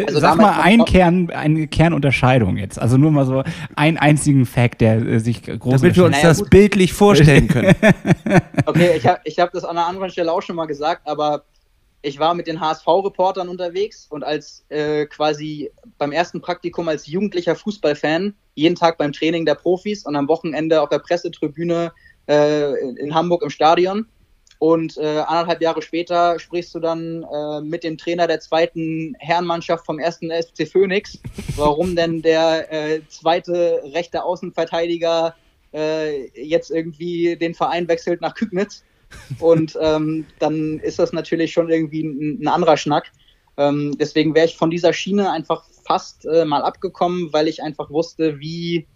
also 0.05 0.19
Sag 0.19 0.37
mal 0.37 0.59
ein 0.61 0.83
Kern, 0.85 1.29
eine 1.29 1.67
Kernunterscheidung 1.67 2.57
jetzt. 2.57 2.79
Also 2.79 2.97
nur 2.97 3.11
mal 3.11 3.25
so 3.25 3.43
einen 3.75 3.97
einzigen 3.97 4.45
Fact, 4.45 4.81
der 4.81 4.97
äh, 4.97 5.19
sich 5.19 5.43
groß 5.43 5.81
Damit 5.81 5.95
wir 5.95 6.05
uns 6.05 6.17
naja, 6.17 6.29
das 6.29 6.39
gut. 6.39 6.49
bildlich 6.49 6.93
vorstellen 6.93 7.47
können. 7.47 7.75
okay, 8.65 8.91
ich 8.97 9.05
habe 9.05 9.19
ich 9.23 9.39
hab 9.39 9.51
das 9.51 9.63
an 9.63 9.77
einer 9.77 9.87
anderen 9.87 10.09
Stelle 10.09 10.31
auch 10.31 10.41
schon 10.41 10.55
mal 10.55 10.65
gesagt, 10.65 11.07
aber 11.07 11.45
ich 12.05 12.19
war 12.19 12.35
mit 12.35 12.47
den 12.47 12.59
HSV-Reportern 12.59 13.49
unterwegs 13.49 14.05
und 14.09 14.23
als 14.23 14.63
äh, 14.69 15.05
quasi 15.07 15.71
beim 15.97 16.11
ersten 16.11 16.39
Praktikum 16.39 16.87
als 16.87 17.07
jugendlicher 17.07 17.55
Fußballfan 17.55 18.35
jeden 18.53 18.75
Tag 18.75 18.97
beim 18.97 19.11
Training 19.11 19.45
der 19.45 19.55
Profis 19.55 20.05
und 20.05 20.15
am 20.15 20.27
Wochenende 20.27 20.81
auf 20.81 20.89
der 20.89 20.99
Pressetribüne 20.99 21.91
äh, 22.27 22.73
in 22.97 23.13
Hamburg 23.15 23.41
im 23.43 23.49
Stadion. 23.49 24.05
Und 24.59 24.97
äh, 24.97 25.19
anderthalb 25.19 25.61
Jahre 25.61 25.81
später 25.81 26.39
sprichst 26.39 26.73
du 26.75 26.79
dann 26.79 27.23
äh, 27.23 27.61
mit 27.61 27.83
dem 27.83 27.97
Trainer 27.97 28.27
der 28.27 28.39
zweiten 28.39 29.15
Herrenmannschaft 29.19 29.85
vom 29.85 29.99
ersten 29.99 30.31
SC 30.31 30.67
Phoenix, 30.67 31.19
warum 31.55 31.95
denn 31.95 32.21
der 32.21 32.71
äh, 32.71 33.01
zweite 33.09 33.81
rechte 33.93 34.23
Außenverteidiger 34.23 35.35
äh, 35.73 36.27
jetzt 36.39 36.71
irgendwie 36.71 37.35
den 37.35 37.53
Verein 37.53 37.87
wechselt 37.87 38.21
nach 38.21 38.35
Kügnitz. 38.35 38.83
Und 39.39 39.77
ähm, 39.81 40.25
dann 40.39 40.79
ist 40.79 40.99
das 40.99 41.13
natürlich 41.13 41.51
schon 41.51 41.69
irgendwie 41.69 42.03
ein, 42.03 42.41
ein 42.41 42.47
anderer 42.47 42.77
Schnack. 42.77 43.11
Ähm, 43.57 43.95
deswegen 43.97 44.35
wäre 44.35 44.45
ich 44.45 44.57
von 44.57 44.69
dieser 44.69 44.93
Schiene 44.93 45.31
einfach 45.31 45.63
fast 45.85 46.25
äh, 46.25 46.45
mal 46.45 46.61
abgekommen, 46.63 47.31
weil 47.31 47.47
ich 47.47 47.61
einfach 47.61 47.89
wusste, 47.89 48.39
wie 48.39 48.87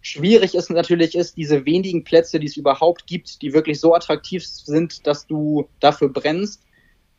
schwierig 0.00 0.54
es 0.54 0.70
natürlich 0.70 1.14
ist, 1.14 1.36
diese 1.36 1.66
wenigen 1.66 2.04
Plätze, 2.04 2.38
die 2.38 2.46
es 2.46 2.56
überhaupt 2.56 3.06
gibt, 3.06 3.42
die 3.42 3.52
wirklich 3.52 3.80
so 3.80 3.94
attraktiv 3.94 4.46
sind, 4.46 5.06
dass 5.06 5.26
du 5.26 5.68
dafür 5.80 6.08
brennst, 6.08 6.62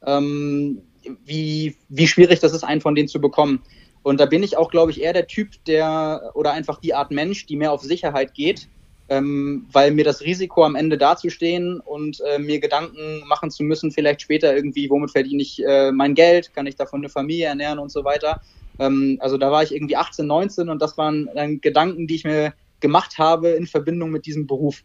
ähm, 0.05 0.81
wie, 1.25 1.75
wie 1.89 2.07
schwierig 2.07 2.39
das 2.39 2.53
ist, 2.53 2.63
einen 2.63 2.81
von 2.81 2.95
denen 2.95 3.07
zu 3.07 3.21
bekommen. 3.21 3.61
Und 4.01 4.19
da 4.19 4.25
bin 4.25 4.43
ich 4.43 4.57
auch, 4.57 4.71
glaube 4.71 4.91
ich, 4.91 5.01
eher 5.01 5.13
der 5.13 5.27
Typ, 5.27 5.63
der 5.65 6.31
oder 6.33 6.53
einfach 6.53 6.79
die 6.79 6.93
Art 6.93 7.11
Mensch, 7.11 7.45
die 7.45 7.57
mehr 7.57 7.73
auf 7.73 7.83
Sicherheit 7.83 8.33
geht 8.33 8.69
ähm, 9.09 9.65
weil 9.71 9.91
mir 9.91 10.03
das 10.03 10.21
Risiko 10.21 10.63
am 10.63 10.75
Ende 10.75 10.97
dazustehen 10.97 11.79
und 11.79 12.21
äh, 12.21 12.39
mir 12.39 12.59
Gedanken 12.59 13.23
machen 13.27 13.49
zu 13.49 13.63
müssen, 13.63 13.91
vielleicht 13.91 14.21
später 14.21 14.55
irgendwie, 14.55 14.89
womit 14.89 15.11
verdiene 15.11 15.41
ich 15.41 15.63
äh, 15.65 15.91
mein 15.91 16.13
Geld, 16.13 16.53
kann 16.53 16.67
ich 16.67 16.75
davon 16.75 17.01
eine 17.01 17.09
Familie 17.09 17.47
ernähren 17.47 17.79
und 17.79 17.91
so 17.91 18.03
weiter. 18.03 18.41
Ähm, 18.77 19.17
also 19.19 19.37
da 19.37 19.51
war 19.51 19.63
ich 19.63 19.73
irgendwie 19.73 19.97
18, 19.97 20.25
19 20.27 20.69
und 20.69 20.81
das 20.81 20.97
waren 20.97 21.29
dann 21.33 21.59
Gedanken, 21.59 22.07
die 22.07 22.15
ich 22.15 22.23
mir 22.23 22.53
gemacht 22.79 23.17
habe 23.17 23.49
in 23.49 23.67
Verbindung 23.67 24.11
mit 24.11 24.25
diesem 24.25 24.47
Beruf. 24.47 24.83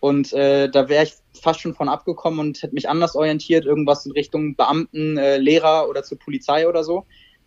Und 0.00 0.34
äh, 0.34 0.68
da 0.68 0.90
wäre 0.90 1.04
ich 1.04 1.14
fast 1.40 1.60
schon 1.60 1.74
von 1.74 1.88
abgekommen 1.88 2.38
und 2.38 2.62
hätte 2.62 2.74
mich 2.74 2.90
anders 2.90 3.16
orientiert, 3.16 3.64
irgendwas 3.64 4.04
in 4.04 4.12
Richtung 4.12 4.54
Beamten, 4.54 5.16
äh, 5.16 5.38
Lehrer 5.38 5.88
oder 5.88 6.02
zur 6.02 6.18
Polizei 6.18 6.68
oder 6.68 6.84
so. 6.84 7.06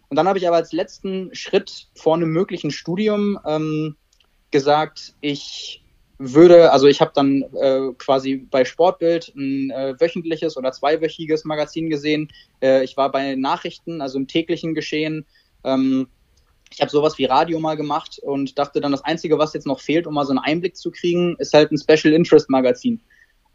Und 0.10 0.15
dann 0.15 0.28
habe 0.28 0.39
ich 0.39 0.48
aber 0.48 0.58
als 0.58 0.72
letzten 0.72 1.30
Schritt 1.36 1.88
vor 1.94 2.15
einem 2.15 2.32
möglichen 2.32 2.72
Studium 2.72 3.38
ähm, 3.46 3.96
gesagt, 4.50 5.13
ich 5.22 5.84
würde, 6.19 6.71
also 6.71 6.88
ich 6.88 6.99
habe 7.01 7.12
dann 7.13 7.43
äh, 7.62 7.93
quasi 7.97 8.38
bei 8.49 8.65
Sportbild 8.65 9.34
ein 9.36 9.69
äh, 9.71 9.95
wöchentliches 9.99 10.58
oder 10.58 10.71
zweiwöchiges 10.71 11.45
Magazin 11.45 11.89
gesehen. 11.89 12.30
Äh, 12.62 12.84
ich 12.84 12.97
war 12.97 13.12
bei 13.12 13.36
Nachrichten, 13.36 14.01
also 14.01 14.17
im 14.17 14.27
täglichen 14.27 14.73
Geschehen. 14.73 15.25
Ähm, 15.63 16.08
ich 16.71 16.82
habe 16.82 16.91
sowas 16.91 17.17
wie 17.17 17.25
Radio 17.25 17.60
mal 17.60 17.77
gemacht 17.77 18.19
und 18.21 18.58
dachte 18.58 18.82
dann, 18.82 18.91
das 18.91 19.06
Einzige, 19.06 19.38
was 19.38 19.53
jetzt 19.53 19.67
noch 19.67 19.80
fehlt, 19.80 20.08
um 20.08 20.15
mal 20.15 20.25
so 20.25 20.32
einen 20.32 20.39
Einblick 20.39 20.75
zu 20.75 20.91
kriegen, 20.91 21.36
ist 21.38 21.53
halt 21.53 21.71
ein 21.71 21.77
Special 21.77 22.13
Interest 22.13 22.49
Magazin. 22.49 23.01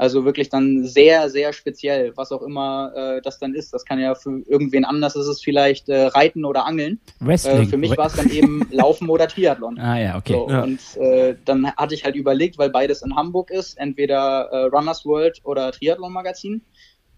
Also 0.03 0.25
wirklich 0.25 0.49
dann 0.49 0.85
sehr, 0.85 1.31
sehr 1.31 1.53
speziell, 1.53 2.13
was 2.17 2.33
auch 2.33 2.43
immer 2.43 2.91
äh, 2.93 3.23
das 3.23 3.39
dann 3.39 3.55
ist. 3.55 3.73
Das 3.73 3.85
kann 3.85 4.01
ja 4.01 4.17
für 4.17 4.43
irgendwen 4.49 4.85
anders 4.85 5.15
ist 5.15 5.29
es 5.29 5.41
vielleicht 5.41 5.89
äh, 5.89 6.07
Reiten 6.07 6.45
oder 6.45 6.67
Angeln. 6.67 6.99
Wrestling. 7.21 7.63
Äh, 7.63 7.67
für 7.67 7.77
mich 7.77 7.97
war 7.97 8.07
es 8.07 8.15
dann 8.15 8.29
eben 8.29 8.67
Laufen 8.73 9.09
oder 9.09 9.29
Triathlon. 9.29 9.79
Ah 9.79 10.01
ja, 10.01 10.17
okay. 10.17 10.33
So, 10.33 10.51
ja. 10.51 10.65
Und 10.65 10.81
äh, 10.97 11.37
dann 11.45 11.71
hatte 11.77 11.95
ich 11.95 12.05
halt 12.05 12.17
überlegt, 12.17 12.59
weil 12.59 12.71
beides 12.71 13.03
in 13.03 13.15
Hamburg 13.15 13.53
ist, 13.53 13.79
entweder 13.79 14.49
äh, 14.51 14.65
Runners 14.77 15.07
World 15.07 15.41
oder 15.45 15.71
Triathlon 15.71 16.13
Magazin. 16.13 16.63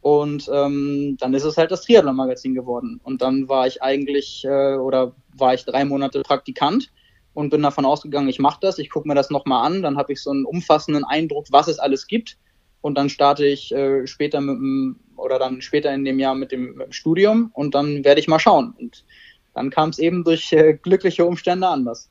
Und 0.02 0.50
ähm, 0.52 1.16
dann 1.18 1.32
ist 1.32 1.44
es 1.44 1.56
halt 1.56 1.70
das 1.70 1.86
Triathlon 1.86 2.16
Magazin 2.16 2.52
geworden. 2.52 3.00
Und 3.02 3.22
dann 3.22 3.48
war 3.48 3.66
ich 3.66 3.82
eigentlich 3.82 4.44
äh, 4.44 4.74
oder 4.74 5.14
war 5.34 5.54
ich 5.54 5.64
drei 5.64 5.86
Monate 5.86 6.20
Praktikant 6.20 6.92
und 7.32 7.48
bin 7.48 7.62
davon 7.62 7.86
ausgegangen, 7.86 8.28
ich 8.28 8.40
mache 8.40 8.58
das, 8.60 8.78
ich 8.78 8.90
gucke 8.90 9.08
mir 9.08 9.14
das 9.14 9.30
nochmal 9.30 9.64
an, 9.64 9.80
dann 9.80 9.96
habe 9.96 10.12
ich 10.12 10.22
so 10.22 10.32
einen 10.32 10.44
umfassenden 10.44 11.04
Eindruck, 11.04 11.46
was 11.50 11.66
es 11.68 11.78
alles 11.78 12.06
gibt 12.06 12.36
und 12.84 12.96
dann 12.98 13.08
starte 13.08 13.46
ich 13.46 13.74
äh, 13.74 14.06
später 14.06 14.42
mit 14.42 14.56
dem, 14.56 14.96
oder 15.16 15.38
dann 15.38 15.62
später 15.62 15.94
in 15.94 16.04
dem 16.04 16.18
Jahr 16.18 16.34
mit 16.34 16.52
dem, 16.52 16.74
mit 16.74 16.88
dem 16.88 16.92
Studium 16.92 17.50
und 17.54 17.74
dann 17.74 18.04
werde 18.04 18.20
ich 18.20 18.28
mal 18.28 18.38
schauen. 18.38 18.74
Und 18.78 19.04
dann 19.54 19.70
kam 19.70 19.88
es 19.88 19.98
eben 19.98 20.22
durch 20.22 20.52
äh, 20.52 20.74
glückliche 20.74 21.24
Umstände 21.24 21.66
anders. 21.66 22.10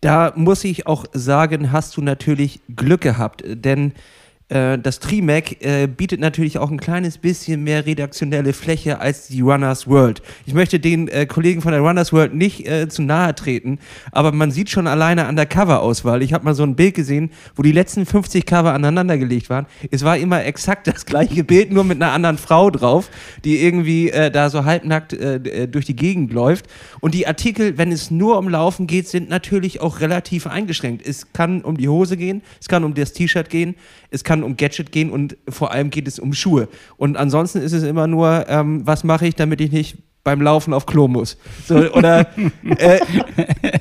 Da 0.00 0.32
muss 0.34 0.64
ich 0.64 0.86
auch 0.86 1.04
sagen, 1.12 1.70
hast 1.70 1.98
du 1.98 2.00
natürlich 2.00 2.60
Glück 2.74 3.02
gehabt, 3.02 3.42
denn 3.44 3.92
das 4.48 5.00
Trimac 5.00 5.60
äh, 5.60 5.88
bietet 5.88 6.20
natürlich 6.20 6.58
auch 6.58 6.70
ein 6.70 6.78
kleines 6.78 7.18
bisschen 7.18 7.64
mehr 7.64 7.84
redaktionelle 7.84 8.52
Fläche 8.52 9.00
als 9.00 9.26
die 9.26 9.40
Runners 9.40 9.88
World. 9.88 10.22
Ich 10.46 10.54
möchte 10.54 10.78
den 10.78 11.08
äh, 11.08 11.26
Kollegen 11.26 11.62
von 11.62 11.72
der 11.72 11.80
Runners 11.80 12.12
World 12.12 12.32
nicht 12.32 12.64
äh, 12.68 12.88
zu 12.88 13.02
nahe 13.02 13.34
treten, 13.34 13.80
aber 14.12 14.30
man 14.30 14.52
sieht 14.52 14.70
schon 14.70 14.86
alleine 14.86 15.26
an 15.26 15.34
der 15.34 15.46
Coverauswahl. 15.46 16.22
Ich 16.22 16.32
habe 16.32 16.44
mal 16.44 16.54
so 16.54 16.62
ein 16.62 16.76
Bild 16.76 16.94
gesehen, 16.94 17.30
wo 17.56 17.62
die 17.62 17.72
letzten 17.72 18.06
50 18.06 18.46
Cover 18.46 18.72
aneinandergelegt 18.72 19.50
waren. 19.50 19.66
Es 19.90 20.04
war 20.04 20.16
immer 20.16 20.44
exakt 20.44 20.86
das 20.86 21.06
gleiche 21.06 21.42
Bild, 21.42 21.72
nur 21.72 21.82
mit 21.82 22.00
einer 22.00 22.12
anderen 22.12 22.38
Frau 22.38 22.70
drauf, 22.70 23.10
die 23.44 23.60
irgendwie 23.60 24.10
äh, 24.10 24.30
da 24.30 24.48
so 24.48 24.64
halbnackt 24.64 25.12
äh, 25.12 25.66
durch 25.66 25.86
die 25.86 25.96
Gegend 25.96 26.32
läuft. 26.32 26.66
Und 27.00 27.14
die 27.14 27.26
Artikel, 27.26 27.78
wenn 27.78 27.90
es 27.90 28.12
nur 28.12 28.38
um 28.38 28.48
Laufen 28.48 28.86
geht, 28.86 29.08
sind 29.08 29.28
natürlich 29.28 29.80
auch 29.80 29.98
relativ 29.98 30.46
eingeschränkt. 30.46 31.04
Es 31.04 31.32
kann 31.32 31.62
um 31.62 31.76
die 31.76 31.88
Hose 31.88 32.16
gehen, 32.16 32.42
es 32.60 32.68
kann 32.68 32.84
um 32.84 32.94
das 32.94 33.12
T-Shirt 33.12 33.50
gehen, 33.50 33.74
es 34.10 34.22
kann 34.22 34.35
um 34.42 34.56
Gadget 34.56 34.92
gehen 34.92 35.10
und 35.10 35.36
vor 35.48 35.72
allem 35.72 35.90
geht 35.90 36.08
es 36.08 36.18
um 36.18 36.32
Schuhe. 36.32 36.68
Und 36.96 37.16
ansonsten 37.16 37.60
ist 37.60 37.72
es 37.72 37.82
immer 37.82 38.06
nur, 38.06 38.46
ähm, 38.48 38.86
was 38.86 39.04
mache 39.04 39.26
ich, 39.26 39.34
damit 39.34 39.60
ich 39.60 39.72
nicht 39.72 39.98
beim 40.26 40.42
Laufen 40.42 40.74
auf 40.74 40.86
Klo 40.86 41.06
muss. 41.06 41.38
So, 41.66 41.76
oder, 41.92 42.26
äh, 42.78 42.98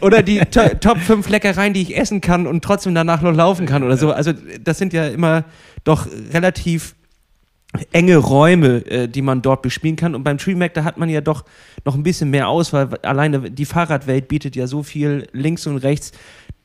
oder 0.01 0.21
die 0.21 0.39
to 0.39 0.61
Top 0.79 0.99
5 0.99 1.27
Leckereien, 1.27 1.73
die 1.73 1.81
ich 1.81 1.97
essen 1.97 2.21
kann 2.21 2.45
und 2.45 2.63
trotzdem 2.63 2.93
danach 2.93 3.21
noch 3.21 3.33
laufen 3.33 3.65
kann 3.65 3.81
oder 3.81 3.97
so. 3.97 4.11
Also 4.11 4.31
das 4.63 4.77
sind 4.77 4.93
ja 4.93 5.07
immer 5.07 5.45
doch 5.83 6.07
relativ 6.33 6.95
enge 7.91 8.17
Räume, 8.17 8.85
äh, 8.85 9.07
die 9.07 9.21
man 9.21 9.41
dort 9.41 9.61
bespielen 9.61 9.95
kann. 9.95 10.15
Und 10.15 10.23
beim 10.23 10.37
TreeMac, 10.37 10.73
da 10.73 10.83
hat 10.83 10.97
man 10.97 11.09
ja 11.09 11.21
doch 11.21 11.45
noch 11.83 11.95
ein 11.95 12.03
bisschen 12.03 12.29
mehr 12.29 12.47
Auswahl. 12.47 12.89
Alleine 13.01 13.51
die 13.51 13.65
Fahrradwelt 13.65 14.27
bietet 14.27 14.55
ja 14.55 14.67
so 14.67 14.83
viel 14.83 15.27
links 15.33 15.67
und 15.67 15.77
rechts 15.77 16.11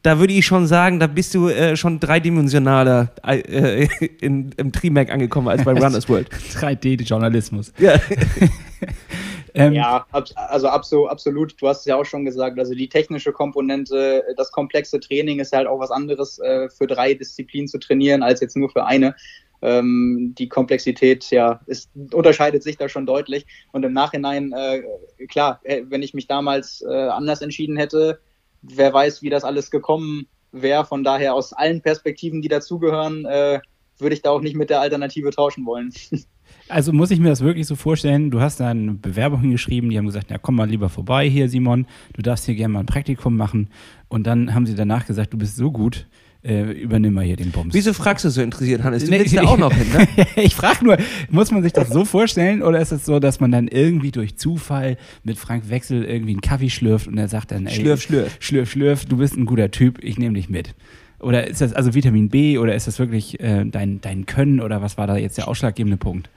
da 0.02 0.18
würde 0.18 0.32
ich 0.32 0.46
schon 0.46 0.66
sagen, 0.66 0.98
da 0.98 1.06
bist 1.06 1.34
du 1.34 1.48
äh, 1.48 1.76
schon 1.76 2.00
dreidimensionaler 2.00 3.12
äh, 3.26 3.86
in, 4.20 4.52
im 4.56 4.72
Trimac 4.72 5.10
angekommen 5.10 5.48
als 5.48 5.64
bei 5.64 5.72
Runners 5.78 6.08
World. 6.08 6.30
3D-Journalismus. 6.30 7.72
Ja. 7.78 7.94
ähm, 9.54 9.74
ja, 9.74 10.06
also 10.10 10.68
absolut. 10.68 11.60
Du 11.60 11.68
hast 11.68 11.80
es 11.80 11.84
ja 11.84 11.96
auch 11.96 12.06
schon 12.06 12.24
gesagt. 12.24 12.58
Also 12.58 12.74
die 12.74 12.88
technische 12.88 13.32
Komponente, 13.32 14.24
das 14.36 14.50
komplexe 14.52 15.00
Training 15.00 15.38
ist 15.38 15.52
halt 15.52 15.66
auch 15.66 15.80
was 15.80 15.90
anderes 15.90 16.38
äh, 16.38 16.70
für 16.70 16.86
drei 16.86 17.12
Disziplinen 17.12 17.68
zu 17.68 17.78
trainieren 17.78 18.22
als 18.22 18.40
jetzt 18.40 18.56
nur 18.56 18.70
für 18.70 18.86
eine. 18.86 19.14
Ähm, 19.62 20.34
die 20.38 20.48
Komplexität 20.48 21.30
ja 21.30 21.60
ist, 21.66 21.90
unterscheidet 22.12 22.62
sich 22.62 22.78
da 22.78 22.88
schon 22.88 23.04
deutlich. 23.04 23.44
Und 23.72 23.84
im 23.84 23.92
Nachhinein, 23.92 24.52
äh, 24.52 24.80
klar, 25.26 25.60
äh, 25.64 25.82
wenn 25.88 26.02
ich 26.02 26.14
mich 26.14 26.26
damals 26.26 26.82
äh, 26.88 26.90
anders 26.90 27.42
entschieden 27.42 27.76
hätte, 27.76 28.18
wer 28.62 28.92
weiß, 28.92 29.22
wie 29.22 29.30
das 29.30 29.44
alles 29.44 29.70
gekommen 29.70 30.26
wäre. 30.52 30.84
Von 30.84 31.04
daher 31.04 31.34
aus 31.34 31.52
allen 31.52 31.80
Perspektiven, 31.80 32.42
die 32.42 32.48
dazugehören, 32.48 33.24
äh, 33.24 33.60
würde 33.98 34.14
ich 34.14 34.22
da 34.22 34.30
auch 34.30 34.40
nicht 34.40 34.56
mit 34.56 34.70
der 34.70 34.80
Alternative 34.80 35.30
tauschen 35.30 35.66
wollen. 35.66 35.92
Also 36.68 36.92
muss 36.92 37.10
ich 37.10 37.20
mir 37.20 37.28
das 37.28 37.40
wirklich 37.40 37.66
so 37.66 37.76
vorstellen, 37.76 38.30
du 38.30 38.40
hast 38.40 38.60
da 38.60 38.68
eine 38.68 38.94
Bewerbung 38.94 39.40
hingeschrieben, 39.40 39.90
die 39.90 39.98
haben 39.98 40.06
gesagt, 40.06 40.30
ja 40.30 40.38
komm 40.38 40.56
mal 40.56 40.68
lieber 40.68 40.88
vorbei 40.88 41.28
hier, 41.28 41.48
Simon, 41.48 41.86
du 42.12 42.22
darfst 42.22 42.46
hier 42.46 42.54
gerne 42.54 42.74
mal 42.74 42.80
ein 42.80 42.86
Praktikum 42.86 43.36
machen. 43.36 43.70
Und 44.08 44.26
dann 44.26 44.54
haben 44.54 44.66
sie 44.66 44.74
danach 44.74 45.06
gesagt, 45.06 45.32
du 45.32 45.38
bist 45.38 45.56
so 45.56 45.70
gut, 45.70 46.06
äh, 46.42 46.62
übernimm 46.72 47.14
mal 47.14 47.24
hier 47.24 47.36
den 47.36 47.50
Bums. 47.50 47.74
Wieso 47.74 47.92
fragst 47.92 48.24
du 48.24 48.30
so 48.30 48.40
interessiert, 48.40 48.82
Hannes? 48.82 49.04
Du 49.04 49.10
willst 49.10 49.32
ja 49.32 49.42
auch 49.42 49.58
noch 49.58 49.72
hin, 49.72 49.92
ne? 49.92 50.26
ich 50.36 50.54
frage 50.54 50.84
nur, 50.84 50.96
muss 51.28 51.50
man 51.50 51.62
sich 51.62 51.72
das 51.72 51.90
so 51.90 52.04
vorstellen 52.04 52.62
oder 52.62 52.80
ist 52.80 52.92
es 52.92 53.04
so, 53.04 53.20
dass 53.20 53.40
man 53.40 53.50
dann 53.50 53.68
irgendwie 53.68 54.10
durch 54.10 54.36
Zufall 54.36 54.96
mit 55.22 55.38
Frank 55.38 55.68
Wechsel 55.68 56.04
irgendwie 56.04 56.32
einen 56.32 56.40
Kaffee 56.40 56.70
schlürft 56.70 57.08
und 57.08 57.18
er 57.18 57.28
sagt 57.28 57.52
dann, 57.52 57.66
ey, 57.66 57.74
Schlürf, 57.74 58.02
schlürf. 58.02 58.36
schlürf, 58.40 58.70
schlürf, 58.70 59.04
du 59.04 59.18
bist 59.18 59.36
ein 59.36 59.46
guter 59.46 59.70
Typ, 59.70 60.02
ich 60.02 60.18
nehme 60.18 60.34
dich 60.34 60.48
mit. 60.48 60.74
Oder 61.20 61.46
ist 61.46 61.60
das 61.60 61.74
also 61.74 61.94
Vitamin 61.94 62.30
B 62.30 62.56
oder 62.56 62.74
ist 62.74 62.86
das 62.86 62.98
wirklich 62.98 63.38
äh, 63.40 63.64
dein, 63.66 64.00
dein 64.00 64.24
Können 64.24 64.60
oder 64.60 64.80
was 64.80 64.96
war 64.96 65.06
da 65.06 65.16
jetzt 65.16 65.36
der 65.36 65.48
ausschlaggebende 65.48 65.98
Punkt? 65.98 66.30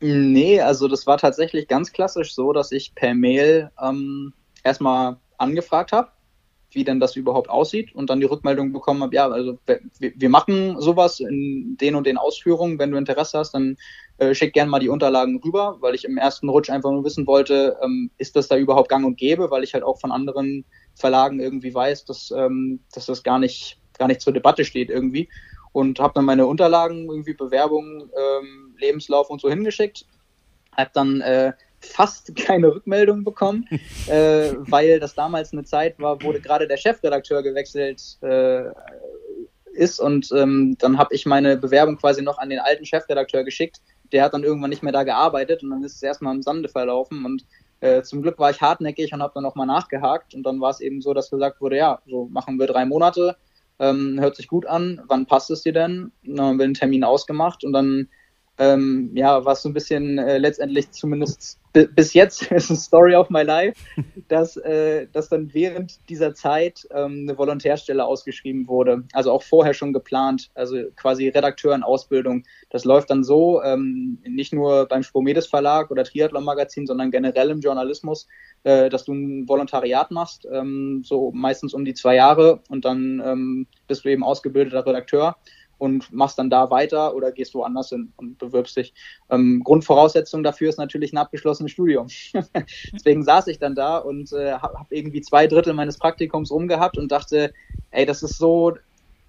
Nee, 0.00 0.60
also 0.60 0.88
das 0.88 1.06
war 1.06 1.16
tatsächlich 1.16 1.68
ganz 1.68 1.92
klassisch 1.92 2.34
so, 2.34 2.52
dass 2.52 2.72
ich 2.72 2.94
per 2.94 3.14
Mail 3.14 3.70
ähm, 3.80 4.32
erstmal 4.64 5.16
angefragt 5.38 5.92
habe, 5.92 6.08
wie 6.74 6.84
denn 6.84 7.00
das 7.00 7.16
überhaupt 7.16 7.50
aussieht 7.50 7.94
und 7.94 8.10
dann 8.10 8.20
die 8.20 8.26
Rückmeldung 8.26 8.72
bekommen 8.72 9.02
habe, 9.02 9.14
ja, 9.14 9.28
also 9.28 9.58
wir, 9.66 10.12
wir 10.16 10.28
machen 10.28 10.80
sowas 10.80 11.20
in 11.20 11.76
den 11.80 11.94
und 11.94 12.06
den 12.06 12.18
Ausführungen, 12.18 12.78
wenn 12.78 12.90
du 12.90 12.98
Interesse 12.98 13.38
hast, 13.38 13.52
dann 13.52 13.76
äh, 14.18 14.34
schick 14.34 14.52
gerne 14.52 14.70
mal 14.70 14.80
die 14.80 14.88
Unterlagen 14.88 15.40
rüber, 15.44 15.76
weil 15.80 15.94
ich 15.94 16.04
im 16.04 16.16
ersten 16.16 16.48
Rutsch 16.48 16.70
einfach 16.70 16.90
nur 16.90 17.04
wissen 17.04 17.26
wollte, 17.26 17.76
ähm, 17.82 18.10
ist 18.18 18.36
das 18.36 18.48
da 18.48 18.56
überhaupt 18.56 18.88
gang 18.88 19.04
und 19.04 19.18
gäbe, 19.18 19.50
weil 19.50 19.64
ich 19.64 19.74
halt 19.74 19.84
auch 19.84 20.00
von 20.00 20.12
anderen 20.12 20.64
Verlagen 20.94 21.40
irgendwie 21.40 21.74
weiß, 21.74 22.04
dass, 22.04 22.30
ähm, 22.30 22.80
dass 22.92 23.06
das 23.06 23.22
gar 23.22 23.38
nicht 23.38 23.78
gar 23.98 24.08
nicht 24.08 24.20
zur 24.20 24.32
Debatte 24.32 24.64
steht 24.64 24.90
irgendwie. 24.90 25.28
Und 25.72 26.00
habe 26.00 26.14
dann 26.14 26.24
meine 26.24 26.46
Unterlagen, 26.46 27.08
irgendwie 27.08 27.34
Bewerbungen, 27.34 28.10
ähm, 28.16 28.74
Lebenslauf 28.78 29.30
und 29.30 29.40
so 29.40 29.48
hingeschickt. 29.48 30.04
Habe 30.76 30.90
dann 30.92 31.20
äh, 31.22 31.52
fast 31.82 32.34
keine 32.36 32.68
Rückmeldung 32.68 33.24
bekommen, 33.24 33.68
äh, 34.06 34.54
weil 34.58 35.00
das 35.00 35.14
damals 35.14 35.52
eine 35.52 35.64
Zeit 35.64 35.98
war, 35.98 36.22
wo 36.22 36.32
gerade 36.32 36.66
der 36.66 36.76
Chefredakteur 36.76 37.42
gewechselt 37.42 38.18
äh, 38.22 38.64
ist. 39.72 40.00
Und 40.00 40.30
ähm, 40.36 40.76
dann 40.78 40.98
habe 40.98 41.14
ich 41.14 41.26
meine 41.26 41.56
Bewerbung 41.56 41.96
quasi 41.96 42.22
noch 42.22 42.38
an 42.38 42.50
den 42.50 42.58
alten 42.58 42.84
Chefredakteur 42.84 43.44
geschickt. 43.44 43.80
Der 44.12 44.24
hat 44.24 44.34
dann 44.34 44.44
irgendwann 44.44 44.70
nicht 44.70 44.82
mehr 44.82 44.92
da 44.92 45.04
gearbeitet 45.04 45.62
und 45.62 45.70
dann 45.70 45.84
ist 45.84 45.96
es 45.96 46.02
erstmal 46.02 46.34
im 46.34 46.42
Sande 46.42 46.68
verlaufen. 46.68 47.24
Und 47.24 47.44
äh, 47.80 48.02
zum 48.02 48.22
Glück 48.22 48.38
war 48.38 48.50
ich 48.50 48.60
hartnäckig 48.60 49.12
und 49.12 49.22
habe 49.22 49.32
dann 49.34 49.42
nochmal 49.42 49.66
nachgehakt. 49.66 50.34
Und 50.34 50.44
dann 50.44 50.60
war 50.60 50.70
es 50.70 50.80
eben 50.80 51.00
so, 51.00 51.14
dass 51.14 51.30
gesagt 51.30 51.60
wurde, 51.60 51.76
ja, 51.76 52.00
so 52.06 52.26
machen 52.26 52.58
wir 52.58 52.66
drei 52.66 52.84
Monate 52.84 53.36
ähm, 53.82 54.20
hört 54.20 54.36
sich 54.36 54.46
gut 54.46 54.64
an, 54.66 55.02
wann 55.08 55.26
passt 55.26 55.50
es 55.50 55.62
dir 55.62 55.72
denn? 55.72 56.12
Dann 56.22 56.40
haben 56.40 56.58
wir 56.58 56.64
einen 56.64 56.74
Termin 56.74 57.02
ausgemacht 57.02 57.64
und 57.64 57.72
dann 57.72 58.08
ähm, 58.58 59.10
ja, 59.14 59.44
war 59.44 59.54
es 59.54 59.62
so 59.62 59.68
ein 59.68 59.74
bisschen 59.74 60.18
äh, 60.18 60.38
letztendlich 60.38 60.90
zumindest 60.90 61.58
bis 61.72 62.12
jetzt 62.12 62.42
ist 62.52 62.70
eine 62.70 62.78
Story 62.78 63.14
of 63.14 63.30
my 63.30 63.42
life, 63.42 63.80
dass, 64.28 64.56
äh, 64.56 65.06
dass 65.12 65.28
dann 65.28 65.52
während 65.54 66.08
dieser 66.08 66.34
Zeit 66.34 66.86
ähm, 66.90 67.26
eine 67.26 67.38
Volontärstelle 67.38 68.04
ausgeschrieben 68.04 68.68
wurde. 68.68 69.04
Also 69.12 69.32
auch 69.32 69.42
vorher 69.42 69.74
schon 69.74 69.92
geplant, 69.92 70.50
also 70.54 70.76
quasi 70.96 71.28
Redakteur 71.28 71.74
in 71.74 71.82
Ausbildung. 71.82 72.44
Das 72.70 72.84
läuft 72.84 73.10
dann 73.10 73.24
so, 73.24 73.62
ähm, 73.62 74.18
nicht 74.24 74.52
nur 74.52 74.86
beim 74.86 75.02
Spomedes 75.02 75.46
Verlag 75.46 75.90
oder 75.90 76.04
Triathlon 76.04 76.44
Magazin, 76.44 76.86
sondern 76.86 77.10
generell 77.10 77.50
im 77.50 77.60
Journalismus, 77.60 78.28
äh, 78.64 78.90
dass 78.90 79.04
du 79.04 79.14
ein 79.14 79.48
Volontariat 79.48 80.10
machst, 80.10 80.46
ähm, 80.50 81.02
so 81.04 81.32
meistens 81.32 81.74
um 81.74 81.84
die 81.84 81.94
zwei 81.94 82.16
Jahre 82.16 82.60
und 82.68 82.84
dann 82.84 83.22
ähm, 83.24 83.66
bist 83.88 84.04
du 84.04 84.10
eben 84.10 84.24
ausgebildeter 84.24 84.86
Redakteur 84.86 85.36
und 85.82 86.12
machst 86.12 86.38
dann 86.38 86.48
da 86.48 86.70
weiter 86.70 87.12
oder 87.12 87.32
gehst 87.32 87.54
woanders 87.54 87.88
hin 87.88 88.12
und 88.16 88.38
bewirbst 88.38 88.76
dich. 88.76 88.94
Ähm, 89.30 89.62
Grundvoraussetzung 89.64 90.44
dafür 90.44 90.68
ist 90.68 90.78
natürlich 90.78 91.12
ein 91.12 91.18
abgeschlossenes 91.18 91.72
Studium. 91.72 92.06
Deswegen 92.94 93.24
saß 93.24 93.48
ich 93.48 93.58
dann 93.58 93.74
da 93.74 93.98
und 93.98 94.32
äh, 94.32 94.52
habe 94.52 94.78
hab 94.78 94.92
irgendwie 94.92 95.22
zwei 95.22 95.48
Drittel 95.48 95.72
meines 95.72 95.98
Praktikums 95.98 96.52
rumgehabt 96.52 96.98
und 96.98 97.10
dachte, 97.10 97.52
ey, 97.90 98.06
das 98.06 98.22
ist 98.22 98.38
so, 98.38 98.76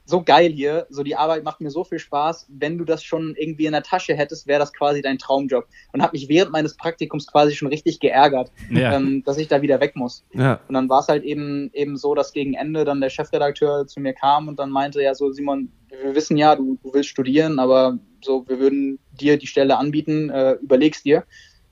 so 0.06 0.22
geil 0.22 0.52
hier, 0.52 0.86
so 0.90 1.04
die 1.04 1.16
Arbeit 1.16 1.44
macht 1.44 1.62
mir 1.62 1.72
so 1.72 1.84
viel 1.84 2.00
Spaß. 2.00 2.48
Wenn 2.50 2.78
du 2.78 2.84
das 2.84 3.04
schon 3.04 3.36
irgendwie 3.38 3.66
in 3.66 3.72
der 3.72 3.84
Tasche 3.84 4.16
hättest, 4.16 4.48
wäre 4.48 4.60
das 4.60 4.74
quasi 4.74 5.02
dein 5.02 5.18
Traumjob. 5.18 5.66
Und 5.94 6.02
habe 6.02 6.14
mich 6.14 6.28
während 6.28 6.52
meines 6.52 6.76
Praktikums 6.76 7.28
quasi 7.28 7.56
schon 7.56 7.70
richtig 7.70 8.00
geärgert, 8.00 8.52
ja. 8.70 8.96
ähm, 8.96 9.24
dass 9.24 9.38
ich 9.38 9.48
da 9.48 9.62
wieder 9.62 9.80
weg 9.80 9.96
muss. 9.96 10.26
Ja. 10.34 10.60
Und 10.68 10.74
dann 10.74 10.90
war 10.90 11.00
es 11.00 11.08
halt 11.08 11.24
eben 11.24 11.70
eben 11.74 11.96
so, 11.96 12.16
dass 12.16 12.34
gegen 12.34 12.54
Ende 12.54 12.84
dann 12.84 13.00
der 13.00 13.10
Chefredakteur 13.10 13.88
zu 13.88 14.02
mir 14.02 14.14
kam 14.14 14.48
und 14.48 14.60
dann 14.60 14.72
meinte, 14.72 15.02
ja 15.02 15.16
so 15.16 15.32
Simon, 15.32 15.72
wir 15.88 16.16
wissen 16.16 16.36
ja, 16.38 16.56
du, 16.56 16.78
du 16.84 16.94
willst 16.94 17.10
studieren, 17.10 17.60
aber 17.60 17.98
so 18.22 18.46
wir 18.48 18.60
würden 18.60 19.00
dir 19.12 19.38
die 19.38 19.48
Stelle 19.48 19.78
anbieten, 19.78 20.30
äh, 20.30 20.54
überlegst 20.54 21.06
dir. 21.06 21.24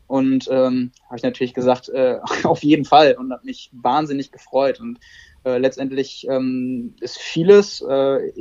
Und 0.08 0.50
ähm, 0.52 0.92
habe 1.06 1.18
ich 1.18 1.24
natürlich 1.24 1.54
gesagt, 1.54 1.90
äh, 1.90 2.20
auf 2.44 2.64
jeden 2.64 2.86
Fall 2.86 3.16
und 3.18 3.32
habe 3.32 3.46
mich 3.46 3.70
wahnsinnig 3.74 4.32
gefreut 4.32 4.80
und 4.80 5.00
äh, 5.44 5.58
letztendlich 5.58 6.28
ähm, 6.30 6.96
ist 7.02 7.18
vieles 7.18 7.82
äh, 7.82 8.32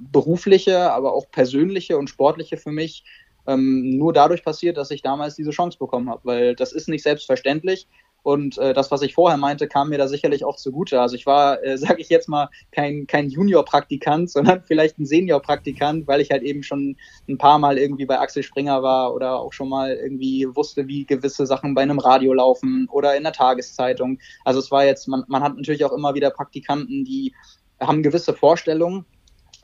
berufliche, 0.00 0.92
aber 0.92 1.14
auch 1.14 1.30
persönliche 1.30 1.96
und 1.96 2.10
sportliche 2.10 2.56
für 2.56 2.70
mich 2.70 3.04
ähm, 3.46 3.96
nur 3.98 4.12
dadurch 4.12 4.44
passiert, 4.44 4.76
dass 4.76 4.90
ich 4.90 5.02
damals 5.02 5.34
diese 5.34 5.50
Chance 5.50 5.78
bekommen 5.78 6.10
habe, 6.10 6.20
weil 6.24 6.54
das 6.54 6.72
ist 6.72 6.88
nicht 6.88 7.02
selbstverständlich. 7.02 7.88
Und 8.22 8.58
äh, 8.58 8.74
das, 8.74 8.90
was 8.90 9.02
ich 9.02 9.14
vorher 9.14 9.38
meinte, 9.38 9.68
kam 9.68 9.88
mir 9.90 9.98
da 9.98 10.08
sicherlich 10.08 10.44
auch 10.44 10.56
zugute. 10.56 11.00
Also 11.00 11.16
ich 11.16 11.26
war, 11.26 11.62
äh, 11.64 11.78
sage 11.78 12.00
ich 12.00 12.08
jetzt 12.08 12.28
mal, 12.28 12.48
kein, 12.72 13.06
kein 13.06 13.28
Junior-Praktikant, 13.28 14.30
sondern 14.30 14.62
vielleicht 14.66 14.98
ein 14.98 15.06
Senior-Praktikant, 15.06 16.06
weil 16.06 16.20
ich 16.20 16.30
halt 16.30 16.42
eben 16.42 16.62
schon 16.62 16.96
ein 17.28 17.38
paar 17.38 17.58
Mal 17.58 17.78
irgendwie 17.78 18.06
bei 18.06 18.18
Axel 18.18 18.42
Springer 18.42 18.82
war 18.82 19.14
oder 19.14 19.38
auch 19.38 19.52
schon 19.52 19.68
mal 19.68 19.92
irgendwie 19.92 20.46
wusste, 20.54 20.88
wie 20.88 21.04
gewisse 21.04 21.46
Sachen 21.46 21.74
bei 21.74 21.82
einem 21.82 21.98
Radio 21.98 22.32
laufen 22.34 22.88
oder 22.90 23.16
in 23.16 23.22
der 23.22 23.32
Tageszeitung. 23.32 24.18
Also 24.44 24.60
es 24.60 24.70
war 24.70 24.84
jetzt, 24.84 25.08
man, 25.08 25.24
man 25.28 25.42
hat 25.42 25.56
natürlich 25.56 25.84
auch 25.84 25.92
immer 25.92 26.14
wieder 26.14 26.30
Praktikanten, 26.30 27.04
die 27.04 27.34
haben 27.80 28.02
gewisse 28.02 28.34
Vorstellungen, 28.34 29.06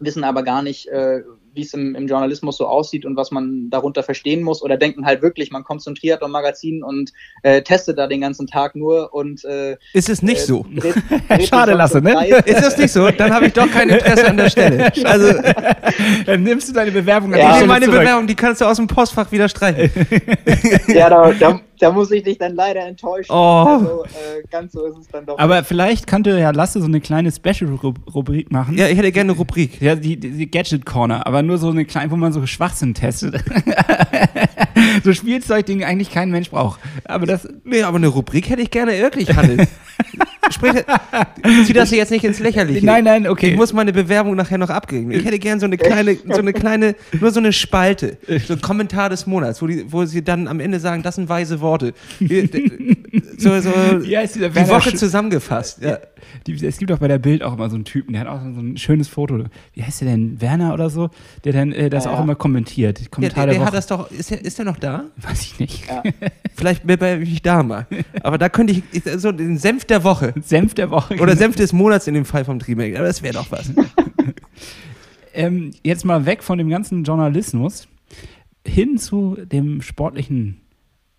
wissen 0.00 0.24
aber 0.24 0.42
gar 0.42 0.62
nicht, 0.62 0.88
äh, 0.88 1.22
wie 1.54 1.62
es 1.62 1.72
im, 1.72 1.94
im, 1.94 2.06
Journalismus 2.06 2.59
so 2.59 2.66
aussieht 2.66 3.06
und 3.06 3.16
was 3.16 3.30
man 3.30 3.70
darunter 3.70 4.02
verstehen 4.02 4.42
muss 4.42 4.62
oder 4.62 4.76
denken 4.76 5.06
halt 5.06 5.22
wirklich, 5.22 5.50
man 5.50 5.64
kommt 5.64 5.82
zum 5.82 5.94
Triathlon-Magazin 5.94 6.82
und 6.82 7.12
äh, 7.42 7.62
testet 7.62 7.98
da 7.98 8.06
den 8.06 8.20
ganzen 8.20 8.46
Tag 8.46 8.76
nur 8.76 9.14
und 9.14 9.44
äh, 9.44 9.76
ist 9.94 10.09
es 10.09 10.22
nicht 10.22 10.42
äh, 10.42 10.44
so? 10.44 10.66
Dreht, 10.74 10.94
dreht 11.28 11.48
Schade 11.48 11.72
lasse, 11.72 12.00
ne? 12.00 12.26
Ist 12.46 12.62
es 12.62 12.76
nicht 12.76 12.92
so? 12.92 13.11
Dann 13.11 13.32
habe 13.32 13.46
ich 13.46 13.52
doch 13.52 13.70
kein 13.70 13.88
Interesse 13.88 14.28
an 14.28 14.37
der 14.37 14.50
Stelle. 14.50 14.92
Also 15.06 15.40
dann 16.26 16.42
nimmst 16.42 16.68
du 16.68 16.72
deine 16.72 16.90
Bewerbung 16.90 17.32
an 17.32 17.40
ja, 17.40 17.66
meine 17.66 17.87
zurück. 17.87 18.00
Bewerbung, 18.00 18.26
die 18.26 18.35
kannst 18.35 18.61
du 18.61 18.64
aus 18.64 18.76
dem 18.76 18.87
Postfach 18.87 19.30
wieder 19.30 19.48
streichen. 19.48 19.90
ja, 20.88 21.09
da, 21.09 21.32
da, 21.32 21.61
da, 21.78 21.92
muss 21.92 22.10
ich 22.10 22.22
dich 22.22 22.38
dann 22.38 22.54
leider 22.54 22.86
enttäuschen. 22.86 23.32
Oh. 23.32 23.34
Also, 23.34 24.04
äh, 24.04 24.42
ganz 24.50 24.72
so 24.72 24.84
ist 24.86 24.98
es 24.98 25.08
dann 25.08 25.26
doch. 25.26 25.38
Aber 25.38 25.58
nicht. 25.58 25.68
vielleicht 25.68 26.06
könnte 26.06 26.38
ja 26.38 26.50
Lasse 26.50 26.80
so 26.80 26.86
eine 26.86 27.00
kleine 27.00 27.32
Special-Rubrik 27.32 28.50
machen. 28.50 28.78
Ja, 28.78 28.88
ich 28.88 28.98
hätte 28.98 29.12
gerne 29.12 29.32
eine 29.32 29.38
Rubrik. 29.38 29.80
Ja, 29.80 29.94
die, 29.94 30.16
die 30.16 30.50
Gadget 30.50 30.86
Corner, 30.86 31.26
aber 31.26 31.42
nur 31.42 31.58
so 31.58 31.70
eine 31.70 31.84
kleine, 31.84 32.10
wo 32.10 32.16
man 32.16 32.32
so 32.32 32.44
Schwachsinn 32.46 32.94
testet. 32.94 33.42
so 35.04 35.12
Spielzeug, 35.12 35.66
den 35.66 35.82
eigentlich 35.84 36.10
kein 36.10 36.30
Mensch 36.30 36.50
braucht. 36.50 36.80
Aber 37.04 37.26
das. 37.26 37.48
Nee, 37.64 37.82
aber 37.82 37.96
eine 37.96 38.08
Rubrik 38.08 38.48
hätte 38.48 38.62
ich 38.62 38.70
gerne 38.70 38.92
wirklich, 38.98 39.34
Hannes. 39.34 39.68
Sprich, 40.50 40.85
zieh 41.66 41.72
das 41.72 41.90
jetzt 41.90 42.11
nicht 42.11 42.24
ins 42.24 42.38
Lächerliche. 42.38 42.85
Nein, 42.85 43.04
nein, 43.04 43.26
okay. 43.26 43.50
Ich 43.50 43.56
muss 43.56 43.72
meine 43.72 43.92
Bewerbung 43.92 44.37
nachher 44.37 44.59
noch 44.59 44.70
abgeben. 44.70 45.11
Ich 45.11 45.24
hätte 45.24 45.38
gerne 45.38 45.61
so 45.61 45.66
eine 45.66 45.76
kleine, 45.76 46.16
so 46.16 46.38
eine 46.38 46.52
kleine, 46.52 46.94
nur 47.18 47.30
so 47.30 47.40
eine 47.40 47.52
Spalte, 47.52 48.18
so 48.46 48.54
ein 48.54 48.61
Kommentar 48.61 49.11
des 49.11 49.26
Monats, 49.26 49.62
wo, 49.62 49.66
die, 49.66 49.90
wo 49.90 50.04
sie 50.04 50.22
dann 50.22 50.48
am 50.48 50.61
Ende 50.61 50.80
sagen, 50.80 51.02
das 51.02 51.16
sind 51.16 51.28
weise 51.28 51.61
Worte. 51.61 51.94
So, 53.38 53.61
so 53.61 53.70
die 53.98 54.68
Woche 54.68 54.94
zusammengefasst. 54.94 55.82
Ja. 55.82 55.98
Die, 56.46 56.64
es 56.64 56.78
gibt 56.78 56.90
auch 56.92 56.98
bei 56.98 57.09
der 57.09 57.18
Bild 57.18 57.42
auch 57.42 57.54
immer 57.54 57.68
so 57.68 57.76
einen 57.76 57.85
Typen, 57.85 58.12
der 58.12 58.22
hat 58.22 58.28
auch 58.28 58.40
so 58.40 58.61
ein 58.61 58.76
schönes 58.76 59.09
Foto. 59.09 59.44
Wie 59.74 59.82
heißt 59.82 60.00
der 60.00 60.09
denn? 60.09 60.40
Werner 60.40 60.74
oder 60.74 60.90
so? 60.90 61.11
Der 61.44 61.52
dann 61.52 61.72
äh, 61.72 61.90
das 61.90 62.04
ja, 62.04 62.12
auch 62.12 62.20
immer 62.20 62.35
kommentiert. 62.35 63.11
Kommentar 63.11 63.44
ja, 63.44 63.46
der, 63.46 63.54
der, 63.54 63.59
der 63.61 63.66
hat 63.66 63.74
das 63.74 63.87
doch. 63.87 64.11
Ist 64.11 64.30
der, 64.30 64.44
ist 64.44 64.59
der 64.59 64.64
noch 64.64 64.78
da? 64.78 65.04
Weiß 65.16 65.42
ich 65.42 65.59
nicht. 65.59 65.88
Ja. 65.88 66.02
Vielleicht 66.54 66.87
bin 66.87 67.22
ich 67.22 67.42
da 67.42 67.62
mal. 67.62 67.87
Aber 68.22 68.38
da 68.38 68.48
könnte 68.48 68.72
ich. 68.72 68.82
So 69.16 69.32
den 69.32 69.59
Senf 69.59 69.85
der 69.85 70.04
Woche. 70.04 70.35
Senf 70.42 70.75
der 70.75 70.90
Woche. 70.90 71.14
Oder 71.14 71.27
genau. 71.27 71.38
Senf 71.38 71.57
des 71.57 71.72
Monats 71.72 72.07
in 72.07 72.14
dem 72.14 72.25
Fall 72.25 72.44
vom 72.44 72.59
Trimac. 72.59 72.94
Aber 72.96 73.07
das 73.07 73.22
wäre 73.22 73.35
doch 73.35 73.51
was. 73.51 73.72
ähm, 75.35 75.70
jetzt 75.83 76.05
mal 76.05 76.27
weg 76.27 76.42
von 76.42 76.59
dem 76.59 76.68
ganzen 76.68 77.05
Journalismus 77.05 77.88
hin 78.66 78.99
zu 78.99 79.37
dem 79.37 79.83
sportlichen 79.83 80.61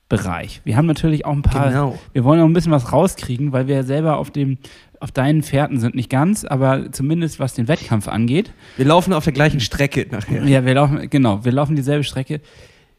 Bereich. 0.10 0.62
Wir 0.64 0.78
haben 0.78 0.86
natürlich 0.86 1.26
auch 1.26 1.34
ein 1.34 1.42
paar, 1.42 1.70
genau. 1.70 2.00
wir 2.14 2.24
wollen 2.24 2.40
auch 2.40 2.46
ein 2.46 2.54
bisschen 2.54 2.72
was 2.72 2.94
rauskriegen, 2.94 3.52
weil 3.52 3.68
wir 3.68 3.76
ja 3.76 3.84
selber 3.84 4.18
auf 4.18 4.32
dem, 4.32 4.58
auf 5.02 5.12
deinen 5.12 5.44
Fährten 5.44 5.80
sind, 5.80 5.96
nicht 5.96 6.10
ganz, 6.10 6.46
aber 6.46 6.92
zumindest 6.94 7.40
was 7.40 7.54
den 7.54 7.68
Wettkampf 7.68 8.08
angeht. 8.08 8.54
Wir 8.78 8.86
laufen 8.86 9.12
auf 9.12 9.26
der 9.26 9.34
gleichen 9.34 9.60
Strecke 9.60 10.08
nachher. 10.10 10.46
Ja, 10.46 10.64
wir 10.66 10.76
laufen, 10.76 11.10
genau, 11.10 11.44
wir 11.44 11.52
laufen 11.52 11.76
dieselbe 11.76 12.06
Strecke. 12.06 12.40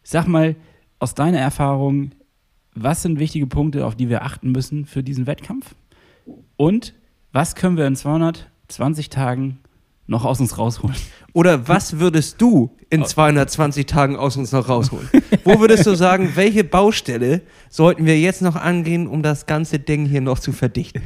Sag 0.02 0.26
mal, 0.26 0.54
aus 0.98 1.14
deiner 1.14 1.38
Erfahrung, 1.38 2.11
was 2.74 3.02
sind 3.02 3.18
wichtige 3.18 3.46
Punkte, 3.46 3.87
auf 3.87 3.94
die 3.94 4.11
wir 4.11 4.22
achten 4.22 4.52
müssen 4.52 4.85
für 4.85 5.02
diesen 5.02 5.26
Wettkampf? 5.26 5.74
Und 6.58 6.92
was 7.32 7.54
können 7.54 7.78
wir 7.78 7.86
in 7.86 7.96
220 7.96 9.08
Tagen 9.08 9.60
noch 10.08 10.24
aus 10.24 10.40
uns 10.40 10.58
rausholen. 10.58 10.96
Oder 11.34 11.68
was 11.68 12.00
würdest 12.00 12.40
du 12.40 12.74
in 12.90 13.04
220 13.04 13.86
Tagen 13.86 14.16
aus 14.16 14.36
uns 14.36 14.50
noch 14.52 14.68
rausholen? 14.68 15.08
Wo 15.44 15.60
würdest 15.60 15.86
du 15.86 15.94
sagen, 15.94 16.32
welche 16.34 16.64
Baustelle 16.64 17.42
sollten 17.68 18.06
wir 18.06 18.18
jetzt 18.18 18.42
noch 18.42 18.56
angehen, 18.56 19.06
um 19.06 19.22
das 19.22 19.46
ganze 19.46 19.78
Ding 19.78 20.06
hier 20.06 20.22
noch 20.22 20.38
zu 20.38 20.52
verdichten? 20.52 21.02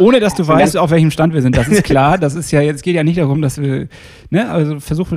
Ohne 0.00 0.18
dass 0.18 0.34
du 0.34 0.48
weißt, 0.48 0.76
auf 0.78 0.90
welchem 0.90 1.10
Stand 1.10 1.34
wir 1.34 1.42
sind. 1.42 1.56
Das 1.56 1.68
ist 1.68 1.84
klar. 1.84 2.18
Das 2.18 2.34
ist 2.34 2.50
ja, 2.50 2.62
jetzt 2.62 2.82
geht 2.82 2.96
ja 2.96 3.04
nicht 3.04 3.18
darum, 3.18 3.42
dass 3.42 3.60
wir, 3.60 3.88
ne, 4.30 4.50
also 4.50 4.80
versuch, 4.80 5.08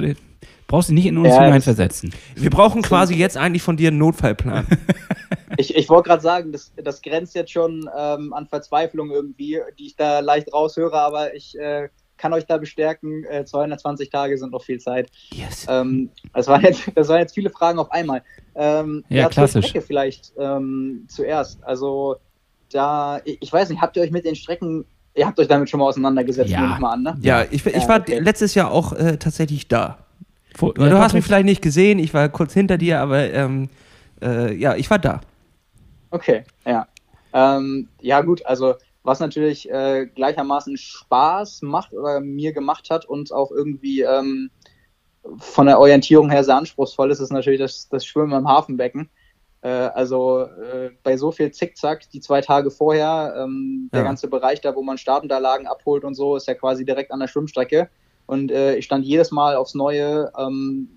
brauchst 0.67 0.89
du 0.89 0.93
nicht 0.93 1.05
in 1.05 1.17
uns 1.17 1.29
Ja, 1.29 1.43
hineinversetzen. 1.43 2.13
Wir 2.35 2.49
brauchen 2.49 2.81
quasi 2.81 3.15
jetzt 3.15 3.37
eigentlich 3.37 3.63
von 3.63 3.77
dir 3.77 3.89
einen 3.89 3.97
Notfallplan. 3.97 4.67
Ich, 5.59 5.75
ich 5.75 5.89
wollte 5.89 6.09
gerade 6.09 6.21
sagen, 6.21 6.51
das, 6.51 6.71
das 6.75 7.01
grenzt 7.01 7.33
jetzt 7.33 7.51
schon 7.51 7.89
ähm, 7.97 8.31
an 8.33 8.45
Verzweiflung 8.47 9.09
irgendwie, 9.09 9.59
die 9.79 9.87
ich 9.87 9.95
da 9.95 10.19
leicht 10.19 10.53
raushöre, 10.53 10.93
aber 10.99 11.33
ich 11.33 11.57
äh, 11.57 11.89
kann 12.17 12.31
euch 12.33 12.45
da 12.45 12.57
bestärken, 12.57 13.23
äh, 13.23 13.43
220 13.43 14.11
Tage 14.11 14.37
sind 14.37 14.51
noch 14.51 14.63
viel 14.63 14.79
Zeit. 14.79 15.09
Yes. 15.33 15.65
Ähm, 15.67 16.11
das, 16.33 16.47
waren 16.47 16.61
jetzt, 16.61 16.83
das 16.95 17.07
waren 17.07 17.19
jetzt 17.19 17.33
viele 17.33 17.49
Fragen 17.49 17.79
auf 17.79 17.91
einmal. 17.91 18.21
Ähm, 18.53 19.03
Ja, 19.09 19.23
zur 19.23 19.29
klassisch. 19.31 19.67
Strecke 19.69 19.83
vielleicht 19.87 20.33
ähm, 20.37 21.05
zuerst. 21.07 21.63
Also 21.63 22.17
da, 22.71 23.19
ich, 23.25 23.37
ich 23.41 23.51
weiß 23.51 23.69
nicht, 23.69 23.81
habt 23.81 23.95
ihr 23.97 24.03
euch 24.03 24.11
mit 24.11 24.25
den 24.25 24.35
Strecken, 24.35 24.85
ihr 25.15 25.25
habt 25.25 25.39
euch 25.39 25.47
damit 25.47 25.71
schon 25.71 25.79
mal 25.79 25.87
auseinandergesetzt, 25.87 26.51
Ja. 26.51 26.59
nehme 26.61 26.73
ich 26.75 26.79
mal 26.79 26.93
an, 26.93 27.01
ne? 27.03 27.17
Ja, 27.21 27.43
ich, 27.49 27.65
ich 27.65 27.73
Ja, 27.73 27.87
war 27.87 28.01
okay. 28.01 28.19
letztes 28.19 28.53
Jahr 28.53 28.69
auch 28.69 28.93
äh, 28.93 29.17
tatsächlich 29.17 29.67
da. 29.67 29.97
Vor- 30.57 30.73
Du, 30.73 30.89
du 30.89 30.97
hast 30.97 31.13
mich 31.13 31.23
vielleicht 31.23 31.45
nicht 31.45 31.61
gesehen, 31.61 31.99
ich 31.99 32.13
war 32.13 32.27
kurz 32.29 32.53
hinter 32.53 32.77
dir, 32.77 32.99
aber 32.99 33.31
ähm, 33.31 33.69
äh, 34.21 34.53
ja, 34.55 34.75
ich 34.75 34.89
war 34.89 34.97
da. 34.99 35.21
Okay, 36.09 36.43
ja. 36.65 36.87
Ähm, 37.33 37.89
ja, 38.01 38.21
gut, 38.21 38.45
also 38.45 38.75
was 39.03 39.19
natürlich 39.19 39.69
äh, 39.69 40.07
gleichermaßen 40.07 40.75
Spaß 40.75 41.61
macht 41.61 41.93
oder 41.93 42.19
mir 42.19 42.53
gemacht 42.53 42.89
hat 42.89 43.05
und 43.05 43.31
auch 43.31 43.51
irgendwie 43.51 44.01
ähm, 44.01 44.49
von 45.37 45.67
der 45.67 45.79
Orientierung 45.79 46.29
her 46.29 46.43
sehr 46.43 46.55
anspruchsvoll 46.55 47.11
ist, 47.11 47.19
ist 47.19 47.31
natürlich 47.31 47.59
das, 47.59 47.87
das 47.89 48.05
Schwimmen 48.05 48.33
im 48.33 48.47
Hafenbecken. 48.47 49.09
Äh, 49.61 49.69
also 49.69 50.41
äh, 50.41 50.91
bei 51.03 51.17
so 51.17 51.31
viel 51.31 51.51
Zickzack 51.51 52.09
die 52.09 52.19
zwei 52.19 52.41
Tage 52.41 52.71
vorher, 52.71 53.35
ähm, 53.37 53.89
der 53.93 54.01
Ja. 54.01 54.07
ganze 54.07 54.27
Bereich 54.27 54.61
da, 54.61 54.73
wo 54.75 54.81
man 54.81 54.97
Startunterlagen 54.97 55.67
abholt 55.67 56.03
und 56.03 56.15
so, 56.15 56.35
ist 56.35 56.47
ja 56.47 56.55
quasi 56.55 56.83
direkt 56.83 57.11
an 57.11 57.19
der 57.19 57.27
Schwimmstrecke. 57.27 57.89
Und 58.27 58.51
äh, 58.51 58.75
ich 58.75 58.85
stand 58.85 59.05
jedes 59.05 59.31
Mal 59.31 59.55
aufs 59.55 59.73
Neue 59.73 60.31
ähm, 60.37 60.89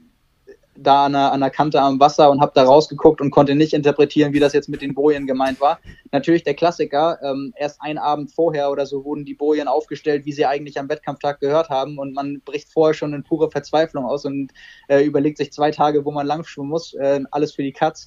da 0.82 1.06
an 1.06 1.12
der, 1.12 1.32
an 1.32 1.40
der 1.40 1.50
Kante 1.50 1.80
am 1.80 2.00
Wasser 2.00 2.30
und 2.30 2.40
habe 2.40 2.52
da 2.54 2.64
rausgeguckt 2.64 3.20
und 3.20 3.30
konnte 3.30 3.54
nicht 3.54 3.72
interpretieren, 3.72 4.32
wie 4.32 4.40
das 4.40 4.52
jetzt 4.52 4.68
mit 4.68 4.82
den 4.82 4.94
Bojen 4.94 5.26
gemeint 5.26 5.60
war. 5.60 5.78
Natürlich 6.12 6.42
der 6.42 6.54
Klassiker, 6.54 7.18
ähm, 7.22 7.52
erst 7.56 7.80
einen 7.82 7.98
Abend 7.98 8.32
vorher 8.32 8.70
oder 8.70 8.86
so 8.86 9.04
wurden 9.04 9.24
die 9.24 9.34
Bojen 9.34 9.68
aufgestellt, 9.68 10.24
wie 10.24 10.32
sie 10.32 10.46
eigentlich 10.46 10.78
am 10.78 10.88
Wettkampftag 10.88 11.40
gehört 11.40 11.68
haben 11.68 11.98
und 11.98 12.14
man 12.14 12.40
bricht 12.44 12.72
vorher 12.72 12.94
schon 12.94 13.14
in 13.14 13.22
pure 13.22 13.50
Verzweiflung 13.50 14.04
aus 14.04 14.24
und 14.24 14.52
äh, 14.88 15.04
überlegt 15.04 15.38
sich 15.38 15.52
zwei 15.52 15.70
Tage, 15.70 16.04
wo 16.04 16.10
man 16.10 16.26
lang 16.26 16.46
muss, 16.56 16.94
äh, 16.94 17.20
alles 17.30 17.52
für 17.52 17.62
die 17.62 17.72
Katz. 17.72 18.06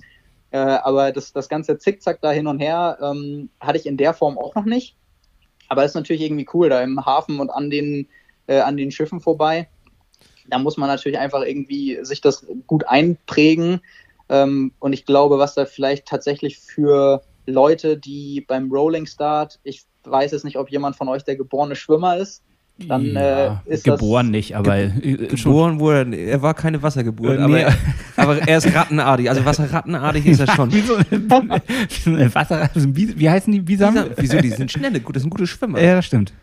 Äh, 0.52 0.58
aber 0.58 1.12
das, 1.12 1.34
das 1.34 1.50
ganze 1.50 1.78
Zickzack 1.78 2.22
da 2.22 2.32
hin 2.32 2.48
und 2.48 2.60
her 2.60 2.98
ähm, 3.02 3.50
hatte 3.60 3.78
ich 3.78 3.86
in 3.86 3.98
der 3.98 4.14
Form 4.14 4.38
auch 4.38 4.56
noch 4.56 4.66
nicht. 4.66 4.96
Aber 5.70 5.84
ist 5.84 5.96
natürlich 5.96 6.22
irgendwie 6.22 6.48
cool, 6.54 6.70
da 6.70 6.82
im 6.82 7.04
Hafen 7.06 7.40
und 7.40 7.50
an 7.50 7.70
den, 7.70 8.08
äh, 8.48 8.60
an 8.60 8.78
den 8.78 8.92
Schiffen 8.92 9.20
vorbei 9.20 9.68
da 10.50 10.60
muss 10.60 10.78
man 10.78 10.90
natürlich 10.90 11.20
einfach 11.20 11.42
irgendwie 11.42 12.00
sich 12.04 12.22
das 12.22 12.46
gut 12.68 12.88
einprägen. 12.88 13.82
Ähm, 14.30 14.72
und 14.80 14.94
ich 14.94 15.06
glaube, 15.06 15.38
was 15.38 15.56
da 15.56 15.66
vielleicht 15.66 16.08
tatsächlich 16.08 16.60
für 16.60 17.22
Leute, 17.46 17.98
die 17.98 18.42
beim 18.48 18.72
Rolling 18.72 19.06
Start, 19.06 19.60
ich 19.64 19.84
weiß 20.06 20.34
es 20.34 20.44
nicht, 20.44 20.58
ob 20.58 20.70
jemand 20.70 20.96
von 20.96 21.08
euch 21.10 21.24
der 21.24 21.36
geborene 21.36 21.76
Schwimmer 21.76 22.18
ist, 22.18 22.44
dann 22.80 23.16
äh, 23.16 23.46
ja, 23.46 23.64
ist 23.66 23.84
geboren 23.84 24.28
das, 24.28 24.32
nicht, 24.32 24.56
aber 24.56 24.78
äh, 24.78 25.38
schon. 25.38 25.52
Geboren 25.52 25.80
wurde, 25.80 26.16
er 26.16 26.42
war 26.42 26.56
keine 26.56 26.82
Wassergeburt, 26.82 27.38
Äh, 27.38 27.48
nee. 27.48 27.64
aber, 27.64 27.76
aber 28.16 28.48
er 28.48 28.58
ist 28.58 28.74
rattenartig. 28.74 29.30
Also 29.30 29.46
wasserrattenartig 29.46 30.26
ist 30.26 30.40
er 30.40 30.48
schon. 30.56 30.74
Wie 30.74 30.82
so 30.82 30.96
Wasser, 32.34 32.70
wie, 32.74 33.20
wie 33.20 33.30
heißen 33.30 33.54
die 33.54 33.60
Bisam? 33.60 33.94
Wieso, 33.94 34.10
wieso, 34.18 34.38
die 34.40 34.50
sind 34.50 34.72
schnelle, 34.72 35.00
gut, 35.02 35.16
das 35.16 35.22
sind 35.22 35.30
gute 35.30 35.46
Schwimmer. 35.46 35.80
Ja, 35.80 35.96
das 35.96 36.06
stimmt. 36.06 36.34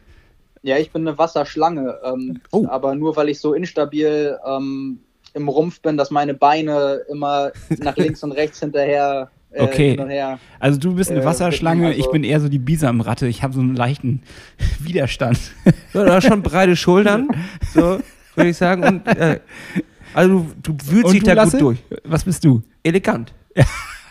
Ja, 0.62 0.76
ich 0.78 0.90
bin 0.92 1.06
eine 1.06 1.16
Wasserschlange, 1.18 1.98
ähm, 2.04 2.40
Oh. 2.52 2.66
aber 2.68 2.94
nur 2.94 3.16
weil 3.16 3.28
ich 3.28 3.40
so 3.40 3.54
instabil 3.54 4.38
ähm, 4.46 5.00
im 5.34 5.48
Rumpf 5.48 5.80
bin, 5.80 5.96
dass 5.96 6.10
meine 6.10 6.34
Beine 6.34 7.00
immer 7.10 7.52
nach 7.78 7.96
links 7.96 8.22
und 8.22 8.32
rechts 8.32 8.60
hinterher 8.60 9.30
äh, 9.52 9.62
Okay. 9.62 9.90
hin 9.92 10.00
und 10.00 10.10
her. 10.10 10.38
Also 10.58 10.78
du 10.78 10.94
bist 10.94 11.10
eine 11.10 11.20
Äh, 11.20 11.24
Wasserschlange, 11.24 11.86
also- 11.88 11.98
ich 11.98 12.10
bin 12.10 12.24
eher 12.24 12.40
so 12.40 12.48
die 12.48 12.58
Bisamratte. 12.58 13.26
Ich 13.26 13.42
habe 13.42 13.54
so 13.54 13.60
einen 13.60 13.74
leichten 13.76 14.22
Widerstand. 14.80 15.38
Ja, 15.94 16.04
du 16.04 16.12
hast 16.12 16.26
schon 16.26 16.42
breite 16.42 16.76
Schultern, 16.76 17.28
so 17.74 18.00
würde 18.34 18.50
ich 18.50 18.56
sagen. 18.56 18.82
Und, 18.84 19.06
äh, 19.06 19.40
also 20.14 20.46
du, 20.62 20.72
du 20.72 20.90
wühlst 20.90 21.14
dich 21.14 21.22
da 21.22 21.32
Lasse? 21.34 21.52
gut 21.58 21.60
durch. 21.60 21.78
Was 22.04 22.24
bist 22.24 22.44
du? 22.44 22.62
Elegant. 22.82 23.32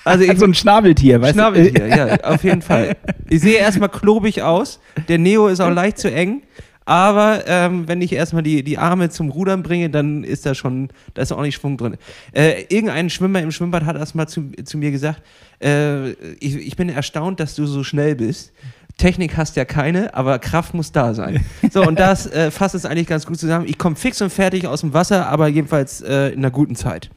Also 0.04 0.24
ich 0.24 0.30
Also 0.30 0.46
ein 0.46 0.54
Schnabeltier, 0.54 1.22
weißt 1.22 1.34
Schnabeltier, 1.34 1.88
du? 1.88 1.90
ja, 1.98 2.20
auf 2.24 2.44
jeden 2.44 2.62
Fall. 2.62 2.96
Ich 3.30 3.42
sehe 3.42 3.58
erstmal 3.58 3.90
klobig 3.90 4.42
aus. 4.42 4.80
Der 5.08 5.18
Neo 5.18 5.48
ist 5.48 5.60
auch 5.60 5.70
leicht 5.70 5.98
zu 5.98 6.12
eng. 6.12 6.44
Aber 6.90 7.44
ähm, 7.46 7.88
wenn 7.88 8.02
ich 8.02 8.14
erstmal 8.14 8.42
die, 8.42 8.64
die 8.64 8.80
Arme 8.80 9.12
zum 9.12 9.30
Rudern 9.30 9.62
bringe, 9.62 9.92
dann 9.92 10.24
ist 10.24 10.48
da 10.48 10.56
schon, 10.56 10.90
da 11.14 11.22
ist 11.22 11.32
ordentlich 11.32 11.54
Schwung 11.54 11.78
drin. 11.78 11.98
Äh, 12.32 12.64
irgendein 12.70 13.12
Schwimmer 13.12 13.44
im 13.44 13.52
Schwimmbad 13.52 13.86
hat 13.86 13.96
erstmal 13.96 14.28
zu, 14.28 14.50
zu 14.64 14.80
mir 14.80 14.90
gesagt, 14.90 15.22
äh, 15.62 16.14
ich, 16.40 16.56
ich 16.56 16.76
bin 16.78 16.90
erstaunt, 16.90 17.40
dass 17.40 17.54
du 17.54 17.68
so 17.68 17.84
schnell 17.84 18.16
bist. 18.16 18.54
Technik 18.98 19.38
hast 19.38 19.56
ja 19.56 19.66
keine, 19.66 20.16
aber 20.16 20.40
Kraft 20.40 20.74
muss 20.74 20.92
da 20.92 21.14
sein. 21.14 21.46
So, 21.72 21.84
und 21.84 22.00
das 22.00 22.26
äh, 22.26 22.50
fasst 22.50 22.74
es 22.74 22.86
eigentlich 22.86 23.08
ganz 23.08 23.28
gut 23.28 23.40
zusammen. 23.40 23.68
Ich 23.68 23.78
komme 23.78 23.96
fix 23.96 24.20
und 24.24 24.32
fertig 24.32 24.66
aus 24.66 24.82
dem 24.82 24.92
Wasser, 24.92 25.28
aber 25.28 25.48
jedenfalls 25.48 26.02
äh, 26.02 26.30
in 26.30 26.40
einer 26.40 26.50
guten 26.50 26.76
Zeit. 26.76 27.12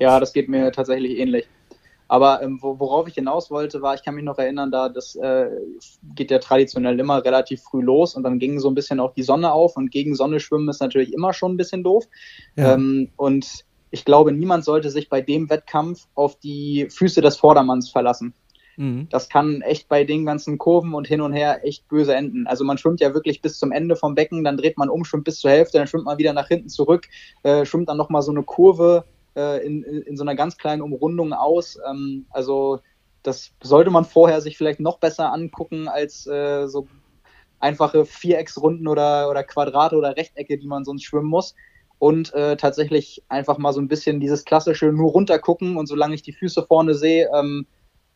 Ja, 0.00 0.18
das 0.18 0.32
geht 0.32 0.48
mir 0.48 0.72
tatsächlich 0.72 1.18
ähnlich. 1.18 1.46
Aber 2.08 2.42
ähm, 2.42 2.58
wo, 2.60 2.78
worauf 2.78 3.08
ich 3.08 3.14
hinaus 3.14 3.50
wollte, 3.50 3.82
war, 3.82 3.94
ich 3.94 4.02
kann 4.02 4.14
mich 4.14 4.24
noch 4.24 4.38
erinnern, 4.38 4.70
da 4.70 4.88
das 4.88 5.16
äh, 5.16 5.50
geht 6.14 6.30
ja 6.30 6.38
traditionell 6.38 6.98
immer 7.00 7.24
relativ 7.24 7.62
früh 7.62 7.82
los 7.82 8.14
und 8.14 8.22
dann 8.22 8.38
ging 8.38 8.60
so 8.60 8.68
ein 8.68 8.74
bisschen 8.74 9.00
auch 9.00 9.12
die 9.12 9.22
Sonne 9.22 9.52
auf 9.52 9.76
und 9.76 9.90
gegen 9.90 10.14
Sonne 10.14 10.40
schwimmen 10.40 10.68
ist 10.68 10.80
natürlich 10.80 11.12
immer 11.12 11.32
schon 11.32 11.54
ein 11.54 11.56
bisschen 11.56 11.82
doof. 11.82 12.04
Ja. 12.56 12.74
Ähm, 12.74 13.10
und 13.16 13.64
ich 13.90 14.04
glaube, 14.04 14.32
niemand 14.32 14.64
sollte 14.64 14.90
sich 14.90 15.08
bei 15.08 15.20
dem 15.20 15.48
Wettkampf 15.50 16.06
auf 16.14 16.38
die 16.38 16.88
Füße 16.90 17.20
des 17.22 17.36
Vordermanns 17.36 17.90
verlassen. 17.90 18.34
Mhm. 18.76 19.08
Das 19.10 19.28
kann 19.28 19.62
echt 19.62 19.88
bei 19.88 20.04
den 20.04 20.26
ganzen 20.26 20.58
Kurven 20.58 20.94
und 20.94 21.06
hin 21.06 21.20
und 21.20 21.32
her 21.32 21.64
echt 21.64 21.88
böse 21.88 22.14
enden. 22.14 22.46
Also 22.46 22.64
man 22.64 22.78
schwimmt 22.78 23.00
ja 23.00 23.14
wirklich 23.14 23.40
bis 23.40 23.58
zum 23.58 23.72
Ende 23.72 23.96
vom 23.96 24.14
Becken, 24.14 24.44
dann 24.44 24.56
dreht 24.56 24.76
man 24.76 24.90
um, 24.90 25.04
schwimmt 25.04 25.24
bis 25.24 25.40
zur 25.40 25.50
Hälfte, 25.50 25.78
dann 25.78 25.86
schwimmt 25.86 26.04
man 26.04 26.18
wieder 26.18 26.32
nach 26.32 26.48
hinten 26.48 26.68
zurück, 26.68 27.08
äh, 27.42 27.64
schwimmt 27.64 27.88
dann 27.88 27.96
nochmal 27.96 28.22
so 28.22 28.32
eine 28.32 28.42
Kurve 28.42 29.04
äh, 29.36 29.64
in, 29.64 29.84
in, 29.84 30.16
so 30.16 30.24
einer 30.24 30.34
ganz 30.34 30.56
kleinen 30.56 30.82
Umrundung 30.82 31.32
aus. 31.32 31.78
Ähm, 31.88 32.26
also 32.30 32.80
das 33.22 33.52
sollte 33.62 33.90
man 33.90 34.04
vorher 34.04 34.40
sich 34.40 34.56
vielleicht 34.56 34.80
noch 34.80 34.98
besser 34.98 35.32
angucken 35.32 35.88
als 35.88 36.26
äh, 36.26 36.66
so 36.66 36.86
einfache 37.58 38.04
Vierecksrunden 38.04 38.88
oder, 38.88 39.28
oder 39.30 39.42
Quadrate 39.42 39.96
oder 39.96 40.16
Rechtecke, 40.16 40.58
die 40.58 40.66
man 40.66 40.84
sonst 40.84 41.04
schwimmen 41.04 41.28
muss. 41.28 41.54
Und 41.98 42.34
äh, 42.34 42.56
tatsächlich 42.56 43.22
einfach 43.28 43.56
mal 43.56 43.72
so 43.72 43.80
ein 43.80 43.88
bisschen 43.88 44.20
dieses 44.20 44.44
klassische 44.44 44.92
nur 44.92 45.12
runtergucken 45.12 45.76
und 45.78 45.86
solange 45.86 46.14
ich 46.14 46.22
die 46.22 46.34
Füße 46.34 46.62
vorne 46.66 46.94
sehe, 46.94 47.30
ähm, 47.34 47.66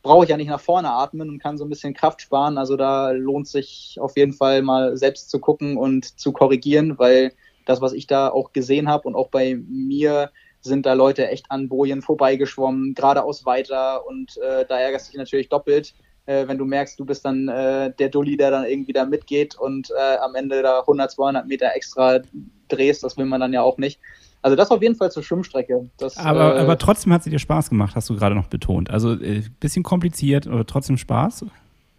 brauche 0.03 0.25
ich 0.25 0.31
ja 0.31 0.37
nicht 0.37 0.49
nach 0.49 0.61
vorne 0.61 0.91
atmen 0.91 1.29
und 1.31 1.39
kann 1.39 1.57
so 1.57 1.65
ein 1.65 1.71
bisschen 1.71 1.95
Kraft 1.95 2.21
sparen. 2.21 2.59
Also 2.59 2.77
da 2.77 3.11
lohnt 3.11 3.49
sich 3.49 3.97
auf 4.01 4.17
jeden 4.17 4.35
Fall 4.35 4.63
mal 4.63 4.97
selbst 4.97 5.31
zu 5.31 5.39
gucken 5.39 5.77
und 5.79 6.19
zu 6.19 6.33
korrigieren, 6.33 6.99
weil 6.99 7.33
das, 7.65 7.81
was 7.81 7.93
ich 7.93 8.07
da 8.07 8.29
auch 8.29 8.53
gesehen 8.53 8.89
habe 8.89 9.09
und 9.09 9.15
auch 9.15 9.29
bei 9.29 9.59
mir 9.69 10.31
sind 10.61 10.87
da 10.87 10.93
Leute 10.93 11.29
echt 11.29 11.47
an 11.51 11.69
Bojen 11.69 12.03
vorbeigeschwommen, 12.03 12.95
geradeaus 12.95 13.47
weiter 13.47 14.07
und 14.07 14.37
äh, 14.39 14.65
da 14.69 14.79
ärgerst 14.79 15.09
du 15.09 15.13
dich 15.13 15.19
natürlich 15.19 15.49
doppelt, 15.49 15.95
äh, 16.27 16.47
wenn 16.47 16.59
du 16.59 16.65
merkst, 16.65 16.99
du 16.99 17.05
bist 17.05 17.25
dann 17.25 17.49
äh, 17.49 17.93
der 17.99 18.09
Dulli, 18.09 18.37
der 18.37 18.51
dann 18.51 18.65
irgendwie 18.65 18.93
da 18.93 19.05
mitgeht 19.05 19.57
und 19.59 19.91
äh, 19.91 20.17
am 20.19 20.35
Ende 20.35 20.63
da 20.63 20.81
100, 20.81 21.11
200 21.11 21.47
Meter 21.47 21.75
extra 21.75 22.21
drehst, 22.69 23.03
das 23.03 23.17
will 23.17 23.27
man 23.27 23.41
dann 23.41 23.53
ja 23.53 23.63
auch 23.63 23.79
nicht. 23.79 24.01
Also 24.43 24.57
das 24.57 24.71
auf 24.71 24.81
jeden 24.81 24.95
Fall 24.95 25.11
zur 25.11 25.23
Schwimmstrecke. 25.23 25.91
Das, 25.99 26.17
Aber, 26.17 26.57
äh, 26.57 26.61
aber 26.61 26.79
trotzdem 26.79 27.13
hat 27.13 27.23
sie 27.23 27.31
dir 27.31 27.39
Spaß 27.39 27.69
gemacht, 27.69 27.95
hast 27.95 28.09
du 28.09 28.17
gerade 28.17 28.35
noch 28.35 28.47
betont. 28.47 28.91
Also 28.91 29.15
äh, 29.15 29.43
bisschen 29.61 29.83
kompliziert, 29.83 30.47
aber 30.47 30.67
trotzdem 30.67 30.97
Spaß? 30.97 31.47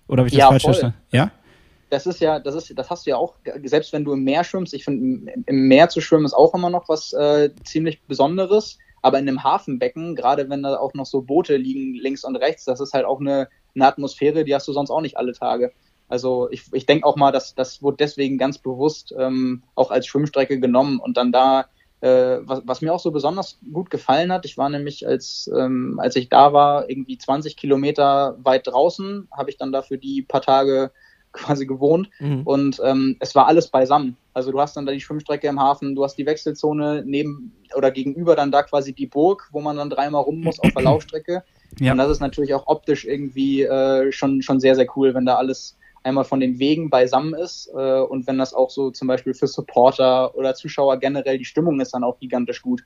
Oder 0.07 0.21
habe 0.21 0.27
ich 0.27 0.33
das 0.33 0.39
Ja, 0.39 0.47
falsch 0.47 0.63
verstanden? 0.63 0.97
Ja? 1.11 1.31
Das 1.91 2.07
ist 2.07 2.21
ja, 2.21 2.39
das 2.39 2.55
ist, 2.55 2.73
das 2.77 2.89
hast 2.89 3.05
du 3.05 3.11
ja 3.11 3.17
auch, 3.17 3.37
selbst 3.65 3.93
wenn 3.93 4.05
du 4.05 4.13
im 4.13 4.23
Meer 4.23 4.43
schwimmst, 4.43 4.73
ich 4.73 4.85
finde, 4.85 5.31
im- 5.45 5.67
Meer 5.67 5.89
zu 5.89 6.01
schwimmen 6.01 6.25
ist 6.25 6.33
auch 6.33 6.53
immer 6.55 6.69
noch 6.69 6.89
was 6.89 7.13
äh, 7.13 7.51
ziemlich 7.63 8.05
Besonderes. 8.07 8.77
Aber 9.03 9.17
in 9.19 9.27
einem 9.27 9.43
Hafenbecken, 9.43 10.15
gerade 10.15 10.49
wenn 10.49 10.63
da 10.63 10.77
auch 10.77 10.93
noch 10.93 11.07
so 11.07 11.23
Boote 11.23 11.57
liegen 11.57 11.95
links 11.95 12.23
und 12.23 12.35
rechts, 12.35 12.65
das 12.65 12.79
ist 12.79 12.93
halt 12.93 13.05
auch 13.05 13.19
eine, 13.19 13.49
eine 13.75 13.87
Atmosphäre, 13.87 14.45
die 14.45 14.53
hast 14.55 14.67
du 14.67 14.73
sonst 14.73 14.91
auch 14.91 15.01
nicht 15.01 15.17
alle 15.17 15.33
Tage. 15.33 15.73
Also 16.07 16.49
ich, 16.51 16.65
ich 16.73 16.85
denke 16.85 17.07
auch 17.07 17.15
mal, 17.15 17.31
dass 17.31 17.55
das 17.55 17.81
wurde 17.81 17.97
deswegen 17.97 18.37
ganz 18.37 18.59
bewusst 18.59 19.13
ähm, 19.17 19.63
auch 19.75 19.91
als 19.91 20.07
Schwimmstrecke 20.07 20.59
genommen 20.59 20.99
und 20.99 21.17
dann 21.17 21.31
da, 21.31 21.67
äh, 22.01 22.39
was, 22.41 22.61
was 22.65 22.81
mir 22.81 22.93
auch 22.93 22.99
so 22.99 23.11
besonders 23.11 23.59
gut 23.71 23.89
gefallen 23.89 24.31
hat, 24.31 24.45
ich 24.45 24.57
war 24.57 24.69
nämlich, 24.69 25.07
als, 25.07 25.49
ähm, 25.57 25.99
als 26.01 26.15
ich 26.15 26.29
da 26.29 26.53
war, 26.53 26.89
irgendwie 26.89 27.17
20 27.17 27.57
Kilometer 27.57 28.37
weit 28.43 28.67
draußen, 28.67 29.29
habe 29.31 29.49
ich 29.49 29.57
dann 29.57 29.71
dafür 29.71 29.97
die 29.97 30.21
paar 30.23 30.41
Tage 30.41 30.91
quasi 31.31 31.65
gewohnt 31.65 32.09
mhm. 32.19 32.41
und 32.43 32.81
ähm, 32.83 33.15
es 33.19 33.35
war 33.35 33.47
alles 33.47 33.67
beisammen. 33.67 34.17
Also 34.33 34.51
du 34.51 34.59
hast 34.59 34.75
dann 34.75 34.85
da 34.85 34.91
die 34.91 34.99
Schwimmstrecke 34.99 35.47
im 35.47 35.59
Hafen, 35.59 35.95
du 35.95 36.03
hast 36.03 36.17
die 36.17 36.25
Wechselzone 36.25 37.03
neben 37.05 37.53
oder 37.75 37.91
gegenüber 37.91 38.35
dann 38.35 38.51
da 38.51 38.63
quasi 38.63 38.93
die 38.93 39.07
Burg, 39.07 39.49
wo 39.51 39.61
man 39.61 39.77
dann 39.77 39.89
dreimal 39.89 40.23
rum 40.23 40.41
muss 40.41 40.59
auf 40.59 40.71
der 40.73 40.83
Laufstrecke. 40.83 41.43
Ja. 41.79 41.93
Und 41.93 41.97
das 41.97 42.11
ist 42.11 42.19
natürlich 42.19 42.53
auch 42.53 42.67
optisch 42.67 43.05
irgendwie 43.05 43.63
äh, 43.63 44.11
schon, 44.11 44.41
schon 44.41 44.59
sehr, 44.59 44.75
sehr 44.75 44.87
cool, 44.95 45.13
wenn 45.13 45.25
da 45.25 45.35
alles 45.35 45.77
einmal 46.03 46.25
von 46.25 46.39
den 46.39 46.59
Wegen 46.59 46.89
beisammen 46.89 47.33
ist 47.33 47.69
äh, 47.75 47.99
und 47.99 48.27
wenn 48.27 48.37
das 48.37 48.53
auch 48.53 48.69
so 48.69 48.91
zum 48.91 49.07
Beispiel 49.07 49.33
für 49.33 49.47
Supporter 49.47 50.35
oder 50.35 50.55
Zuschauer 50.55 50.97
generell 50.97 51.37
die 51.37 51.45
Stimmung 51.45 51.79
ist 51.79 51.93
dann 51.93 52.03
auch 52.03 52.19
gigantisch 52.19 52.61
gut. 52.61 52.83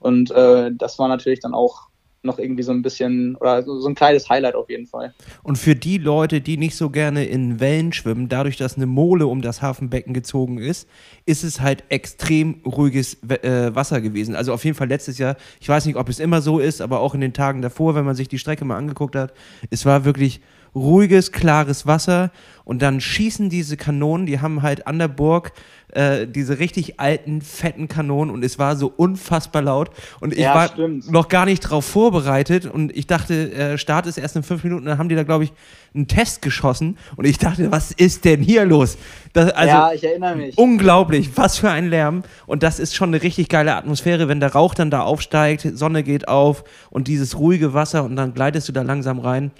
Und 0.00 0.30
äh, 0.30 0.70
das 0.72 0.98
war 0.98 1.08
natürlich 1.08 1.40
dann 1.40 1.54
auch 1.54 1.88
noch 2.22 2.38
irgendwie 2.38 2.62
so 2.62 2.72
ein 2.72 2.82
bisschen 2.82 3.36
oder 3.36 3.62
so 3.62 3.86
ein 3.86 3.94
kleines 3.94 4.28
Highlight 4.28 4.54
auf 4.54 4.68
jeden 4.68 4.86
Fall. 4.86 5.14
Und 5.42 5.56
für 5.56 5.76
die 5.76 5.98
Leute, 5.98 6.40
die 6.40 6.56
nicht 6.56 6.76
so 6.76 6.90
gerne 6.90 7.24
in 7.24 7.60
Wellen 7.60 7.92
schwimmen, 7.92 8.28
dadurch, 8.28 8.56
dass 8.56 8.76
eine 8.76 8.86
Mole 8.86 9.26
um 9.26 9.40
das 9.40 9.62
Hafenbecken 9.62 10.14
gezogen 10.14 10.58
ist, 10.58 10.88
ist 11.26 11.44
es 11.44 11.60
halt 11.60 11.84
extrem 11.88 12.60
ruhiges 12.64 13.22
äh, 13.28 13.74
Wasser 13.74 14.00
gewesen. 14.00 14.34
Also 14.34 14.52
auf 14.52 14.64
jeden 14.64 14.76
Fall 14.76 14.88
letztes 14.88 15.18
Jahr, 15.18 15.36
ich 15.60 15.68
weiß 15.68 15.86
nicht, 15.86 15.96
ob 15.96 16.08
es 16.08 16.18
immer 16.18 16.42
so 16.42 16.58
ist, 16.58 16.80
aber 16.80 17.00
auch 17.00 17.14
in 17.14 17.20
den 17.20 17.32
Tagen 17.32 17.62
davor, 17.62 17.94
wenn 17.94 18.04
man 18.04 18.14
sich 18.14 18.28
die 18.28 18.38
Strecke 18.38 18.64
mal 18.64 18.76
angeguckt 18.76 19.14
hat, 19.14 19.32
es 19.70 19.86
war 19.86 20.04
wirklich 20.04 20.40
ruhiges, 20.74 21.32
klares 21.32 21.86
Wasser 21.86 22.30
und 22.64 22.82
dann 22.82 23.00
schießen 23.00 23.48
diese 23.48 23.78
Kanonen, 23.78 24.26
die 24.26 24.40
haben 24.40 24.62
halt 24.62 24.86
an 24.86 24.98
der 24.98 25.08
Burg 25.08 25.52
äh, 25.92 26.26
diese 26.26 26.58
richtig 26.58 27.00
alten, 27.00 27.40
fetten 27.40 27.88
Kanonen 27.88 28.32
und 28.34 28.44
es 28.44 28.58
war 28.58 28.76
so 28.76 28.92
unfassbar 28.94 29.62
laut 29.62 29.90
und 30.20 30.34
ich 30.34 30.40
ja, 30.40 30.54
war 30.54 30.68
stimmt. 30.68 31.10
noch 31.10 31.28
gar 31.28 31.46
nicht 31.46 31.60
drauf 31.60 31.86
vorbereitet 31.86 32.66
und 32.66 32.94
ich 32.94 33.06
dachte, 33.06 33.52
äh, 33.52 33.78
Start 33.78 34.06
ist 34.06 34.18
erst 34.18 34.36
in 34.36 34.42
fünf 34.42 34.64
Minuten, 34.64 34.84
dann 34.84 34.98
haben 34.98 35.08
die 35.08 35.14
da, 35.14 35.22
glaube 35.22 35.44
ich, 35.44 35.52
einen 35.94 36.08
Test 36.08 36.42
geschossen 36.42 36.98
und 37.16 37.24
ich 37.24 37.38
dachte, 37.38 37.72
was 37.72 37.90
ist 37.92 38.26
denn 38.26 38.42
hier 38.42 38.66
los? 38.66 38.98
Das, 39.32 39.50
also, 39.50 39.74
ja, 39.74 39.92
ich 39.92 40.04
erinnere 40.04 40.36
mich. 40.36 40.58
Unglaublich, 40.58 41.30
was 41.36 41.56
für 41.56 41.70
ein 41.70 41.88
Lärm 41.88 42.22
und 42.46 42.62
das 42.62 42.78
ist 42.80 42.94
schon 42.94 43.08
eine 43.08 43.22
richtig 43.22 43.48
geile 43.48 43.74
Atmosphäre, 43.74 44.28
wenn 44.28 44.40
der 44.40 44.52
Rauch 44.52 44.74
dann 44.74 44.90
da 44.90 45.00
aufsteigt, 45.00 45.66
Sonne 45.72 46.02
geht 46.02 46.28
auf 46.28 46.64
und 46.90 47.08
dieses 47.08 47.38
ruhige 47.38 47.72
Wasser 47.72 48.04
und 48.04 48.14
dann 48.16 48.34
gleitest 48.34 48.68
du 48.68 48.72
da 48.72 48.82
langsam 48.82 49.20
rein. 49.20 49.52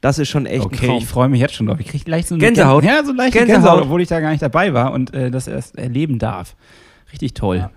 Das 0.00 0.18
ist 0.18 0.28
schon 0.28 0.46
echt 0.46 0.64
okay, 0.64 0.76
ein 0.76 0.86
Traum. 0.86 0.98
ich 0.98 1.06
freue 1.06 1.28
mich 1.28 1.40
jetzt 1.40 1.54
schon 1.54 1.66
drauf. 1.66 1.78
Ich 1.78 1.88
kriege 1.88 2.10
leicht 2.10 2.28
so 2.28 2.34
eine 2.34 2.42
Gänsehaut. 2.42 2.84
ja, 2.84 3.04
so 3.04 3.12
leicht 3.12 3.32
Gänsehaut. 3.32 3.62
Gänsehaut, 3.62 3.82
obwohl 3.82 4.00
ich 4.00 4.08
da 4.08 4.20
gar 4.20 4.30
nicht 4.30 4.42
dabei 4.42 4.72
war 4.72 4.92
und 4.92 5.12
äh, 5.12 5.30
das 5.30 5.46
erst 5.46 5.76
erleben 5.76 6.18
darf. 6.18 6.56
Richtig 7.12 7.34
toll. 7.34 7.58
Ja. 7.58 7.70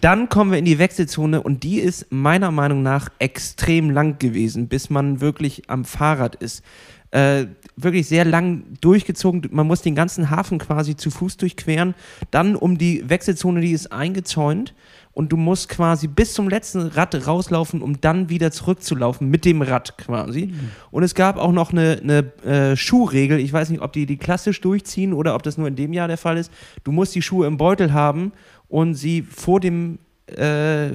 Dann 0.00 0.30
kommen 0.30 0.50
wir 0.50 0.58
in 0.58 0.64
die 0.64 0.78
Wechselzone 0.78 1.42
und 1.42 1.62
die 1.62 1.78
ist 1.78 2.06
meiner 2.10 2.50
Meinung 2.50 2.82
nach 2.82 3.10
extrem 3.18 3.90
lang 3.90 4.18
gewesen, 4.18 4.68
bis 4.68 4.88
man 4.88 5.20
wirklich 5.20 5.68
am 5.68 5.84
Fahrrad 5.84 6.36
ist. 6.36 6.64
Äh, 7.10 7.48
wirklich 7.76 8.08
sehr 8.08 8.24
lang 8.24 8.64
durchgezogen. 8.80 9.46
Man 9.50 9.66
muss 9.66 9.82
den 9.82 9.94
ganzen 9.94 10.30
Hafen 10.30 10.56
quasi 10.56 10.96
zu 10.96 11.10
Fuß 11.10 11.36
durchqueren. 11.36 11.94
Dann 12.30 12.56
um 12.56 12.78
die 12.78 13.06
Wechselzone, 13.06 13.60
die 13.60 13.72
ist 13.72 13.92
eingezäunt 13.92 14.72
und 15.14 15.30
du 15.30 15.36
musst 15.36 15.68
quasi 15.68 16.08
bis 16.08 16.32
zum 16.32 16.48
letzten 16.48 16.80
Rad 16.88 17.26
rauslaufen, 17.26 17.82
um 17.82 18.00
dann 18.00 18.28
wieder 18.28 18.50
zurückzulaufen 18.50 19.28
mit 19.28 19.44
dem 19.44 19.60
Rad 19.60 19.98
quasi. 19.98 20.46
Mhm. 20.46 20.70
Und 20.90 21.02
es 21.02 21.14
gab 21.14 21.36
auch 21.36 21.52
noch 21.52 21.72
eine, 21.72 22.00
eine 22.02 22.70
äh, 22.72 22.76
Schuhregel. 22.76 23.38
Ich 23.38 23.52
weiß 23.52 23.70
nicht, 23.70 23.82
ob 23.82 23.92
die 23.92 24.06
die 24.06 24.16
klassisch 24.16 24.60
durchziehen 24.60 25.12
oder 25.12 25.34
ob 25.34 25.42
das 25.42 25.58
nur 25.58 25.68
in 25.68 25.76
dem 25.76 25.92
Jahr 25.92 26.08
der 26.08 26.18
Fall 26.18 26.38
ist. 26.38 26.50
Du 26.84 26.92
musst 26.92 27.14
die 27.14 27.22
Schuhe 27.22 27.46
im 27.46 27.58
Beutel 27.58 27.92
haben 27.92 28.32
und 28.68 28.94
sie 28.94 29.22
vor 29.22 29.60
dem 29.60 29.98
äh, 30.26 30.92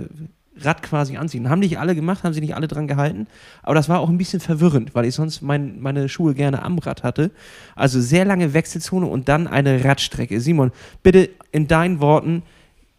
Rad 0.59 0.81
quasi 0.81 1.17
anziehen. 1.17 1.49
Haben 1.49 1.59
nicht 1.59 1.77
alle 1.77 1.93
gemacht, 1.93 2.23
haben 2.23 2.33
sie 2.33 2.41
nicht 2.41 2.55
alle 2.55 2.67
dran 2.67 2.87
gehalten. 2.87 3.27
Aber 3.61 3.75
das 3.75 3.89
war 3.89 3.99
auch 3.99 4.09
ein 4.09 4.17
bisschen 4.17 4.39
verwirrend, 4.39 4.95
weil 4.95 5.05
ich 5.05 5.13
sonst 5.13 5.41
mein, 5.41 5.79
meine 5.79 6.09
Schuhe 6.09 6.33
gerne 6.33 6.63
am 6.63 6.79
Rad 6.79 7.03
hatte. 7.03 7.31
Also 7.75 8.01
sehr 8.01 8.25
lange 8.25 8.53
Wechselzone 8.55 9.05
und 9.05 9.29
dann 9.29 9.47
eine 9.47 9.83
Radstrecke. 9.83 10.41
Simon, 10.41 10.71
bitte 11.03 11.29
in 11.51 11.67
deinen 11.67 11.99
Worten, 11.99 12.41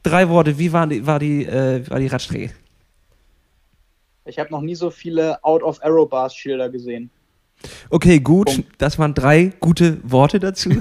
drei 0.02 0.28
Worte, 0.28 0.58
wie 0.58 0.72
war 0.72 0.86
die, 0.86 1.06
war 1.06 1.18
die, 1.18 1.44
äh, 1.44 1.88
war 1.88 1.98
die 1.98 2.06
Radstrecke? 2.06 2.52
Ich 4.24 4.38
habe 4.38 4.50
noch 4.50 4.60
nie 4.60 4.74
so 4.74 4.90
viele 4.90 5.42
Out-of-Arrow-Bars-Schilder 5.42 6.68
gesehen. 6.68 7.10
Okay, 7.90 8.20
gut. 8.20 8.46
Punkt. 8.46 8.68
Das 8.78 8.98
waren 8.98 9.14
drei 9.14 9.52
gute 9.58 9.98
Worte 10.04 10.38
dazu. 10.38 10.70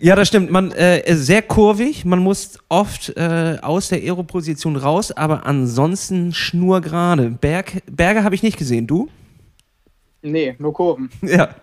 ja, 0.00 0.16
das 0.16 0.28
stimmt. 0.28 0.50
Man 0.50 0.72
äh, 0.72 1.02
sehr 1.14 1.42
kurvig. 1.42 2.04
Man 2.04 2.20
muss 2.20 2.58
oft 2.68 3.14
äh, 3.16 3.58
aus 3.60 3.88
der 3.88 3.98
Aeroposition 3.98 4.76
raus, 4.76 5.12
aber 5.12 5.44
ansonsten 5.44 6.32
schnurgerade. 6.32 7.30
Berg, 7.30 7.82
Berge 7.90 8.24
habe 8.24 8.34
ich 8.34 8.42
nicht 8.42 8.56
gesehen. 8.56 8.86
Du? 8.86 9.08
Nee, 10.22 10.56
nur 10.58 10.72
Kurven. 10.72 11.10
Ja. 11.22 11.54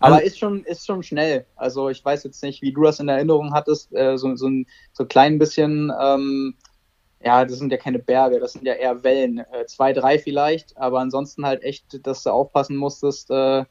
Aber 0.00 0.16
also, 0.16 0.26
ist 0.26 0.38
schon, 0.38 0.64
ist 0.64 0.86
schon 0.86 1.02
schnell. 1.02 1.46
Also 1.56 1.90
ich 1.90 2.04
weiß 2.04 2.24
jetzt 2.24 2.42
nicht, 2.42 2.62
wie 2.62 2.72
du 2.72 2.82
das 2.82 3.00
in 3.00 3.08
Erinnerung 3.08 3.52
hattest, 3.52 3.94
äh, 3.94 4.16
so, 4.16 4.34
so 4.34 4.48
ein 4.48 4.66
so 4.92 5.04
klein 5.04 5.38
bisschen, 5.38 5.92
ähm, 6.00 6.54
ja, 7.22 7.44
das 7.44 7.58
sind 7.58 7.70
ja 7.70 7.76
keine 7.76 7.98
Berge, 7.98 8.40
das 8.40 8.54
sind 8.54 8.64
ja 8.64 8.72
eher 8.72 9.04
Wellen. 9.04 9.38
Äh, 9.38 9.66
zwei, 9.66 9.92
drei 9.92 10.18
vielleicht, 10.18 10.76
aber 10.78 11.00
ansonsten 11.00 11.44
halt 11.44 11.62
echt, 11.62 12.06
dass 12.06 12.22
du 12.22 12.30
aufpassen 12.30 12.76
musstest 12.76 13.30
äh, 13.30 13.64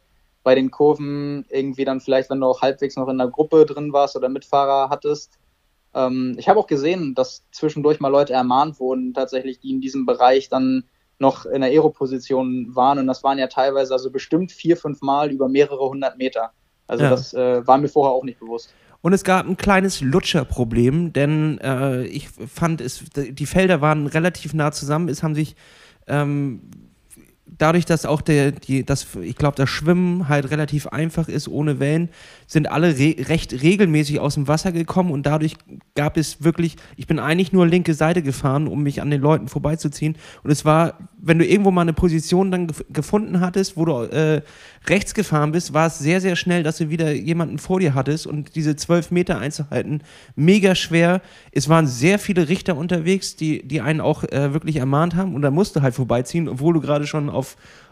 bei 0.44 0.54
den 0.54 0.70
Kurven, 0.70 1.46
irgendwie 1.50 1.84
dann 1.84 2.00
vielleicht, 2.00 2.30
wenn 2.30 2.39
du 2.39 2.46
auch 2.46 2.62
halbwegs 2.62 2.96
noch 2.96 3.10
in 3.10 3.18
der 3.18 3.28
Gruppe 3.28 3.65
drin 3.65 3.92
warst 3.92 4.15
oder 4.15 4.30
Mitfahrer 4.30 4.89
hattest. 4.89 5.39
Ähm, 5.96 6.36
ich 6.38 6.48
habe 6.48 6.60
auch 6.60 6.68
gesehen, 6.68 7.15
dass 7.15 7.44
zwischendurch 7.52 8.00
mal 8.00 8.10
Leute 8.10 8.34
ermahnt 8.34 8.80
wurden, 8.80 9.15
tatsächlich, 9.15 9.60
die 9.60 9.72
in 9.72 9.82
diesem 9.82 10.06
Bereich 10.06 10.48
dann 10.48 10.84
noch 11.19 11.45
in 11.45 11.62
der 11.62 11.69
Aero-Position 11.69 12.75
waren. 12.75 12.99
Und 12.99 13.08
das 13.08 13.23
waren 13.23 13.38
ja 13.38 13.47
teilweise 13.47 13.93
also 13.93 14.10
bestimmt 14.10 14.51
vier, 14.51 14.77
fünf 14.77 15.01
Mal 15.01 15.32
über 15.32 15.47
mehrere 15.47 15.89
hundert 15.89 16.17
Meter. 16.17 16.51
Also 16.88 17.03
ja. 17.03 17.10
das 17.10 17.34
äh, 17.34 17.65
war 17.67 17.77
mir 17.77 17.88
vorher 17.88 18.13
auch 18.13 18.23
nicht 18.23 18.39
bewusst. 18.39 18.73
Und 19.01 19.13
es 19.13 19.23
gab 19.23 19.45
ein 19.45 19.55
kleines 19.55 20.01
Lutscherproblem, 20.01 21.13
denn 21.13 21.58
äh, 21.60 22.03
ich 22.03 22.29
fand, 22.29 22.82
es, 22.82 23.03
die 23.15 23.45
Felder 23.45 23.79
waren 23.79 24.08
relativ 24.08 24.53
nah 24.53 24.71
zusammen. 24.71 25.08
Es 25.08 25.23
haben 25.23 25.36
sich 25.36 25.55
ähm, 26.08 26.62
dadurch, 27.57 27.85
dass 27.85 28.05
auch 28.05 28.21
der, 28.21 28.51
die, 28.51 28.85
das, 28.85 29.07
ich 29.21 29.35
glaube, 29.35 29.55
das 29.55 29.69
Schwimmen 29.69 30.27
halt 30.27 30.51
relativ 30.51 30.88
einfach 30.88 31.27
ist, 31.27 31.47
ohne 31.47 31.79
Wellen, 31.79 32.09
sind 32.47 32.71
alle 32.71 32.97
re 32.97 33.15
recht 33.27 33.62
regelmäßig 33.62 34.19
aus 34.19 34.35
dem 34.35 34.47
Wasser 34.47 34.71
gekommen 34.71 35.12
und 35.12 35.25
dadurch 35.25 35.55
gab 35.95 36.17
es 36.17 36.43
wirklich, 36.43 36.75
ich 36.95 37.07
bin 37.07 37.19
eigentlich 37.19 37.51
nur 37.51 37.67
linke 37.67 37.93
Seite 37.93 38.21
gefahren, 38.21 38.67
um 38.67 38.83
mich 38.83 39.01
an 39.01 39.09
den 39.09 39.21
Leuten 39.21 39.47
vorbeizuziehen. 39.47 40.15
Und 40.43 40.51
es 40.51 40.65
war, 40.65 40.97
wenn 41.19 41.39
du 41.39 41.45
irgendwo 41.45 41.71
mal 41.71 41.81
eine 41.81 41.93
Position 41.93 42.51
dann 42.51 42.67
gef 42.67 42.83
gefunden 42.89 43.39
hattest, 43.39 43.77
wo 43.77 43.85
du 43.85 44.03
äh, 44.03 44.41
rechts 44.88 45.13
gefahren 45.13 45.51
bist, 45.51 45.73
war 45.73 45.88
es 45.88 45.99
sehr, 45.99 46.21
sehr 46.21 46.35
schnell, 46.35 46.63
dass 46.63 46.77
du 46.77 46.89
wieder 46.89 47.12
jemanden 47.12 47.59
vor 47.59 47.79
dir 47.79 47.93
hattest 47.93 48.27
und 48.27 48.55
diese 48.55 48.75
zwölf 48.75 49.12
Meter 49.12 49.39
einzuhalten, 49.39 50.01
mega 50.35 50.75
schwer. 50.75 51.21
Es 51.51 51.69
waren 51.69 51.88
sehr 51.88 52.19
viele 52.19 52.49
Richter 52.49 52.77
unterwegs, 52.77 53.35
die, 53.35 53.67
die 53.67 53.81
einen 53.81 54.01
auch 54.01 54.23
äh, 54.23 54.53
wirklich 54.53 54.77
ermahnt 54.77 55.15
haben 55.15 55.35
und 55.35 55.41
da 55.41 55.51
musst 55.51 55.75
du 55.75 55.81
halt 55.81 55.95
vorbeiziehen, 55.95 56.47
obwohl 56.47 56.73
du 56.73 56.81
gerade 56.81 57.07
schon 57.07 57.29
auf 57.29 57.38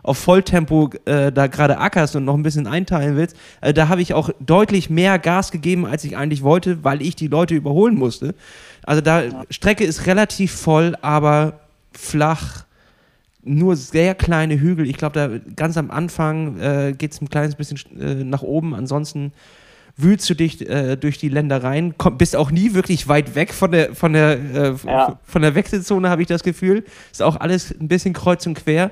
auf 0.03 0.17
Volltempo 0.17 0.89
äh, 1.05 1.31
da 1.31 1.47
gerade 1.47 1.77
ackerst 1.79 2.15
und 2.15 2.23
noch 2.23 2.35
ein 2.35 2.43
bisschen 2.43 2.65
einteilen 2.65 3.17
willst, 3.17 3.35
äh, 3.61 3.73
da 3.73 3.89
habe 3.89 4.01
ich 4.01 4.13
auch 4.13 4.29
deutlich 4.39 4.89
mehr 4.89 5.19
Gas 5.19 5.51
gegeben, 5.51 5.85
als 5.85 6.03
ich 6.05 6.15
eigentlich 6.15 6.43
wollte, 6.43 6.83
weil 6.83 7.01
ich 7.01 7.15
die 7.15 7.27
Leute 7.27 7.55
überholen 7.55 7.95
musste. 7.95 8.33
Also 8.83 9.01
da 9.01 9.23
ja. 9.23 9.43
Strecke 9.49 9.83
ist 9.83 10.05
relativ 10.05 10.53
voll, 10.53 10.95
aber 11.01 11.59
flach, 11.91 12.63
nur 13.43 13.75
sehr 13.75 14.15
kleine 14.15 14.59
Hügel. 14.59 14.89
Ich 14.89 14.97
glaube, 14.97 15.13
da 15.13 15.53
ganz 15.55 15.77
am 15.77 15.91
Anfang 15.91 16.59
äh, 16.59 16.93
geht 16.97 17.13
es 17.13 17.21
ein 17.21 17.29
kleines 17.29 17.55
bisschen 17.55 17.77
äh, 17.99 18.23
nach 18.23 18.41
oben. 18.41 18.75
Ansonsten 18.75 19.31
wühlst 19.97 20.29
du 20.29 20.35
dich 20.35 20.69
äh, 20.69 20.95
durch 20.95 21.17
die 21.17 21.29
Ländereien, 21.29 21.95
komm, 21.97 22.17
bist 22.17 22.35
auch 22.35 22.51
nie 22.51 22.73
wirklich 22.73 23.07
weit 23.07 23.35
weg 23.35 23.53
von 23.53 23.71
der, 23.71 23.95
von 23.95 24.13
der, 24.13 24.37
äh, 24.39 24.73
ja. 24.85 25.19
von 25.23 25.41
der 25.41 25.55
Wechselzone, 25.55 26.09
habe 26.09 26.21
ich 26.21 26.27
das 26.27 26.43
Gefühl. 26.43 26.85
Ist 27.11 27.23
auch 27.23 27.35
alles 27.37 27.71
ein 27.71 27.87
bisschen 27.87 28.13
kreuz 28.13 28.45
und 28.45 28.53
quer. 28.53 28.91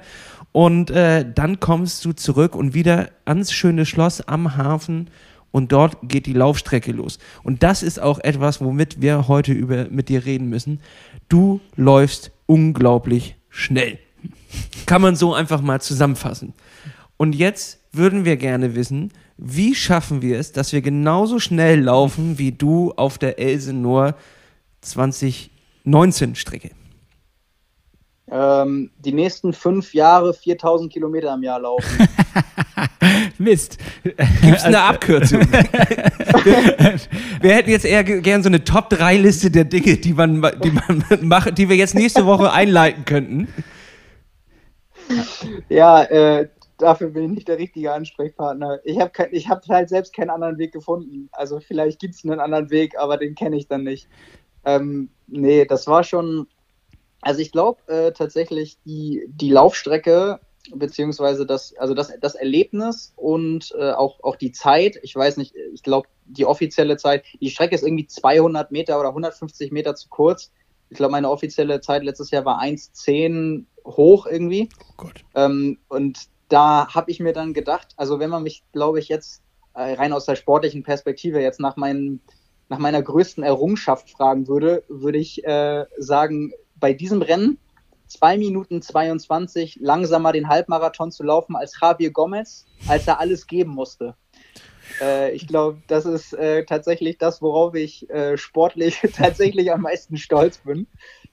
Und 0.56 0.89
äh, 0.89 1.30
dann 1.30 1.60
kommst 1.60 2.06
du 2.06 2.13
zurück 2.13 2.56
und 2.56 2.74
wieder 2.74 3.10
ans 3.26 3.52
schöne 3.52 3.86
Schloss 3.86 4.22
am 4.22 4.56
Hafen 4.56 5.10
und 5.52 5.74
dort 5.74 5.98
geht 6.04 6.28
die 6.28 6.32
Laufstrecke 6.34 6.94
los. 6.94 7.20
Und 7.44 7.62
das 7.62 7.84
ist 7.84 8.02
auch 8.02 8.20
etwas, 8.20 8.62
womit 8.62 9.02
wir 9.02 9.28
heute 9.28 9.52
über, 9.52 9.89
mit 9.89 10.08
dir 10.08 10.24
reden 10.24 10.48
müssen. 10.48 10.80
Du 11.28 11.60
läufst 11.76 12.32
unglaublich 12.46 13.36
schnell. 13.50 14.00
Kann 14.86 15.02
man 15.02 15.18
so 15.18 15.34
einfach 15.34 15.60
mal 15.60 15.82
zusammenfassen. 15.82 16.54
Und 17.18 17.36
jetzt 17.36 17.82
würden 17.91 18.24
wir 18.24 18.38
gerne 18.38 18.76
wissen, 18.76 19.12
wie 19.36 19.76
schaffen 19.76 20.22
wir 20.22 20.39
es, 20.39 20.54
dass 20.54 20.72
wir 20.72 20.82
genauso 20.82 21.38
schnell 21.38 21.82
laufen 21.82 22.38
wie 22.38 22.53
du 22.53 22.93
auf 22.93 23.18
der 23.18 23.39
Elsenor 23.39 24.16
2019 24.80 26.36
Strecke? 26.36 26.72
Ähm, 28.32 28.89
die 28.99 29.13
nächsten 29.13 29.53
fünf 29.53 29.93
Jahre 29.93 30.34
4000 30.34 30.91
Kilometer 30.91 31.34
im 31.34 31.43
Jahr 31.43 31.59
laufen. 31.59 32.07
Mist. 33.38 33.78
Gibt 34.03 34.57
es 34.57 34.63
eine 34.63 34.82
Abkürzung? 34.82 35.41
wir, 35.41 36.95
wir, 37.41 37.53
hätten 37.53 37.69
jetzt 37.69 37.86
eher 37.86 38.03
gern 38.03 38.41
so 38.41 38.49
eine 38.49 38.63
Top-3-Liste 38.63 39.51
der 39.51 39.65
Dinge, 39.65 39.97
die 39.97 40.13
man, 40.13 40.41
die 40.63 40.71
man 40.71 41.03
macht, 41.21 41.57
die 41.57 41.69
wir 41.69 41.76
jetzt 41.76 41.95
nächste 41.95 42.26
Woche 42.26 42.51
einleiten 42.51 43.05
könnten. 43.05 43.47
Ja, 45.69 46.03
äh, 46.03 46.49
dafür 46.78 47.09
bin 47.09 47.26
ich 47.26 47.32
nicht 47.32 47.47
der 47.47 47.59
richtige 47.59 47.93
Ansprechpartner. 47.93 48.80
Ich 48.84 48.99
habe 48.99 49.11
hab 49.13 49.67
halt 49.67 49.89
selbst 49.89 50.15
keinen 50.15 50.32
anderen 50.32 50.57
Weg 50.57 50.71
gefunden. 50.71 51.30
Also 51.32 51.59
vielleicht 51.59 51.99
gibt 51.99 52.15
es 52.15 52.23
einen 52.23 52.39
anderen 52.39 52.69
Weg, 52.69 52.97
aber 52.97 53.17
den 53.17 53.36
kenne 53.36 53.57
ich 53.57 53.67
dann 53.67 53.84
nicht. 53.84 54.07
Ähm, 54.65 55.09
nee, 55.28 55.65
das 55.65 55.86
war 55.86 56.03
schon, 56.03 56.47
also 57.26 57.41
ich 57.41 57.51
glaube 57.51 57.82
äh, 57.88 58.11
tatsächlich, 58.11 58.78
die, 58.86 59.26
die 59.28 59.49
Laufstrecke 59.49 60.39
beziehungsweise 60.73 61.45
das, 61.47 61.76
also 61.78 61.95
das, 61.95 62.11
das 62.21 62.36
Erlebnis 62.36 63.13
und 63.15 63.73
äh, 63.78 63.91
auch, 63.91 64.23
auch 64.23 64.36
die 64.36 64.51
Zeit, 64.51 64.99
ich 65.01 65.15
weiß 65.15 65.38
nicht, 65.38 65.55
ich 65.73 65.82
glaube, 65.82 66.07
die 66.26 66.45
offizielle 66.45 66.97
Zeit, 66.97 67.23
die 67.41 67.49
Strecke 67.49 67.73
ist 67.73 67.84
irgendwie 67.84 68.05
200 68.05 68.71
Meter 68.71 68.99
oder 68.99 69.09
150 69.09 69.71
Meter 69.71 69.95
zu 69.95 70.07
kurz. 70.09 70.51
Ich 70.91 70.97
glaube, 70.97 71.13
meine 71.13 71.30
offizielle 71.30 71.82
Zeit 71.82 72.03
letztes 72.03 72.30
Jahr 72.30 72.45
war 72.45 72.61
1,10 72.61 73.65
hoch 73.86 74.28
irgendwie. 74.28 74.69
Oh. 74.99 75.07
Ähm, 75.34 75.80
und 75.88 76.19
da 76.49 76.93
habe 76.93 77.09
ich 77.09 77.19
mir 77.19 77.34
dann 77.34 77.55
gedacht, 77.55 77.93
also 77.97 78.19
wenn 78.19 78.30
man 78.30 78.43
mich, 78.43 78.63
glaube 78.71 78.99
ich, 78.99 79.07
jetzt 79.07 79.41
äh, 79.73 79.93
rein 79.93 80.13
aus 80.13 80.26
der 80.26 80.36
sportlichen 80.36 80.84
Perspektive 80.84 81.41
jetzt 81.41 81.59
nach, 81.59 81.76
meinen, 81.76 82.21
nach 82.69 82.78
meiner 82.78 83.01
größten 83.01 83.43
Errungenschaft 83.43 84.11
fragen 84.11 84.47
würde, 84.47 84.84
würde 84.89 85.17
ich 85.17 85.43
äh, 85.43 85.86
sagen, 85.97 86.53
bei 86.76 86.93
diesem 86.93 87.21
Rennen 87.21 87.57
2 88.07 88.38
Minuten 88.38 88.82
22 88.82 89.80
langsamer 89.82 90.32
den 90.32 90.47
Halbmarathon 90.47 91.11
zu 91.11 91.23
laufen 91.23 91.55
als 91.55 91.80
Javier 91.82 92.11
Gomez, 92.11 92.65
als 92.88 93.07
er 93.07 93.19
alles 93.19 93.47
geben 93.47 93.71
musste. 93.71 94.15
Äh, 95.01 95.32
ich 95.32 95.47
glaube, 95.47 95.82
das 95.88 96.05
ist 96.05 96.34
äh, 96.34 96.63
tatsächlich 96.65 97.17
das, 97.17 97.41
worauf 97.41 97.76
ich 97.76 98.09
äh, 98.09 98.38
sportlich 98.38 99.01
tatsächlich 99.15 99.71
am 99.71 99.82
meisten 99.82 100.17
stolz 100.17 100.59
bin. 100.59 100.88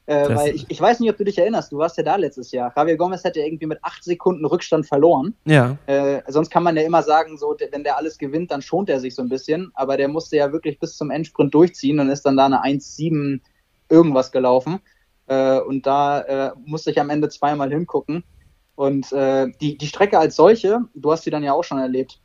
Äh, 0.06 0.34
weil 0.34 0.54
ich, 0.54 0.66
ich, 0.68 0.80
weiß 0.80 0.98
nicht, 0.98 1.10
ob 1.10 1.16
du 1.16 1.24
dich 1.24 1.38
erinnerst, 1.38 1.70
du 1.70 1.78
warst 1.78 1.96
ja 1.96 2.02
da 2.02 2.16
letztes 2.16 2.50
Jahr. 2.50 2.72
Javier 2.74 2.96
Gomez 2.96 3.22
hätte 3.22 3.40
irgendwie 3.40 3.66
mit 3.66 3.78
acht 3.82 4.02
Sekunden 4.02 4.44
Rückstand 4.44 4.86
verloren. 4.86 5.34
Ja. 5.44 5.78
Äh, 5.86 6.22
sonst 6.26 6.50
kann 6.50 6.64
man 6.64 6.76
ja 6.76 6.82
immer 6.82 7.04
sagen, 7.04 7.38
so, 7.38 7.54
wenn 7.70 7.84
der 7.84 7.96
alles 7.96 8.18
gewinnt, 8.18 8.50
dann 8.50 8.62
schont 8.62 8.90
er 8.90 8.98
sich 8.98 9.14
so 9.14 9.22
ein 9.22 9.28
bisschen. 9.28 9.70
Aber 9.74 9.96
der 9.96 10.08
musste 10.08 10.36
ja 10.36 10.52
wirklich 10.52 10.80
bis 10.80 10.96
zum 10.96 11.10
Endsprint 11.10 11.54
durchziehen 11.54 12.00
und 12.00 12.08
ist 12.08 12.22
dann 12.22 12.36
da 12.36 12.46
eine 12.46 12.64
1,7 12.64 13.40
irgendwas 13.88 14.32
gelaufen. 14.32 14.80
Äh, 15.26 15.60
und 15.60 15.86
da 15.86 16.20
äh, 16.20 16.52
musste 16.64 16.90
ich 16.90 17.00
am 17.00 17.10
Ende 17.10 17.28
zweimal 17.28 17.70
hingucken. 17.70 18.24
Und 18.74 19.12
äh, 19.12 19.50
die, 19.60 19.76
die 19.76 19.86
Strecke 19.86 20.18
als 20.18 20.36
solche, 20.36 20.80
du 20.94 21.12
hast 21.12 21.24
sie 21.24 21.30
dann 21.30 21.42
ja 21.42 21.52
auch 21.52 21.64
schon 21.64 21.78
erlebt, 21.78 22.20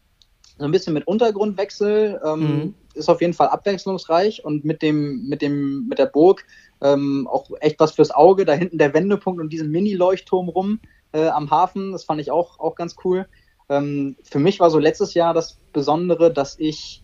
so 0.57 0.65
ein 0.65 0.71
bisschen 0.71 0.93
mit 0.93 1.07
Untergrundwechsel, 1.07 2.19
ähm, 2.25 2.39
mhm. 2.39 2.75
ist 2.95 3.09
auf 3.09 3.21
jeden 3.21 3.33
Fall 3.33 3.49
abwechslungsreich 3.49 4.43
und 4.43 4.65
mit 4.65 4.81
dem, 4.81 5.27
mit 5.27 5.41
dem, 5.41 5.87
mit 5.87 5.99
der 5.99 6.07
Burg 6.07 6.45
ähm, 6.81 7.27
auch 7.31 7.49
echt 7.59 7.79
was 7.79 7.91
fürs 7.91 8.11
Auge. 8.11 8.45
Da 8.45 8.53
hinten 8.53 8.77
der 8.77 8.93
Wendepunkt 8.93 9.39
und 9.39 9.51
diesen 9.51 9.69
Mini-Leuchtturm 9.69 10.49
rum 10.49 10.79
äh, 11.11 11.27
am 11.27 11.51
Hafen, 11.51 11.91
das 11.91 12.05
fand 12.05 12.21
ich 12.21 12.31
auch, 12.31 12.59
auch 12.59 12.75
ganz 12.75 12.95
cool. 13.03 13.27
Ähm, 13.69 14.15
für 14.23 14.39
mich 14.39 14.59
war 14.59 14.69
so 14.71 14.79
letztes 14.79 15.13
Jahr 15.13 15.33
das 15.33 15.57
Besondere, 15.73 16.33
dass 16.33 16.57
ich, 16.57 17.03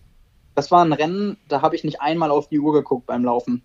das 0.55 0.71
war 0.71 0.83
ein 0.83 0.93
Rennen, 0.93 1.37
da 1.47 1.61
habe 1.61 1.75
ich 1.75 1.83
nicht 1.83 2.01
einmal 2.01 2.31
auf 2.31 2.47
die 2.47 2.59
Uhr 2.59 2.73
geguckt 2.73 3.05
beim 3.05 3.23
Laufen 3.23 3.63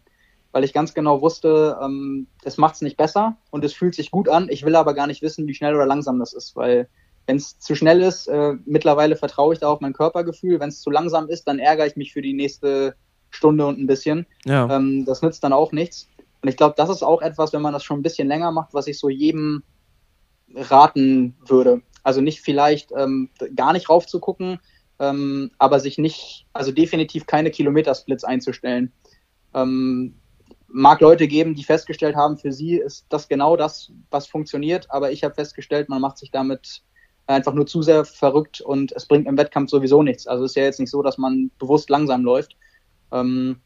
weil 0.58 0.64
ich 0.64 0.72
ganz 0.72 0.92
genau 0.92 1.22
wusste, 1.22 1.78
ähm, 1.80 2.26
es 2.42 2.56
macht 2.56 2.74
es 2.74 2.80
nicht 2.80 2.96
besser 2.96 3.36
und 3.52 3.64
es 3.64 3.74
fühlt 3.74 3.94
sich 3.94 4.10
gut 4.10 4.28
an. 4.28 4.48
Ich 4.50 4.64
will 4.64 4.74
aber 4.74 4.92
gar 4.92 5.06
nicht 5.06 5.22
wissen, 5.22 5.46
wie 5.46 5.54
schnell 5.54 5.72
oder 5.72 5.86
langsam 5.86 6.18
das 6.18 6.32
ist, 6.32 6.56
weil 6.56 6.88
wenn 7.28 7.36
es 7.36 7.60
zu 7.60 7.76
schnell 7.76 8.02
ist, 8.02 8.26
äh, 8.26 8.54
mittlerweile 8.64 9.14
vertraue 9.14 9.54
ich 9.54 9.60
da 9.60 9.68
auf 9.68 9.80
mein 9.80 9.92
Körpergefühl. 9.92 10.58
Wenn 10.58 10.70
es 10.70 10.80
zu 10.80 10.90
langsam 10.90 11.28
ist, 11.28 11.46
dann 11.46 11.60
ärgere 11.60 11.86
ich 11.86 11.94
mich 11.94 12.12
für 12.12 12.22
die 12.22 12.32
nächste 12.32 12.96
Stunde 13.30 13.66
und 13.66 13.78
ein 13.78 13.86
bisschen. 13.86 14.26
Ja. 14.46 14.68
Ähm, 14.74 15.04
das 15.04 15.22
nützt 15.22 15.44
dann 15.44 15.52
auch 15.52 15.70
nichts. 15.70 16.08
Und 16.42 16.48
ich 16.48 16.56
glaube, 16.56 16.74
das 16.76 16.90
ist 16.90 17.04
auch 17.04 17.22
etwas, 17.22 17.52
wenn 17.52 17.62
man 17.62 17.72
das 17.72 17.84
schon 17.84 18.00
ein 18.00 18.02
bisschen 18.02 18.26
länger 18.26 18.50
macht, 18.50 18.74
was 18.74 18.88
ich 18.88 18.98
so 18.98 19.08
jedem 19.08 19.62
raten 20.56 21.36
würde. 21.46 21.82
Also 22.02 22.20
nicht 22.20 22.40
vielleicht 22.40 22.90
ähm, 22.96 23.30
gar 23.54 23.72
nicht 23.74 23.88
raufzugucken, 23.88 24.58
ähm, 24.98 25.52
aber 25.58 25.78
sich 25.78 25.98
nicht, 25.98 26.46
also 26.52 26.72
definitiv 26.72 27.26
keine 27.26 27.52
Kilometersplits 27.52 28.24
einzustellen. 28.24 28.90
Ähm, 29.54 30.14
mag 30.68 31.00
Leute 31.00 31.26
geben, 31.28 31.54
die 31.54 31.64
festgestellt 31.64 32.14
haben, 32.14 32.36
für 32.36 32.52
sie 32.52 32.76
ist 32.76 33.06
das 33.08 33.28
genau 33.28 33.56
das, 33.56 33.90
was 34.10 34.26
funktioniert, 34.26 34.90
aber 34.90 35.10
ich 35.10 35.24
habe 35.24 35.34
festgestellt, 35.34 35.88
man 35.88 36.00
macht 36.00 36.18
sich 36.18 36.30
damit 36.30 36.82
einfach 37.26 37.52
nur 37.52 37.66
zu 37.66 37.82
sehr 37.82 38.04
verrückt 38.04 38.60
und 38.60 38.92
es 38.92 39.06
bringt 39.06 39.26
im 39.26 39.36
Wettkampf 39.36 39.70
sowieso 39.70 40.02
nichts. 40.02 40.26
Also 40.26 40.44
es 40.44 40.52
ist 40.52 40.56
ja 40.56 40.64
jetzt 40.64 40.80
nicht 40.80 40.90
so, 40.90 41.02
dass 41.02 41.18
man 41.18 41.50
bewusst 41.58 41.90
langsam 41.90 42.24
läuft. 42.24 42.56
Ähm, 43.12 43.60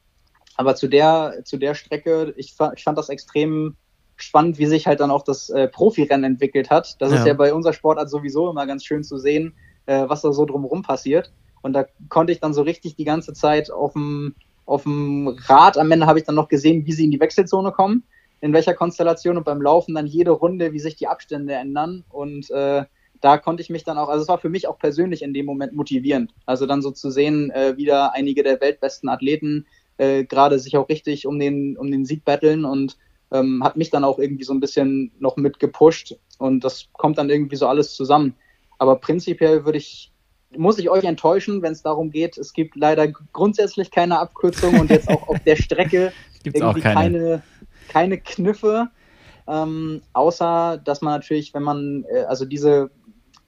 aber 0.57 0.74
zu 0.74 0.88
der, 0.88 1.42
zu 1.44 1.57
der 1.57 1.74
Strecke, 1.74 2.34
ich, 2.36 2.55
ich 2.76 2.84
fand 2.84 2.98
das 2.98 3.09
extrem 3.09 3.76
spannend, 4.16 4.59
wie 4.59 4.66
sich 4.66 4.86
halt 4.86 5.00
dann 5.00 5.11
auch 5.11 5.22
das 5.22 5.48
äh, 5.50 5.68
Profirennen 5.68 6.32
entwickelt 6.32 6.70
hat. 6.70 7.00
Das 7.00 7.12
ja. 7.12 7.18
ist 7.18 7.26
ja 7.26 7.34
bei 7.34 7.55
unserer 7.55 7.72
Sportart 7.72 8.11
sowieso 8.11 8.50
immer 8.50 8.66
ganz 8.66 8.84
schön 8.84 9.05
zu 9.05 9.16
sehen, 9.18 9.55
äh, 9.86 10.09
was 10.09 10.22
da 10.22 10.32
so 10.32 10.44
drumherum 10.44 10.82
passiert. 10.82 11.32
Und 11.62 11.72
da 11.72 11.86
konnte 12.09 12.32
ich 12.32 12.40
dann 12.40 12.55
so 12.55 12.62
richtig 12.62 12.96
die 12.96 13.05
ganze 13.05 13.32
Zeit 13.32 13.70
auf 13.70 13.92
dem 13.92 14.34
auf 14.72 14.84
dem 14.84 15.28
Rad 15.28 15.76
am 15.76 15.90
Ende 15.90 16.06
habe 16.06 16.18
ich 16.18 16.24
dann 16.24 16.34
noch 16.34 16.48
gesehen, 16.48 16.86
wie 16.86 16.92
sie 16.92 17.04
in 17.04 17.10
die 17.10 17.20
Wechselzone 17.20 17.72
kommen, 17.72 18.04
in 18.40 18.52
welcher 18.52 18.74
Konstellation 18.74 19.36
und 19.36 19.44
beim 19.44 19.60
Laufen 19.60 19.94
dann 19.94 20.06
jede 20.06 20.30
Runde, 20.30 20.72
wie 20.72 20.80
sich 20.80 20.96
die 20.96 21.08
Abstände 21.08 21.52
ändern. 21.52 22.04
Und 22.08 22.50
äh, 22.50 22.84
da 23.20 23.38
konnte 23.38 23.62
ich 23.62 23.70
mich 23.70 23.84
dann 23.84 23.98
auch, 23.98 24.08
also 24.08 24.22
es 24.22 24.28
war 24.28 24.38
für 24.38 24.48
mich 24.48 24.66
auch 24.66 24.78
persönlich 24.78 25.22
in 25.22 25.34
dem 25.34 25.46
Moment 25.46 25.74
motivierend. 25.74 26.32
Also 26.46 26.66
dann 26.66 26.80
so 26.80 26.90
zu 26.90 27.10
sehen, 27.10 27.50
äh, 27.50 27.76
wieder 27.76 28.14
einige 28.14 28.42
der 28.42 28.60
weltbesten 28.60 29.10
Athleten 29.10 29.66
äh, 29.98 30.24
gerade 30.24 30.58
sich 30.58 30.76
auch 30.76 30.88
richtig 30.88 31.26
um 31.26 31.38
den, 31.38 31.76
um 31.76 31.90
den 31.90 32.06
Sieg 32.06 32.24
betteln 32.24 32.64
und 32.64 32.96
ähm, 33.30 33.62
hat 33.62 33.76
mich 33.76 33.90
dann 33.90 34.04
auch 34.04 34.18
irgendwie 34.18 34.44
so 34.44 34.54
ein 34.54 34.60
bisschen 34.60 35.12
noch 35.18 35.36
mit 35.36 35.58
gepusht 35.58 36.16
und 36.38 36.64
das 36.64 36.88
kommt 36.92 37.18
dann 37.18 37.30
irgendwie 37.30 37.56
so 37.56 37.66
alles 37.66 37.94
zusammen. 37.94 38.34
Aber 38.78 38.96
prinzipiell 38.96 39.64
würde 39.66 39.78
ich 39.78 40.11
muss 40.57 40.78
ich 40.78 40.90
euch 40.90 41.05
enttäuschen, 41.05 41.62
wenn 41.62 41.72
es 41.72 41.82
darum 41.82 42.11
geht, 42.11 42.38
es 42.38 42.53
gibt 42.53 42.76
leider 42.76 43.09
grundsätzlich 43.09 43.90
keine 43.90 44.18
Abkürzung 44.18 44.78
und 44.80 44.90
jetzt 44.90 45.09
auch 45.09 45.28
auf 45.28 45.38
der 45.40 45.57
Strecke 45.57 46.12
irgendwie 46.44 46.80
keine. 46.80 46.94
keine. 46.94 47.42
keine, 47.88 48.18
Kniffe, 48.18 48.88
ähm, 49.48 50.03
außer 50.12 50.80
dass 50.84 51.03
man 51.03 51.14
natürlich, 51.14 51.55
wenn 51.55 51.62
man, 51.62 52.05
äh, 52.12 52.22
also 52.22 52.44
diese 52.44 52.90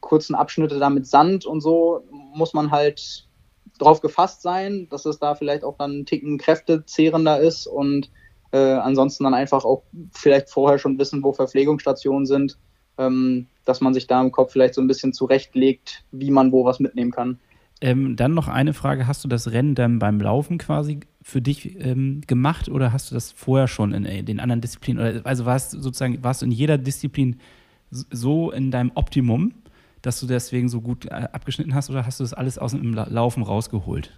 kurzen 0.00 0.34
Abschnitte 0.34 0.78
da 0.78 0.90
mit 0.90 1.06
Sand 1.06 1.46
und 1.46 1.60
so, 1.60 2.04
muss 2.10 2.52
man 2.52 2.70
halt 2.70 3.26
drauf 3.78 4.00
gefasst 4.00 4.42
sein, 4.42 4.86
dass 4.90 5.04
es 5.04 5.18
da 5.18 5.34
vielleicht 5.34 5.64
auch 5.64 5.76
dann 5.76 5.90
einen 5.90 6.06
Ticken 6.06 6.38
kräftezehrender 6.38 7.40
ist 7.40 7.66
und 7.66 8.10
äh, 8.52 8.58
ansonsten 8.58 9.24
dann 9.24 9.34
einfach 9.34 9.64
auch 9.64 9.82
vielleicht 10.12 10.50
vorher 10.50 10.78
schon 10.78 10.98
wissen, 10.98 11.22
wo 11.22 11.32
Verpflegungsstationen 11.32 12.26
sind. 12.26 12.58
Ähm, 12.98 13.46
dass 13.64 13.80
man 13.80 13.94
sich 13.94 14.06
da 14.06 14.20
im 14.20 14.30
Kopf 14.30 14.52
vielleicht 14.52 14.74
so 14.74 14.80
ein 14.80 14.86
bisschen 14.86 15.12
zurechtlegt, 15.12 16.04
wie 16.12 16.30
man 16.30 16.52
wo 16.52 16.64
was 16.64 16.80
mitnehmen 16.80 17.10
kann. 17.10 17.38
Ähm, 17.80 18.16
dann 18.16 18.34
noch 18.34 18.48
eine 18.48 18.72
Frage: 18.72 19.06
Hast 19.06 19.24
du 19.24 19.28
das 19.28 19.50
Rennen 19.50 19.74
dann 19.74 19.98
beim 19.98 20.20
Laufen 20.20 20.58
quasi 20.58 21.00
für 21.22 21.40
dich 21.40 21.78
ähm, 21.80 22.20
gemacht 22.26 22.68
oder 22.68 22.92
hast 22.92 23.10
du 23.10 23.14
das 23.14 23.32
vorher 23.32 23.66
schon 23.66 23.92
in 23.92 24.04
äh, 24.04 24.22
den 24.22 24.40
anderen 24.40 24.60
Disziplinen? 24.60 25.02
Oder, 25.02 25.26
also 25.26 25.44
warst 25.44 25.74
du 25.74 25.80
sozusagen 25.80 26.22
warst 26.22 26.42
du 26.42 26.46
in 26.46 26.52
jeder 26.52 26.78
Disziplin 26.78 27.40
so 27.90 28.50
in 28.50 28.70
deinem 28.70 28.92
Optimum, 28.94 29.54
dass 30.02 30.20
du 30.20 30.26
deswegen 30.26 30.68
so 30.68 30.80
gut 30.80 31.06
äh, 31.06 31.28
abgeschnitten 31.32 31.74
hast 31.74 31.90
oder 31.90 32.06
hast 32.06 32.20
du 32.20 32.24
das 32.24 32.34
alles 32.34 32.58
aus 32.58 32.72
dem 32.72 32.94
Laufen 32.94 33.42
rausgeholt? 33.42 34.12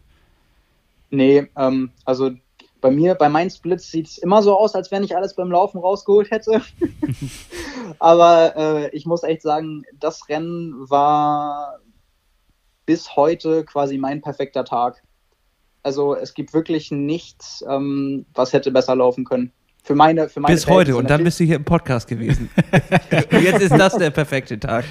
Nee, 1.11 1.47
ähm, 1.57 1.91
also 2.05 2.33
bei 2.87 2.93
mir, 2.93 3.17
bei 3.17 3.29
meinen 3.29 3.51
Splits 3.51 3.91
sieht 3.91 4.07
es 4.07 4.19
immer 4.19 4.45
so 4.45 4.57
aus, 4.57 4.77
als 4.77 4.93
wenn 4.93 5.03
ich 5.03 5.17
alles 5.17 5.35
beim 5.35 5.51
Laufen 5.51 5.79
rausgeholt 5.79 6.31
hätte. 6.31 6.63
Aber 7.99 8.55
äh, 8.57 8.97
ich 8.97 9.07
muss 9.07 9.25
echt 9.25 9.43
sagen, 9.43 9.83
das 9.99 10.29
Rennen 10.29 10.89
war 10.89 11.81
bis 12.85 13.17
heute 13.17 13.65
quasi 13.65 13.99
mein 13.99 14.21
perfekter 14.21 14.65
Tag. 14.65 15.03
Also 15.83 16.15
es 16.15 16.35
gibt 16.35 16.55
wirklich 16.55 16.93
nichts, 16.93 17.65
ähm, 17.69 18.25
was 18.35 18.53
hätte 18.53 18.71
besser 18.71 18.95
laufen 18.95 19.25
können. 19.25 19.51
Für 19.83 19.97
meine, 19.97 20.29
für 20.29 20.39
meine 20.39 20.55
Bis 20.55 20.69
heute 20.69 20.97
und 20.97 21.11
dann 21.11 21.25
bist 21.25 21.41
du 21.41 21.45
hier 21.45 21.57
im 21.57 21.65
Podcast 21.65 22.07
gewesen. 22.07 22.51
jetzt 23.33 23.63
ist 23.63 23.77
das 23.77 23.97
der 23.97 24.11
perfekte 24.11 24.61
Tag. 24.61 24.85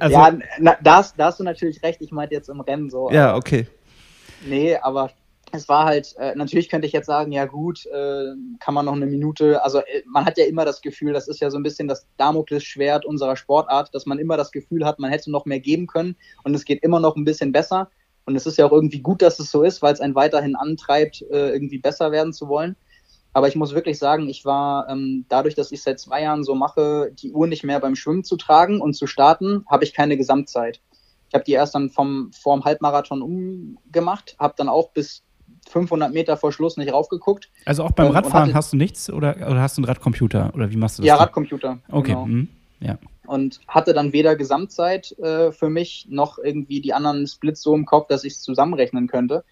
Also, 0.00 0.16
ja, 0.16 0.36
na, 0.58 0.76
da, 0.82 0.96
hast, 0.96 1.16
da 1.16 1.26
hast 1.26 1.38
du 1.38 1.44
natürlich 1.44 1.80
recht. 1.84 2.00
Ich 2.00 2.10
meinte 2.10 2.34
jetzt 2.34 2.48
im 2.48 2.60
Rennen 2.60 2.90
so. 2.90 3.08
Ja, 3.12 3.36
okay. 3.36 3.68
Nee, 4.44 4.76
aber 4.76 5.10
es 5.52 5.68
war 5.68 5.84
halt, 5.84 6.14
äh, 6.18 6.34
natürlich 6.34 6.68
könnte 6.68 6.86
ich 6.86 6.92
jetzt 6.92 7.06
sagen, 7.06 7.32
ja 7.32 7.46
gut, 7.46 7.86
äh, 7.86 8.34
kann 8.60 8.74
man 8.74 8.86
noch 8.86 8.94
eine 8.94 9.06
Minute, 9.06 9.62
also 9.62 9.78
äh, 9.78 10.02
man 10.06 10.24
hat 10.24 10.38
ja 10.38 10.44
immer 10.44 10.64
das 10.64 10.80
Gefühl, 10.80 11.12
das 11.12 11.28
ist 11.28 11.40
ja 11.40 11.50
so 11.50 11.58
ein 11.58 11.62
bisschen 11.62 11.88
das 11.88 12.06
Damoklesschwert 12.16 13.04
unserer 13.04 13.36
Sportart, 13.36 13.94
dass 13.94 14.06
man 14.06 14.18
immer 14.18 14.36
das 14.36 14.52
Gefühl 14.52 14.84
hat, 14.84 14.98
man 14.98 15.10
hätte 15.10 15.30
noch 15.30 15.46
mehr 15.46 15.60
geben 15.60 15.86
können 15.86 16.16
und 16.44 16.54
es 16.54 16.64
geht 16.64 16.82
immer 16.82 17.00
noch 17.00 17.16
ein 17.16 17.24
bisschen 17.24 17.52
besser. 17.52 17.90
Und 18.26 18.36
es 18.36 18.44
ist 18.44 18.58
ja 18.58 18.66
auch 18.66 18.72
irgendwie 18.72 19.00
gut, 19.00 19.22
dass 19.22 19.38
es 19.38 19.50
so 19.50 19.62
ist, 19.62 19.80
weil 19.80 19.94
es 19.94 20.02
einen 20.02 20.14
weiterhin 20.14 20.54
antreibt, 20.54 21.22
äh, 21.30 21.48
irgendwie 21.50 21.78
besser 21.78 22.12
werden 22.12 22.34
zu 22.34 22.46
wollen. 22.48 22.76
Aber 23.32 23.48
ich 23.48 23.56
muss 23.56 23.74
wirklich 23.74 23.98
sagen, 23.98 24.28
ich 24.28 24.44
war 24.44 24.86
ähm, 24.90 25.24
dadurch, 25.30 25.54
dass 25.54 25.72
ich 25.72 25.82
seit 25.82 25.98
zwei 25.98 26.22
Jahren 26.22 26.44
so 26.44 26.54
mache, 26.54 27.10
die 27.12 27.32
Uhr 27.32 27.46
nicht 27.46 27.64
mehr 27.64 27.80
beim 27.80 27.96
Schwimmen 27.96 28.24
zu 28.24 28.36
tragen 28.36 28.82
und 28.82 28.92
zu 28.92 29.06
starten, 29.06 29.64
habe 29.70 29.84
ich 29.84 29.94
keine 29.94 30.18
Gesamtzeit. 30.18 30.82
Ich 31.28 31.34
habe 31.34 31.44
die 31.44 31.52
erst 31.52 31.74
dann 31.74 31.88
vom, 31.88 32.30
vorm 32.32 32.64
Halbmarathon 32.64 33.22
umgemacht, 33.22 34.36
habe 34.38 34.54
dann 34.56 34.68
auch 34.68 34.90
bis 34.90 35.22
500 35.68 36.12
Meter 36.12 36.36
vor 36.36 36.52
Schluss 36.52 36.76
nicht 36.76 36.92
raufgeguckt. 36.92 37.50
Also 37.64 37.84
auch 37.84 37.92
beim 37.92 38.06
ähm, 38.06 38.12
Radfahren 38.12 38.54
hast 38.54 38.72
du 38.72 38.76
nichts 38.76 39.10
oder, 39.10 39.36
oder 39.36 39.60
hast 39.60 39.76
du 39.76 39.82
einen 39.82 39.86
Radcomputer 39.86 40.52
oder 40.54 40.70
wie 40.70 40.76
machst 40.76 40.98
du 40.98 41.02
das? 41.02 41.08
Ja, 41.08 41.16
Radcomputer. 41.16 41.78
Okay. 41.90 42.12
Genau. 42.12 42.26
Mhm. 42.26 42.48
Ja. 42.80 42.96
und 43.26 43.60
hatte 43.66 43.92
dann 43.92 44.12
weder 44.12 44.36
Gesamtzeit 44.36 45.10
äh, 45.18 45.50
für 45.50 45.68
mich 45.68 46.06
noch 46.08 46.38
irgendwie 46.38 46.80
die 46.80 46.94
anderen 46.94 47.26
Splits 47.26 47.60
so 47.60 47.74
im 47.74 47.86
Kopf, 47.86 48.06
dass 48.06 48.22
ich 48.22 48.34
es 48.34 48.42
zusammenrechnen 48.42 49.08
könnte. 49.08 49.44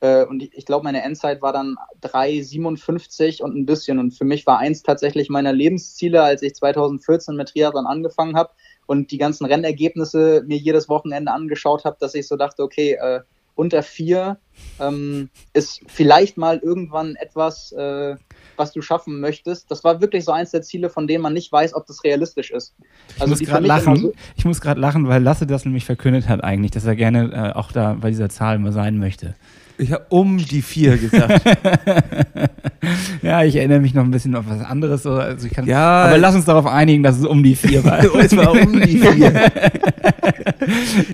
Äh, 0.00 0.24
und 0.24 0.42
ich, 0.42 0.52
ich 0.54 0.66
glaube, 0.66 0.82
meine 0.82 1.02
Endzeit 1.02 1.42
war 1.42 1.52
dann 1.52 1.76
3,57 2.02 3.40
und 3.40 3.56
ein 3.56 3.66
bisschen. 3.66 4.00
Und 4.00 4.12
für 4.12 4.24
mich 4.24 4.46
war 4.46 4.58
eins 4.58 4.82
tatsächlich 4.82 5.30
meiner 5.30 5.52
Lebensziele, 5.52 6.22
als 6.22 6.42
ich 6.42 6.56
2014 6.56 7.36
mit 7.36 7.50
Triathlon 7.50 7.86
angefangen 7.86 8.36
habe 8.36 8.50
und 8.86 9.12
die 9.12 9.18
ganzen 9.18 9.46
Rennergebnisse 9.46 10.42
mir 10.44 10.58
jedes 10.58 10.88
Wochenende 10.88 11.30
angeschaut 11.30 11.84
habe, 11.84 11.96
dass 12.00 12.16
ich 12.16 12.26
so 12.26 12.36
dachte, 12.36 12.64
okay, 12.64 12.94
äh, 13.00 13.20
unter 13.54 13.82
vier 13.82 14.38
ähm, 14.80 15.28
ist 15.52 15.80
vielleicht 15.86 16.36
mal 16.36 16.58
irgendwann 16.58 17.16
etwas, 17.16 17.72
äh, 17.72 18.16
was 18.56 18.72
du 18.72 18.82
schaffen 18.82 19.20
möchtest. 19.20 19.70
Das 19.70 19.84
war 19.84 20.00
wirklich 20.00 20.24
so 20.24 20.32
eins 20.32 20.50
der 20.50 20.62
Ziele, 20.62 20.90
von 20.90 21.06
denen 21.06 21.22
man 21.22 21.32
nicht 21.32 21.50
weiß, 21.50 21.74
ob 21.74 21.86
das 21.86 22.04
realistisch 22.04 22.50
ist. 22.50 22.74
Also 23.18 23.34
ich 23.34 23.40
muss 23.40 23.48
gerade 23.48 23.66
lachen. 23.66 23.96
So 23.96 24.12
ich 24.36 24.44
muss 24.44 24.60
gerade 24.60 24.80
lachen, 24.80 25.08
weil 25.08 25.22
Lasse 25.22 25.46
das 25.46 25.64
nämlich 25.64 25.84
verkündet 25.84 26.28
hat 26.28 26.42
eigentlich, 26.44 26.70
dass 26.70 26.84
er 26.84 26.96
gerne 26.96 27.32
äh, 27.32 27.58
auch 27.58 27.72
da 27.72 27.94
bei 27.94 28.10
dieser 28.10 28.28
Zahl 28.28 28.58
mal 28.58 28.72
sein 28.72 28.98
möchte. 28.98 29.34
Ich 29.78 29.92
habe 29.92 30.04
um 30.10 30.38
die 30.38 30.62
vier 30.62 30.96
gesagt. 30.96 31.44
ja, 33.22 33.42
ich 33.44 33.56
erinnere 33.56 33.80
mich 33.80 33.94
noch 33.94 34.04
ein 34.04 34.10
bisschen 34.10 34.34
auf 34.34 34.44
was 34.48 34.60
anderes. 34.60 35.06
Also 35.06 35.48
kann, 35.48 35.66
ja, 35.66 36.04
aber 36.04 36.18
lass 36.18 36.34
uns 36.34 36.44
darauf 36.44 36.66
einigen, 36.66 37.02
dass 37.02 37.18
es 37.18 37.24
um 37.24 37.42
die 37.42 37.56
vier 37.56 37.84
war. 37.84 38.02
es 38.16 38.36
war 38.36 38.52
um 38.52 38.80
die 38.80 38.98
vier. 38.98 39.52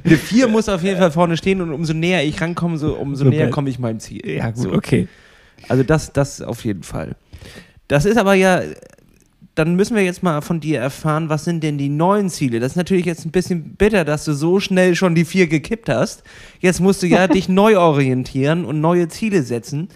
Eine 0.05 0.17
vier 0.17 0.49
muss 0.49 0.69
auf 0.69 0.83
jeden 0.83 0.99
Fall 0.99 1.11
vorne 1.11 1.37
stehen 1.37 1.61
und 1.61 1.73
umso 1.73 1.95
näher 1.95 2.25
ich 2.25 2.41
rankomme, 2.41 2.79
so, 2.79 2.95
umso 2.95 3.25
so 3.25 3.31
näher 3.31 3.51
komme 3.51 3.71
ich 3.71 3.79
meinem 3.79 4.01
Ziel. 4.01 4.27
Ja, 4.29 4.51
gut, 4.51 4.63
so. 4.63 4.73
okay. 4.73 5.09
Also 5.69 5.83
das, 5.83 6.13
das 6.13 6.43
auf 6.43 6.65
jeden 6.65 6.83
Fall. 6.83 7.17
Das 7.89 8.05
ist 8.05 8.19
aber 8.19 8.35
ja 8.35 8.61
dann 9.59 9.75
müssen 9.75 9.97
wir 9.97 10.05
jetzt 10.05 10.23
mal 10.23 10.41
von 10.41 10.61
dir 10.61 10.79
erfahren, 10.79 11.29
was 11.29 11.45
sind 11.45 11.65
denn 11.65 11.79
die 11.79 11.89
neuen 11.89 12.31
Ziele? 12.31 12.61
Das 12.61 12.73
ist 12.73 12.77
natürlich 12.77 13.07
jetzt 13.07 13.27
ein 13.27 13.33
bisschen 13.33 13.75
bitter, 13.75 14.05
dass 14.05 14.25
du 14.25 14.33
so 14.33 14.61
schnell 14.61 14.95
schon 14.95 15.17
die 15.17 15.25
vier 15.25 15.49
gekippt 15.49 15.89
hast. 15.89 16.23
Jetzt 16.61 16.81
musst 16.81 17.03
du 17.03 17.09
ja 17.09 17.27
dich 17.29 17.49
neu 17.49 17.77
orientieren 17.77 18.65
und 18.65 18.81
neue 18.81 19.09
Ziele 19.09 19.43
setzen. 19.43 19.89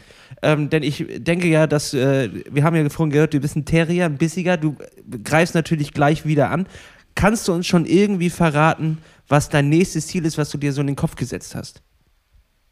Ähm, 0.42 0.68
denn 0.68 0.82
ich 0.82 1.06
denke 1.18 1.46
ja, 1.46 1.68
dass, 1.68 1.94
äh, 1.94 2.28
wir 2.50 2.64
haben 2.64 2.74
ja 2.74 2.88
vorhin 2.88 3.12
gehört, 3.12 3.34
du 3.34 3.38
bist 3.38 3.54
ein 3.54 3.64
Terrier, 3.64 4.06
ein 4.06 4.18
Bissiger, 4.18 4.56
du 4.56 4.74
greifst 5.22 5.54
natürlich 5.54 5.92
gleich 5.92 6.26
wieder 6.26 6.50
an. 6.50 6.66
Kannst 7.14 7.46
du 7.46 7.52
uns 7.52 7.66
schon 7.66 7.86
irgendwie 7.86 8.30
verraten, 8.30 8.98
was 9.28 9.48
dein 9.48 9.68
nächstes 9.68 10.08
Ziel 10.08 10.24
ist, 10.24 10.38
was 10.38 10.50
du 10.50 10.58
dir 10.58 10.72
so 10.72 10.80
in 10.80 10.88
den 10.88 10.96
Kopf 10.96 11.14
gesetzt 11.14 11.54
hast? 11.54 11.82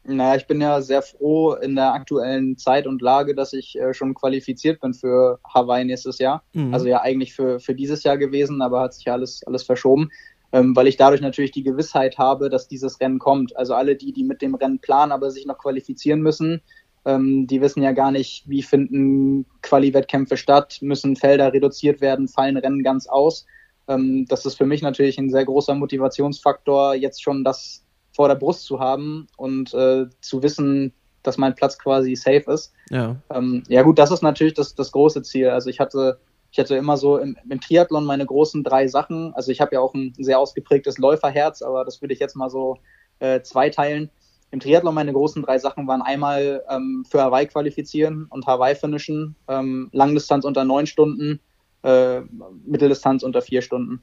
Naja, 0.03 0.35
ich 0.35 0.47
bin 0.47 0.59
ja 0.59 0.81
sehr 0.81 1.03
froh 1.03 1.53
in 1.53 1.75
der 1.75 1.93
aktuellen 1.93 2.57
Zeit 2.57 2.87
und 2.87 3.01
Lage, 3.01 3.35
dass 3.35 3.53
ich 3.53 3.77
äh, 3.77 3.93
schon 3.93 4.15
qualifiziert 4.15 4.81
bin 4.81 4.93
für 4.93 5.39
Hawaii 5.47 5.85
nächstes 5.85 6.17
Jahr. 6.17 6.43
Mhm. 6.53 6.73
Also 6.73 6.87
ja 6.87 7.01
eigentlich 7.01 7.33
für, 7.33 7.59
für 7.59 7.75
dieses 7.75 8.03
Jahr 8.03 8.17
gewesen, 8.17 8.61
aber 8.61 8.81
hat 8.81 8.95
sich 8.95 9.05
ja 9.05 9.13
alles, 9.13 9.43
alles 9.45 9.61
verschoben, 9.61 10.09
ähm, 10.51 10.75
weil 10.75 10.87
ich 10.87 10.97
dadurch 10.97 11.21
natürlich 11.21 11.51
die 11.51 11.63
Gewissheit 11.63 12.17
habe, 12.17 12.49
dass 12.49 12.67
dieses 12.67 12.99
Rennen 12.99 13.19
kommt. 13.19 13.55
Also 13.55 13.75
alle 13.75 13.95
die, 13.95 14.11
die 14.11 14.23
mit 14.23 14.41
dem 14.41 14.55
Rennen 14.55 14.79
planen, 14.79 15.11
aber 15.11 15.29
sich 15.29 15.45
noch 15.45 15.59
qualifizieren 15.59 16.21
müssen, 16.21 16.61
ähm, 17.05 17.45
die 17.45 17.61
wissen 17.61 17.83
ja 17.83 17.91
gar 17.91 18.11
nicht, 18.11 18.43
wie 18.47 18.63
finden 18.63 19.45
Quali-Wettkämpfe 19.61 20.37
statt, 20.37 20.79
müssen 20.81 21.15
Felder 21.15 21.53
reduziert 21.53 22.01
werden, 22.01 22.27
fallen 22.27 22.57
Rennen 22.57 22.83
ganz 22.83 23.07
aus. 23.07 23.45
Ähm, 23.87 24.25
das 24.27 24.45
ist 24.45 24.55
für 24.55 24.65
mich 24.65 24.81
natürlich 24.81 25.17
ein 25.17 25.29
sehr 25.29 25.45
großer 25.45 25.75
Motivationsfaktor, 25.75 26.95
jetzt 26.95 27.21
schon 27.21 27.43
das 27.43 27.80
vor 28.13 28.27
der 28.27 28.35
Brust 28.35 28.65
zu 28.65 28.79
haben 28.79 29.27
und 29.37 29.73
äh, 29.73 30.05
zu 30.21 30.43
wissen, 30.43 30.93
dass 31.23 31.37
mein 31.37 31.55
Platz 31.55 31.77
quasi 31.77 32.15
safe 32.15 32.51
ist. 32.51 32.73
Ja, 32.89 33.15
ähm, 33.33 33.63
ja 33.67 33.83
gut, 33.83 33.99
das 33.99 34.11
ist 34.11 34.23
natürlich 34.23 34.53
das, 34.53 34.75
das 34.75 34.91
große 34.91 35.21
Ziel. 35.23 35.49
Also 35.49 35.69
ich 35.69 35.79
hatte, 35.79 36.19
ich 36.51 36.59
hatte 36.59 36.75
immer 36.75 36.97
so 36.97 37.17
im, 37.17 37.37
im 37.49 37.61
Triathlon 37.61 38.05
meine 38.05 38.25
großen 38.25 38.63
drei 38.63 38.87
Sachen. 38.87 39.33
Also 39.35 39.51
ich 39.51 39.61
habe 39.61 39.75
ja 39.75 39.81
auch 39.81 39.93
ein 39.93 40.13
sehr 40.17 40.39
ausgeprägtes 40.39 40.97
Läuferherz, 40.97 41.61
aber 41.61 41.85
das 41.85 42.01
würde 42.01 42.13
ich 42.13 42.19
jetzt 42.19 42.35
mal 42.35 42.49
so 42.49 42.77
äh, 43.19 43.41
zweiteilen. 43.41 44.09
Im 44.51 44.59
Triathlon 44.59 44.93
meine 44.93 45.13
großen 45.13 45.41
drei 45.43 45.57
Sachen 45.59 45.87
waren 45.87 46.01
einmal 46.01 46.63
ähm, 46.69 47.05
für 47.09 47.21
Hawaii 47.21 47.47
qualifizieren 47.47 48.27
und 48.29 48.45
Hawaii 48.47 48.75
finishen, 48.75 49.35
ähm, 49.47 49.89
Langdistanz 49.93 50.43
unter 50.43 50.65
neun 50.65 50.87
Stunden, 50.87 51.39
äh, 51.83 52.21
Mitteldistanz 52.65 53.23
unter 53.23 53.41
vier 53.41 53.61
Stunden. 53.61 54.01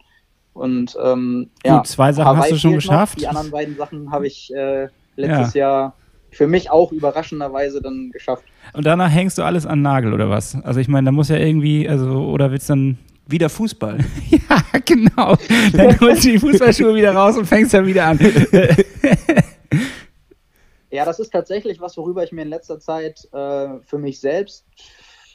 Und 0.59 0.97
ähm, 1.03 1.51
Gut, 1.55 1.65
ja, 1.65 1.83
zwei 1.85 2.13
Sachen 2.13 2.29
Hawaii 2.29 2.43
hast 2.43 2.51
du 2.51 2.59
schon 2.59 2.75
geschafft. 2.75 3.17
Noch. 3.17 3.21
Die 3.21 3.29
anderen 3.29 3.51
beiden 3.51 3.77
Sachen 3.77 4.11
habe 4.11 4.27
ich 4.27 4.53
äh, 4.55 4.89
letztes 5.17 5.55
ja. 5.55 5.61
Jahr 5.61 5.95
für 6.31 6.47
mich 6.47 6.71
auch 6.71 6.93
überraschenderweise 6.93 7.81
dann 7.81 8.11
geschafft. 8.11 8.45
Und 8.75 8.85
danach 8.85 9.11
hängst 9.11 9.39
du 9.39 9.43
alles 9.43 9.67
an 9.67 9.83
Nagel 9.83 10.13
oder 10.13 10.29
was? 10.29 10.57
Also 10.63 10.81
ich 10.81 10.89
meine, 10.89 11.07
da 11.07 11.13
muss 11.13 11.29
ja 11.29 11.37
irgendwie, 11.37 11.89
also 11.89 12.27
oder 12.27 12.51
willst 12.51 12.69
du 12.69 12.73
dann 12.73 12.99
wieder 13.27 13.49
Fußball? 13.49 13.99
ja, 14.31 14.63
genau. 14.85 15.37
Dann 15.73 16.01
holst 16.01 16.25
du 16.25 16.33
die 16.33 16.39
Fußballschuhe 16.39 16.95
wieder 16.95 17.15
raus 17.15 17.37
und 17.37 17.47
fängst 17.47 17.73
dann 17.75 17.87
wieder 17.87 18.07
an. 18.07 18.19
ja, 20.91 21.05
das 21.05 21.21
ist 21.21 21.31
tatsächlich 21.31 21.81
was, 21.81 21.97
worüber 21.97 22.25
ich 22.25 22.33
mir 22.33 22.43
in 22.43 22.49
letzter 22.49 22.81
Zeit 22.81 23.27
äh, 23.33 23.79
für 23.85 23.99
mich 23.99 24.21
selbst 24.21 24.67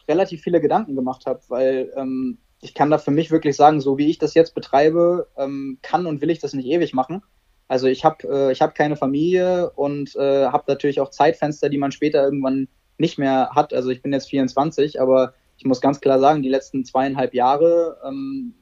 relativ 0.07 0.41
viele 0.41 0.59
Gedanken 0.59 0.95
gemacht 0.95 1.25
habe, 1.25 1.39
weil 1.47 1.91
ähm, 1.95 2.37
ich 2.63 2.73
kann 2.73 2.89
da 2.89 2.97
für 2.97 3.11
mich 3.11 3.29
wirklich 3.29 3.57
sagen, 3.57 3.81
so 3.81 3.97
wie 3.97 4.09
ich 4.09 4.17
das 4.19 4.33
jetzt 4.33 4.55
betreibe, 4.55 5.27
ähm, 5.37 5.79
kann 5.81 6.05
und 6.05 6.21
will 6.21 6.29
ich 6.29 6.39
das 6.39 6.53
nicht 6.53 6.67
ewig 6.67 6.93
machen. 6.93 7.21
Also 7.67 7.87
ich 7.87 8.05
habe 8.05 8.27
äh, 8.27 8.55
hab 8.55 8.73
keine 8.73 8.95
Familie 8.95 9.69
und 9.71 10.15
äh, 10.15 10.45
habe 10.45 10.63
natürlich 10.67 11.01
auch 11.01 11.09
Zeitfenster, 11.09 11.69
die 11.69 11.77
man 11.77 11.91
später 11.91 12.23
irgendwann 12.23 12.69
nicht 12.97 13.17
mehr 13.17 13.49
hat. 13.53 13.73
Also 13.73 13.89
ich 13.89 14.01
bin 14.01 14.13
jetzt 14.13 14.29
24, 14.29 15.01
aber 15.01 15.33
ich 15.57 15.65
muss 15.65 15.81
ganz 15.81 15.99
klar 15.99 16.19
sagen, 16.19 16.41
die 16.41 16.49
letzten 16.49 16.85
zweieinhalb 16.85 17.33
Jahre, 17.33 17.97
ähm, 18.07 18.53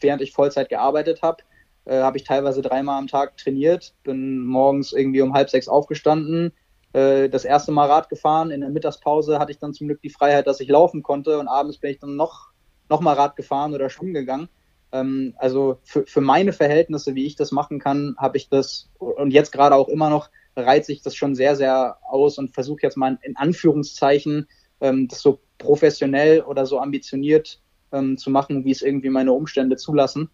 während 0.00 0.22
ich 0.22 0.32
Vollzeit 0.32 0.68
gearbeitet 0.68 1.22
habe, 1.22 1.42
äh, 1.84 2.00
habe 2.00 2.18
ich 2.18 2.24
teilweise 2.24 2.62
dreimal 2.62 2.98
am 2.98 3.08
Tag 3.08 3.36
trainiert, 3.38 3.94
bin 4.04 4.44
morgens 4.44 4.92
irgendwie 4.92 5.22
um 5.22 5.34
halb 5.34 5.50
sechs 5.50 5.66
aufgestanden, 5.66 6.52
äh, 6.92 7.28
das 7.28 7.44
erste 7.44 7.72
Mal 7.72 7.88
Rad 7.88 8.08
gefahren. 8.08 8.52
In 8.52 8.60
der 8.60 8.70
Mittagspause 8.70 9.40
hatte 9.40 9.50
ich 9.50 9.58
dann 9.58 9.74
zum 9.74 9.88
Glück 9.88 10.00
die 10.00 10.10
Freiheit, 10.10 10.46
dass 10.46 10.60
ich 10.60 10.68
laufen 10.68 11.02
konnte 11.02 11.40
und 11.40 11.48
abends 11.48 11.78
bin 11.78 11.90
ich 11.90 11.98
dann 11.98 12.14
noch 12.14 12.51
nochmal 12.92 13.16
Rad 13.16 13.36
gefahren 13.36 13.74
oder 13.74 13.90
schwimmen 13.90 14.14
gegangen. 14.14 14.48
Ähm, 14.92 15.34
also 15.38 15.78
für, 15.82 16.06
für 16.06 16.20
meine 16.20 16.52
Verhältnisse, 16.52 17.14
wie 17.14 17.26
ich 17.26 17.36
das 17.36 17.50
machen 17.50 17.78
kann, 17.78 18.14
habe 18.18 18.36
ich 18.36 18.48
das 18.48 18.90
und 18.98 19.32
jetzt 19.32 19.52
gerade 19.52 19.74
auch 19.74 19.88
immer 19.88 20.10
noch 20.10 20.30
reize 20.54 20.92
ich 20.92 21.02
das 21.02 21.16
schon 21.16 21.34
sehr, 21.34 21.56
sehr 21.56 21.96
aus 22.08 22.38
und 22.38 22.52
versuche 22.52 22.82
jetzt 22.82 22.96
mal 22.96 23.18
in 23.22 23.36
Anführungszeichen 23.36 24.46
ähm, 24.80 25.08
das 25.08 25.22
so 25.22 25.40
professionell 25.58 26.42
oder 26.42 26.66
so 26.66 26.78
ambitioniert 26.78 27.60
ähm, 27.92 28.18
zu 28.18 28.30
machen, 28.30 28.64
wie 28.64 28.70
es 28.70 28.82
irgendwie 28.82 29.10
meine 29.10 29.32
Umstände 29.32 29.76
zulassen. 29.76 30.28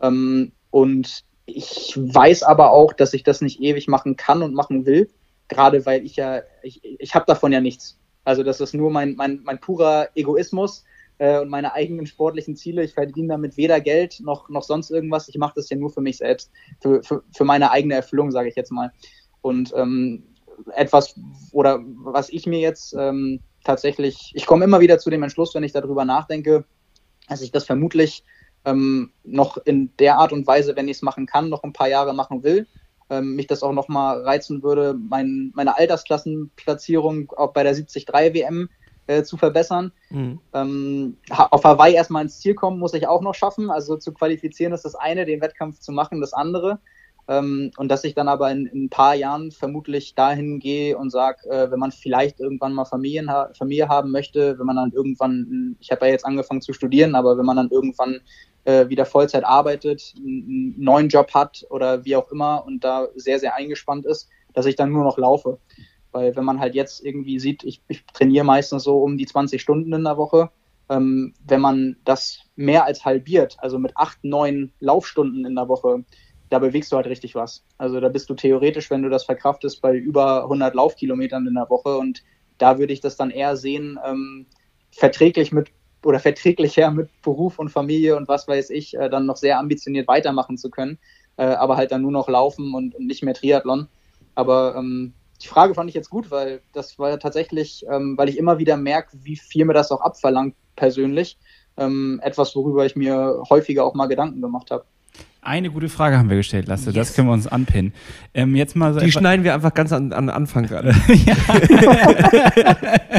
Ähm, 0.00 0.52
und 0.70 1.24
ich 1.46 1.94
weiß 1.96 2.42
aber 2.42 2.72
auch, 2.72 2.92
dass 2.92 3.14
ich 3.14 3.22
das 3.22 3.40
nicht 3.40 3.60
ewig 3.60 3.88
machen 3.88 4.16
kann 4.16 4.42
und 4.42 4.54
machen 4.54 4.86
will, 4.86 5.08
gerade 5.48 5.86
weil 5.86 6.04
ich 6.04 6.16
ja, 6.16 6.42
ich, 6.62 6.84
ich 6.84 7.14
habe 7.14 7.26
davon 7.26 7.52
ja 7.52 7.60
nichts. 7.60 7.98
Also 8.24 8.42
das 8.42 8.60
ist 8.60 8.74
nur 8.74 8.90
mein, 8.90 9.14
mein, 9.14 9.40
mein 9.44 9.60
purer 9.60 10.08
Egoismus, 10.14 10.84
äh, 11.18 11.40
und 11.40 11.48
meine 11.48 11.72
eigenen 11.72 12.06
sportlichen 12.06 12.56
Ziele. 12.56 12.84
Ich 12.84 12.94
verdiene 12.94 13.28
damit 13.28 13.56
weder 13.56 13.80
Geld 13.80 14.20
noch, 14.20 14.48
noch 14.48 14.62
sonst 14.62 14.90
irgendwas. 14.90 15.28
Ich 15.28 15.38
mache 15.38 15.54
das 15.56 15.68
ja 15.70 15.76
nur 15.76 15.90
für 15.90 16.00
mich 16.00 16.18
selbst, 16.18 16.50
für, 16.80 17.02
für, 17.02 17.22
für 17.34 17.44
meine 17.44 17.70
eigene 17.70 17.94
Erfüllung, 17.94 18.30
sage 18.30 18.48
ich 18.48 18.56
jetzt 18.56 18.72
mal. 18.72 18.92
Und 19.40 19.72
ähm, 19.76 20.24
etwas, 20.74 21.14
oder 21.52 21.80
was 21.84 22.28
ich 22.30 22.46
mir 22.46 22.60
jetzt 22.60 22.94
ähm, 22.98 23.40
tatsächlich, 23.64 24.32
ich 24.34 24.46
komme 24.46 24.64
immer 24.64 24.80
wieder 24.80 24.98
zu 24.98 25.10
dem 25.10 25.22
Entschluss, 25.22 25.54
wenn 25.54 25.64
ich 25.64 25.72
darüber 25.72 26.04
nachdenke, 26.04 26.64
dass 27.28 27.42
ich 27.42 27.52
das 27.52 27.64
vermutlich 27.64 28.24
ähm, 28.64 29.12
noch 29.24 29.58
in 29.58 29.90
der 29.98 30.18
Art 30.18 30.32
und 30.32 30.46
Weise, 30.46 30.76
wenn 30.76 30.88
ich 30.88 30.98
es 30.98 31.02
machen 31.02 31.26
kann, 31.26 31.48
noch 31.48 31.62
ein 31.62 31.72
paar 31.72 31.88
Jahre 31.88 32.14
machen 32.14 32.42
will. 32.42 32.66
Ähm, 33.08 33.36
mich 33.36 33.46
das 33.46 33.62
auch 33.62 33.72
nochmal 33.72 34.22
reizen 34.22 34.64
würde, 34.64 34.94
mein, 34.98 35.52
meine 35.54 35.78
Altersklassenplatzierung 35.78 37.30
auch 37.36 37.52
bei 37.52 37.62
der 37.62 37.72
73 37.72 38.08
WM 38.08 38.68
äh, 39.06 39.22
zu 39.22 39.36
verbessern. 39.36 39.92
Mhm. 40.10 40.40
Ähm, 40.52 41.16
auf 41.30 41.64
Hawaii 41.64 41.94
erstmal 41.94 42.22
ins 42.22 42.40
Ziel 42.40 42.54
kommen, 42.54 42.78
muss 42.78 42.94
ich 42.94 43.06
auch 43.06 43.22
noch 43.22 43.34
schaffen. 43.34 43.70
Also 43.70 43.96
zu 43.96 44.12
qualifizieren 44.12 44.72
ist 44.72 44.84
das 44.84 44.94
eine, 44.94 45.24
den 45.24 45.40
Wettkampf 45.40 45.80
zu 45.80 45.92
machen, 45.92 46.20
das 46.20 46.32
andere. 46.32 46.78
Ähm, 47.28 47.72
und 47.76 47.88
dass 47.88 48.04
ich 48.04 48.14
dann 48.14 48.28
aber 48.28 48.50
in, 48.52 48.66
in, 48.66 48.84
ein 48.84 48.90
paar 48.90 49.14
Jahren 49.14 49.50
vermutlich 49.50 50.14
dahin 50.14 50.60
gehe 50.60 50.96
und 50.96 51.10
sage, 51.10 51.48
äh, 51.50 51.70
wenn 51.70 51.80
man 51.80 51.90
vielleicht 51.90 52.38
irgendwann 52.38 52.72
mal 52.72 52.84
Familien 52.84 53.30
ha 53.30 53.50
Familie 53.58 53.88
haben 53.88 54.12
möchte, 54.12 54.58
wenn 54.58 54.66
man 54.66 54.76
dann 54.76 54.92
irgendwann, 54.92 55.76
ich 55.80 55.90
habe 55.90 56.06
ja 56.06 56.12
jetzt 56.12 56.24
angefangen 56.24 56.62
zu 56.62 56.72
studieren, 56.72 57.16
aber 57.16 57.36
wenn 57.36 57.44
man 57.44 57.56
dann 57.56 57.70
irgendwann 57.70 58.20
äh, 58.64 58.88
wieder 58.88 59.06
Vollzeit 59.06 59.44
arbeitet, 59.44 60.14
einen 60.16 60.74
neuen 60.78 61.08
Job 61.08 61.34
hat 61.34 61.66
oder 61.70 62.04
wie 62.04 62.14
auch 62.14 62.30
immer 62.30 62.64
und 62.64 62.84
da 62.84 63.08
sehr, 63.16 63.40
sehr 63.40 63.56
eingespannt 63.56 64.06
ist, 64.06 64.28
dass 64.54 64.66
ich 64.66 64.76
dann 64.76 64.92
nur 64.92 65.04
noch 65.04 65.18
laufe. 65.18 65.58
Weil 66.16 66.34
wenn 66.34 66.46
man 66.46 66.60
halt 66.60 66.74
jetzt 66.74 67.04
irgendwie 67.04 67.38
sieht, 67.38 67.62
ich, 67.62 67.82
ich 67.88 68.02
trainiere 68.06 68.42
meistens 68.42 68.84
so 68.84 69.02
um 69.02 69.18
die 69.18 69.26
20 69.26 69.60
Stunden 69.60 69.92
in 69.92 70.02
der 70.02 70.16
Woche, 70.16 70.48
ähm, 70.88 71.34
wenn 71.46 71.60
man 71.60 71.96
das 72.06 72.38
mehr 72.56 72.86
als 72.86 73.04
halbiert, 73.04 73.58
also 73.58 73.78
mit 73.78 73.94
acht, 73.98 74.24
neun 74.24 74.72
Laufstunden 74.80 75.44
in 75.44 75.54
der 75.54 75.68
Woche, 75.68 76.04
da 76.48 76.58
bewegst 76.58 76.90
du 76.90 76.96
halt 76.96 77.06
richtig 77.06 77.34
was. 77.34 77.66
Also 77.76 78.00
da 78.00 78.08
bist 78.08 78.30
du 78.30 78.34
theoretisch, 78.34 78.88
wenn 78.88 79.02
du 79.02 79.10
das 79.10 79.24
verkraftest, 79.24 79.82
bei 79.82 79.94
über 79.94 80.44
100 80.44 80.74
Laufkilometern 80.74 81.46
in 81.46 81.52
der 81.52 81.68
Woche 81.68 81.98
und 81.98 82.22
da 82.56 82.78
würde 82.78 82.94
ich 82.94 83.00
das 83.00 83.18
dann 83.18 83.30
eher 83.30 83.58
sehen, 83.58 83.98
ähm, 84.02 84.46
verträglich 84.92 85.52
mit 85.52 85.70
oder 86.02 86.18
verträglicher 86.18 86.90
mit 86.92 87.10
Beruf 87.20 87.58
und 87.58 87.68
Familie 87.68 88.16
und 88.16 88.26
was 88.26 88.48
weiß 88.48 88.70
ich, 88.70 88.96
äh, 88.96 89.10
dann 89.10 89.26
noch 89.26 89.36
sehr 89.36 89.58
ambitioniert 89.58 90.08
weitermachen 90.08 90.56
zu 90.56 90.70
können, 90.70 90.98
äh, 91.36 91.44
aber 91.44 91.76
halt 91.76 91.92
dann 91.92 92.00
nur 92.00 92.12
noch 92.12 92.30
laufen 92.30 92.72
und, 92.72 92.94
und 92.94 93.06
nicht 93.06 93.22
mehr 93.22 93.34
Triathlon. 93.34 93.88
Aber 94.34 94.76
ähm, 94.78 95.12
die 95.38 95.48
Frage 95.48 95.74
fand 95.74 95.88
ich 95.88 95.94
jetzt 95.94 96.10
gut, 96.10 96.30
weil 96.30 96.60
das 96.72 96.98
war 96.98 97.10
ja 97.10 97.16
tatsächlich, 97.16 97.84
ähm, 97.90 98.16
weil 98.16 98.28
ich 98.28 98.38
immer 98.38 98.58
wieder 98.58 98.76
merke, 98.76 99.16
wie 99.22 99.36
viel 99.36 99.64
mir 99.64 99.74
das 99.74 99.90
auch 99.90 100.00
abverlangt 100.00 100.54
persönlich. 100.76 101.38
Ähm, 101.76 102.20
etwas, 102.22 102.56
worüber 102.56 102.86
ich 102.86 102.96
mir 102.96 103.42
häufiger 103.50 103.84
auch 103.84 103.94
mal 103.94 104.06
Gedanken 104.06 104.40
gemacht 104.40 104.70
habe. 104.70 104.84
Eine 105.42 105.70
gute 105.70 105.88
Frage 105.88 106.18
haben 106.18 106.28
wir 106.28 106.36
gestellt, 106.38 106.66
Lasse. 106.66 106.86
Yes. 106.86 106.94
Das 106.94 107.14
können 107.14 107.28
wir 107.28 107.34
uns 107.34 107.46
anpinnen. 107.46 107.92
Ähm, 108.34 108.56
jetzt 108.56 108.74
mal 108.74 108.92
so 108.92 108.98
die 108.98 109.12
schneiden 109.12 109.44
wir 109.44 109.54
einfach 109.54 109.72
ganz 109.74 109.92
an, 109.92 110.12
an 110.12 110.28
Anfang 110.28 110.64
ran. 110.70 110.86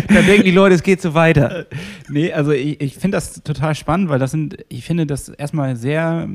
Dann 0.09 0.25
denken 0.25 0.43
die 0.43 0.51
Leute, 0.51 0.75
es 0.75 0.83
geht 0.83 1.01
so 1.01 1.13
weiter. 1.13 1.67
Nee, 2.09 2.33
also 2.33 2.51
ich, 2.51 2.81
ich 2.81 2.95
finde 2.95 3.15
das 3.15 3.41
total 3.43 3.75
spannend, 3.75 4.09
weil 4.09 4.19
das 4.19 4.31
sind, 4.31 4.57
ich 4.67 4.83
finde 4.83 5.05
das 5.05 5.29
erstmal 5.29 5.77
sehr 5.77 6.27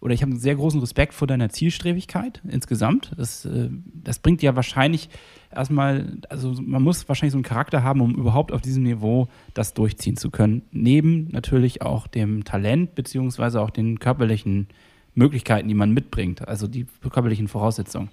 oder 0.00 0.14
ich 0.14 0.22
habe 0.22 0.30
einen 0.30 0.40
sehr 0.40 0.54
großen 0.54 0.80
Respekt 0.80 1.12
vor 1.14 1.26
deiner 1.26 1.48
Zielstrebigkeit 1.48 2.40
insgesamt. 2.48 3.12
Das, 3.16 3.44
äh, 3.44 3.68
das 3.94 4.18
bringt 4.20 4.42
ja 4.42 4.54
wahrscheinlich 4.54 5.08
erstmal, 5.50 6.18
also 6.28 6.54
man 6.60 6.82
muss 6.82 7.08
wahrscheinlich 7.08 7.32
so 7.32 7.38
einen 7.38 7.44
Charakter 7.44 7.82
haben, 7.82 8.00
um 8.00 8.14
überhaupt 8.14 8.52
auf 8.52 8.60
diesem 8.60 8.84
Niveau 8.84 9.28
das 9.54 9.74
durchziehen 9.74 10.16
zu 10.16 10.30
können. 10.30 10.62
Neben 10.70 11.28
natürlich 11.30 11.82
auch 11.82 12.06
dem 12.06 12.44
Talent, 12.44 12.94
beziehungsweise 12.94 13.60
auch 13.60 13.70
den 13.70 13.98
körperlichen 13.98 14.68
Möglichkeiten, 15.14 15.68
die 15.68 15.74
man 15.74 15.92
mitbringt, 15.92 16.46
also 16.46 16.68
die 16.68 16.86
körperlichen 17.10 17.48
Voraussetzungen. 17.48 18.08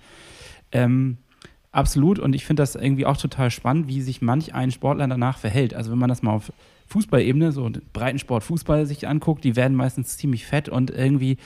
Ähm, 0.71 1.17
absolut, 1.71 2.17
und 2.17 2.33
ich 2.33 2.45
finde 2.45 2.63
das 2.63 2.75
irgendwie 2.75 3.05
auch 3.05 3.17
total 3.17 3.51
spannend, 3.51 3.87
wie 3.87 4.01
sich 4.01 4.23
manch 4.23 4.55
ein 4.55 4.71
Sportler 4.71 5.07
danach 5.07 5.37
verhält. 5.37 5.75
Also 5.75 5.91
wenn 5.91 5.99
man 5.99 6.09
das 6.09 6.23
mal 6.23 6.31
auf 6.33 6.51
Fußballebene, 6.87 7.51
so 7.51 7.69
Breitensport, 7.93 8.43
Fußball 8.43 8.85
sich 8.85 9.07
anguckt, 9.07 9.43
die 9.43 9.55
werden 9.55 9.75
meistens 9.75 10.17
ziemlich 10.17 10.45
fett 10.45 10.69
und 10.69 10.91
irgendwie, 10.91 11.37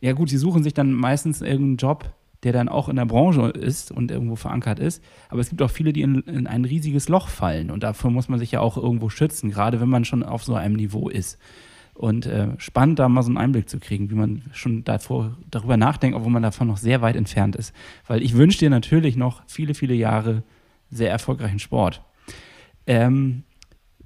ja 0.00 0.12
gut, 0.12 0.30
sie 0.30 0.38
suchen 0.38 0.62
sich 0.62 0.74
dann 0.74 0.92
meistens 0.92 1.40
irgendeinen 1.40 1.76
Job, 1.76 2.14
der 2.44 2.52
dann 2.52 2.68
auch 2.68 2.88
in 2.88 2.96
der 2.96 3.06
Branche 3.06 3.48
ist 3.48 3.90
und 3.90 4.10
irgendwo 4.10 4.36
verankert 4.36 4.78
ist. 4.78 5.02
Aber 5.28 5.40
es 5.40 5.48
gibt 5.48 5.62
auch 5.62 5.70
viele, 5.70 5.92
die 5.92 6.02
in, 6.02 6.20
in 6.22 6.46
ein 6.46 6.64
riesiges 6.64 7.08
Loch 7.08 7.28
fallen 7.28 7.70
und 7.70 7.82
dafür 7.82 8.10
muss 8.10 8.28
man 8.28 8.38
sich 8.38 8.52
ja 8.52 8.60
auch 8.60 8.76
irgendwo 8.76 9.08
schützen, 9.08 9.50
gerade 9.50 9.80
wenn 9.80 9.88
man 9.88 10.04
schon 10.04 10.22
auf 10.22 10.44
so 10.44 10.54
einem 10.54 10.76
Niveau 10.76 11.08
ist. 11.08 11.38
Und 11.94 12.26
äh, 12.26 12.48
spannend, 12.58 12.98
da 12.98 13.08
mal 13.08 13.22
so 13.22 13.28
einen 13.28 13.38
Einblick 13.38 13.68
zu 13.68 13.78
kriegen, 13.78 14.10
wie 14.10 14.16
man 14.16 14.42
schon 14.52 14.82
davor, 14.82 15.36
darüber 15.50 15.76
nachdenkt, 15.76 16.16
obwohl 16.16 16.32
man 16.32 16.42
davon 16.42 16.66
noch 16.66 16.76
sehr 16.76 17.02
weit 17.02 17.14
entfernt 17.14 17.54
ist. 17.54 17.72
Weil 18.08 18.22
ich 18.22 18.34
wünsche 18.34 18.58
dir 18.58 18.68
natürlich 18.70 19.16
noch 19.16 19.42
viele, 19.46 19.74
viele 19.74 19.94
Jahre 19.94 20.42
sehr 20.90 21.10
erfolgreichen 21.10 21.60
Sport. 21.60 22.02
Ähm, 22.86 23.44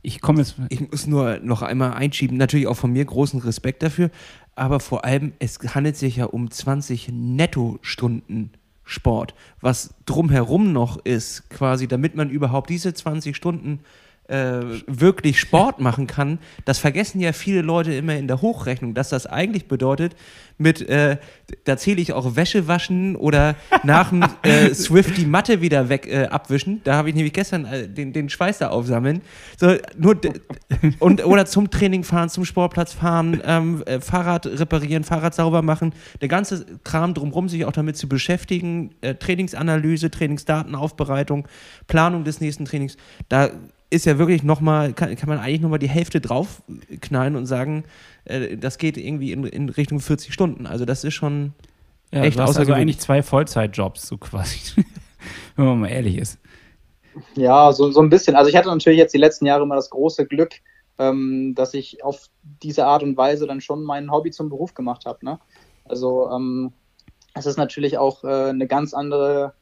ich 0.08 0.22
komme 0.22 0.38
jetzt. 0.38 0.56
Ich 0.70 0.90
muss 0.90 1.06
nur 1.06 1.38
noch 1.40 1.60
einmal 1.60 1.92
einschieben, 1.92 2.38
natürlich 2.38 2.66
auch 2.66 2.76
von 2.76 2.92
mir 2.92 3.04
großen 3.04 3.40
Respekt 3.40 3.82
dafür, 3.82 4.10
aber 4.56 4.80
vor 4.80 5.04
allem, 5.04 5.34
es 5.38 5.58
handelt 5.74 5.96
sich 5.96 6.16
ja 6.16 6.24
um 6.24 6.50
20 6.50 7.10
Nettostunden 7.12 8.50
Sport, 8.84 9.34
was 9.60 9.94
drumherum 10.06 10.72
noch 10.72 10.96
ist, 11.04 11.50
quasi, 11.50 11.86
damit 11.86 12.16
man 12.16 12.30
überhaupt 12.30 12.70
diese 12.70 12.94
20 12.94 13.36
Stunden 13.36 13.80
äh, 14.28 14.60
wirklich 14.86 15.40
Sport 15.40 15.80
machen 15.80 16.06
kann, 16.06 16.38
das 16.64 16.78
vergessen 16.78 17.20
ja 17.20 17.32
viele 17.32 17.62
Leute 17.62 17.92
immer 17.94 18.16
in 18.16 18.28
der 18.28 18.42
Hochrechnung, 18.42 18.94
dass 18.94 19.08
das 19.08 19.26
eigentlich 19.26 19.68
bedeutet, 19.68 20.14
mit, 20.58 20.86
äh, 20.88 21.18
da 21.64 21.76
zähle 21.76 22.00
ich 22.00 22.12
auch 22.12 22.36
Wäsche 22.36 22.66
waschen 22.66 23.16
oder 23.16 23.54
nach 23.84 24.10
dem 24.10 24.24
äh, 24.42 24.74
Swift 24.74 25.16
die 25.16 25.24
Matte 25.24 25.60
wieder 25.60 25.88
weg 25.88 26.06
äh, 26.06 26.26
abwischen. 26.26 26.80
Da 26.84 26.94
habe 26.94 27.08
ich 27.08 27.14
nämlich 27.14 27.32
gestern 27.32 27.64
äh, 27.64 27.88
den, 27.88 28.12
den 28.12 28.28
Schweiß 28.28 28.58
da 28.58 28.68
aufsammeln. 28.68 29.22
So, 29.56 29.76
nur 29.96 30.20
und, 30.98 31.24
oder 31.24 31.46
zum 31.46 31.70
Training 31.70 32.02
fahren, 32.02 32.28
zum 32.28 32.44
Sportplatz 32.44 32.92
fahren, 32.92 33.40
ähm, 33.44 33.82
äh, 33.86 34.00
Fahrrad 34.00 34.46
reparieren, 34.46 35.04
Fahrrad 35.04 35.34
sauber 35.34 35.62
machen. 35.62 35.94
Der 36.20 36.28
ganze 36.28 36.66
Kram 36.82 37.14
drumherum, 37.14 37.48
sich 37.48 37.64
auch 37.64 37.72
damit 37.72 37.96
zu 37.96 38.08
beschäftigen, 38.08 38.90
Trainingsanalyse, 39.00 40.10
Trainingsdatenaufbereitung, 40.10 41.46
Planung 41.86 42.24
des 42.24 42.40
nächsten 42.40 42.64
Trainings. 42.64 42.96
Da 43.28 43.50
ist 43.90 44.04
ja 44.04 44.18
wirklich 44.18 44.42
nochmal, 44.42 44.92
kann, 44.92 45.14
kann 45.16 45.28
man 45.28 45.38
eigentlich 45.38 45.60
nochmal 45.60 45.78
die 45.78 45.88
Hälfte 45.88 46.20
draufknallen 46.20 47.36
und 47.36 47.46
sagen, 47.46 47.84
äh, 48.24 48.56
das 48.56 48.78
geht 48.78 48.96
irgendwie 48.96 49.32
in, 49.32 49.44
in 49.44 49.68
Richtung 49.68 50.00
40 50.00 50.32
Stunden. 50.32 50.66
Also 50.66 50.84
das 50.84 51.04
ist 51.04 51.14
schon 51.14 51.54
ja, 52.12 52.22
echt 52.22 52.38
außergewöhnlich. 52.38 52.58
Also 52.58 52.72
eigentlich 52.74 52.98
zwei 52.98 53.22
Vollzeitjobs, 53.22 54.06
so 54.06 54.18
quasi, 54.18 54.58
wenn 55.56 55.64
man 55.64 55.80
mal 55.80 55.88
ehrlich 55.88 56.18
ist. 56.18 56.38
Ja, 57.34 57.72
so, 57.72 57.90
so 57.90 58.00
ein 58.00 58.10
bisschen. 58.10 58.36
Also 58.36 58.50
ich 58.50 58.56
hatte 58.56 58.68
natürlich 58.68 58.98
jetzt 58.98 59.14
die 59.14 59.18
letzten 59.18 59.46
Jahre 59.46 59.62
immer 59.62 59.74
das 59.74 59.90
große 59.90 60.26
Glück, 60.26 60.52
ähm, 60.98 61.54
dass 61.56 61.74
ich 61.74 62.04
auf 62.04 62.28
diese 62.62 62.86
Art 62.86 63.02
und 63.02 63.16
Weise 63.16 63.46
dann 63.46 63.60
schon 63.60 63.82
mein 63.82 64.10
Hobby 64.10 64.30
zum 64.30 64.48
Beruf 64.48 64.74
gemacht 64.74 65.06
habe. 65.06 65.24
Ne? 65.24 65.38
Also 65.84 66.30
ähm, 66.30 66.72
es 67.34 67.46
ist 67.46 67.56
natürlich 67.56 67.98
auch 67.98 68.24
äh, 68.24 68.50
eine 68.50 68.66
ganz 68.66 68.94
andere 68.94 69.54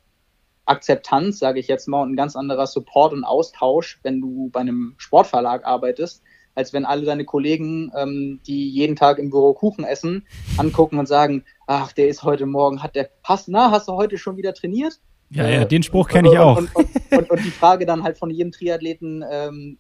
Akzeptanz, 0.67 1.39
sage 1.39 1.61
ich 1.61 1.69
jetzt 1.69 1.89
mal, 1.89 2.03
und 2.03 2.13
ein 2.13 2.17
ganz 2.17 2.37
anderer 2.37 2.67
Support 2.67 3.13
und 3.13 3.25
Austausch, 3.25 3.99
wenn 4.03 4.21
du 4.21 4.51
bei 4.51 4.61
einem 4.61 4.95
Sportverlag 4.99 5.65
arbeitest, 5.65 6.23
als 6.55 6.73
wenn 6.73 6.85
alle 6.85 7.05
deine 7.05 7.25
Kollegen, 7.25 7.93
ähm, 7.97 8.41
die 8.47 8.69
jeden 8.71 8.97
Tag 8.97 9.19
im 9.19 9.31
Büro 9.31 9.55
Kuchen 9.55 9.85
essen, 9.85 10.27
angucken 10.57 10.99
und 10.99 11.07
sagen, 11.07 11.45
ach, 11.67 11.93
der 11.93 12.09
ist 12.09 12.25
heute 12.25 12.47
Morgen, 12.47 12.83
hat 12.83 12.97
der, 12.97 13.11
hast, 13.23 13.49
na, 13.49 13.71
hast 13.71 13.89
du 13.89 13.93
heute 13.93 14.19
schon 14.19 14.37
wieder 14.37 14.55
trainiert? 14.55 15.01
Ja, 15.31 15.45
äh, 15.45 15.55
ja, 15.55 15.65
den 15.65 15.83
Spruch 15.83 16.09
kenne 16.09 16.31
ich 16.31 16.39
auch. 16.39 16.57
Und, 16.57 16.75
und, 16.75 16.89
und, 17.11 17.31
und, 17.31 17.45
die 17.45 17.51
Frage 17.51 17.87
dann 17.87 18.03
halt 18.03 18.19
von 18.19 18.31
jedem 18.31 18.53
Triathleten 18.53 19.25
ähm, 19.31 19.79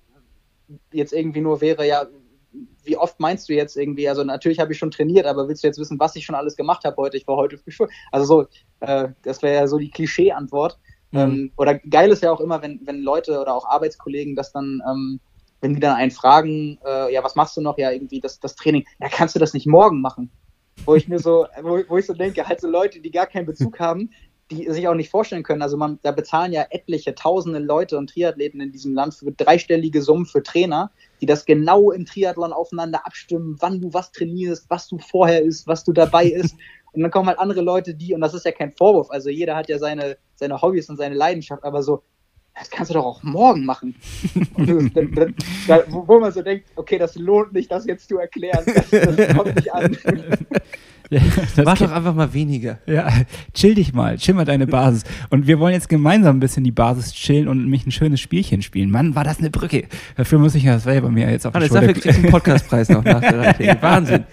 jetzt 0.93 1.13
irgendwie 1.13 1.41
nur 1.41 1.61
wäre, 1.61 1.87
ja, 1.87 2.07
wie 2.87 2.97
oft 2.97 3.21
meinst 3.21 3.49
du 3.49 3.53
jetzt 3.53 3.77
irgendwie, 3.77 4.09
also 4.09 4.25
natürlich 4.25 4.61
habe 4.61 4.73
ich 4.73 4.79
schon 4.79 4.91
trainiert, 4.91 5.27
aber 5.27 5.49
willst 5.49 5.63
du 5.63 5.69
jetzt 5.69 5.79
wissen, 5.79 5.99
was 5.99 6.17
ich 6.17 6.25
schon 6.25 6.35
alles 6.35 6.57
gemacht 6.57 6.85
habe 6.85 6.97
heute? 6.97 7.17
Ich 7.17 7.27
war 7.27 7.37
heute 7.37 7.59
früh. 7.59 7.73
Also 8.13 8.27
so, 8.27 8.47
äh, 8.81 9.09
das 9.23 9.43
wäre 9.43 9.55
ja 9.55 9.67
so 9.67 9.79
die 9.79 9.91
Klischee-Antwort. 9.91 10.79
Mhm. 11.11 11.19
Ähm, 11.19 11.53
oder 11.57 11.79
geil 11.79 12.11
ist 12.11 12.23
ja 12.23 12.33
auch 12.33 12.41
immer, 12.41 12.63
wenn, 12.63 12.81
wenn 12.85 13.03
Leute 13.03 13.41
oder 13.41 13.55
auch 13.55 13.67
Arbeitskollegen 13.67 14.37
das 14.37 14.53
dann, 14.53 14.83
ähm, 14.89 15.21
wenn 15.61 15.75
die 15.75 15.81
dann 15.81 15.97
einen 15.97 16.11
fragen, 16.11 16.79
äh, 16.87 17.13
ja, 17.13 17.23
was 17.25 17.35
machst 17.35 17.57
du 17.57 17.61
noch? 17.61 17.79
Ja, 17.79 17.91
irgendwie 17.91 18.21
das, 18.21 18.41
das 18.41 18.57
Training. 18.57 18.85
Ja, 19.01 19.09
kannst 19.09 19.35
du 19.35 19.39
das 19.39 19.55
nicht 19.55 19.67
morgen 19.67 20.01
machen? 20.01 20.31
Wo 20.85 20.95
ich 20.95 21.09
mir 21.09 21.19
so, 21.19 21.47
wo, 21.63 21.81
wo 21.89 21.99
ich 21.99 22.07
so 22.07 22.15
denke, 22.15 22.47
halt 22.47 22.61
so 22.61 22.69
Leute, 22.69 23.01
die 23.01 23.11
gar 23.11 23.27
keinen 23.27 23.47
Bezug 23.47 23.79
haben, 23.81 24.11
die 24.51 24.71
sich 24.71 24.87
auch 24.87 24.95
nicht 24.95 25.11
vorstellen 25.11 25.43
können. 25.43 25.63
Also 25.63 25.77
man, 25.77 25.99
da 26.03 26.13
bezahlen 26.13 26.53
ja 26.53 26.67
etliche, 26.71 27.15
tausende 27.15 27.59
Leute 27.59 27.99
und 27.99 28.11
Triathleten 28.11 28.61
in 28.61 28.71
diesem 28.71 28.95
Land 28.95 29.15
für 29.15 29.33
dreistellige 29.33 30.03
Summen 30.03 30.27
für 30.27 30.43
Trainer, 30.43 30.91
die 31.21 31.27
das 31.27 31.45
genau 31.45 31.91
im 31.91 32.07
Triathlon 32.07 32.53
aufeinander 32.53 33.07
abstimmen, 33.07 33.57
wann 33.61 33.81
du 33.81 33.93
was 33.93 34.13
trainierst, 34.13 34.69
was 34.69 34.89
du 34.89 34.99
vorher 34.99 35.43
isst, 35.43 35.67
was 35.67 35.85
du 35.85 35.93
dabei 35.93 36.25
isst. 36.27 36.57
Und 36.93 37.03
dann 37.03 37.11
kommen 37.11 37.29
halt 37.29 37.39
andere 37.39 37.61
Leute, 37.61 37.95
die, 37.95 38.15
und 38.15 38.21
das 38.21 38.35
ist 38.35 38.47
ja 38.47 38.53
kein 38.53 38.73
Vorwurf, 38.73 39.11
also 39.11 39.29
jeder 39.29 39.55
hat 39.55 39.69
ja 39.69 39.79
seine, 39.79 40.17
seine 40.35 40.61
Hobbys 40.63 40.89
und 40.89 40.97
seine 40.97 41.15
Leidenschaft, 41.15 41.63
aber 41.63 41.83
so, 41.83 42.03
das 42.59 42.71
kannst 42.71 42.91
du 42.91 42.95
doch 42.95 43.05
auch 43.05 43.23
morgen 43.23 43.67
machen. 43.67 43.95
dann, 44.57 45.13
dann, 45.15 45.35
wo 45.89 46.19
man 46.19 46.33
so 46.33 46.41
denkt, 46.41 46.71
okay, 46.77 46.97
das 46.97 47.15
lohnt 47.17 47.53
nicht, 47.53 47.71
das 47.71 47.85
jetzt 47.85 48.09
zu 48.09 48.19
erklären. 48.19 48.65
Das, 48.65 48.89
das 49.17 49.37
kommt 49.37 49.57
nicht 49.57 49.75
an. 49.75 49.97
Ja, 51.11 51.21
Mach 51.65 51.79
doch 51.79 51.93
einfach 51.93 52.15
mal 52.15 52.33
weniger. 52.33 52.79
Ja, 52.87 53.13
chill 53.55 53.75
dich 53.75 53.93
mal, 53.93 54.17
chill 54.19 54.35
mal 54.35 54.45
deine 54.45 54.67
Basis. 54.67 55.05
Und 55.31 55.47
wir 55.47 55.59
wollen 55.59 55.75
jetzt 55.75 55.89
gemeinsam 55.89 56.37
ein 56.37 56.41
bisschen 56.41 56.65
die 56.65 56.73
Basis 56.73 57.13
chillen 57.13 57.49
und 57.49 57.69
mich 57.69 57.87
ein 57.87 57.93
schönes 57.93 58.21
Spielchen 58.21 58.63
spielen. 58.63 58.91
Mann, 58.91 59.15
war 59.15 59.25
das 59.25 59.39
eine 59.39 59.51
Brücke. 59.51 59.85
Dafür 60.17 60.39
muss 60.39 60.55
ich 60.55 60.65
ja 60.65 60.79
selber 60.79 61.11
mir 61.11 61.31
jetzt 61.31 61.47
auf 61.47 61.55
Hannes, 61.55 61.71
dafür 61.71 61.93
kriegst 61.93 62.19
du 62.19 62.23
einen 62.23 62.31
Podcastpreis 62.31 62.89
noch 62.89 63.05
nach 63.05 63.21
der 63.21 63.55
ja. 63.65 63.81
Wahnsinn. 63.81 64.25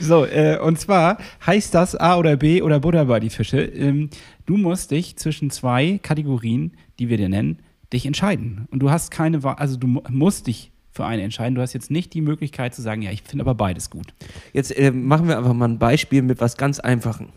So, 0.00 0.24
äh, 0.24 0.58
und 0.58 0.78
zwar 0.78 1.18
heißt 1.46 1.74
das 1.74 1.94
A 1.96 2.16
oder 2.16 2.36
B 2.36 2.62
oder 2.62 2.80
Buddha 2.80 3.04
bei 3.04 3.20
die 3.20 3.30
Fische. 3.30 3.60
Ähm, 3.60 4.08
du 4.46 4.56
musst 4.56 4.90
dich 4.90 5.16
zwischen 5.16 5.50
zwei 5.50 5.98
Kategorien, 6.02 6.72
die 6.98 7.08
wir 7.08 7.18
dir 7.18 7.28
nennen, 7.28 7.58
dich 7.92 8.06
entscheiden. 8.06 8.66
Und 8.70 8.80
du 8.80 8.90
hast 8.90 9.10
keine 9.10 9.42
Wahl, 9.42 9.56
also 9.56 9.76
du 9.76 10.02
musst 10.08 10.46
dich 10.46 10.72
für 10.94 11.04
eine 11.04 11.22
entscheiden. 11.22 11.56
Du 11.56 11.60
hast 11.60 11.72
jetzt 11.72 11.90
nicht 11.90 12.14
die 12.14 12.20
Möglichkeit 12.20 12.74
zu 12.74 12.80
sagen, 12.80 13.02
ja, 13.02 13.10
ich 13.10 13.22
finde 13.22 13.42
aber 13.42 13.54
beides 13.54 13.90
gut. 13.90 14.14
Jetzt 14.52 14.76
äh, 14.76 14.92
machen 14.92 15.26
wir 15.26 15.36
einfach 15.36 15.52
mal 15.52 15.68
ein 15.68 15.78
Beispiel 15.78 16.22
mit 16.22 16.40
was 16.40 16.56
ganz 16.56 16.78
Einfachem. 16.78 17.30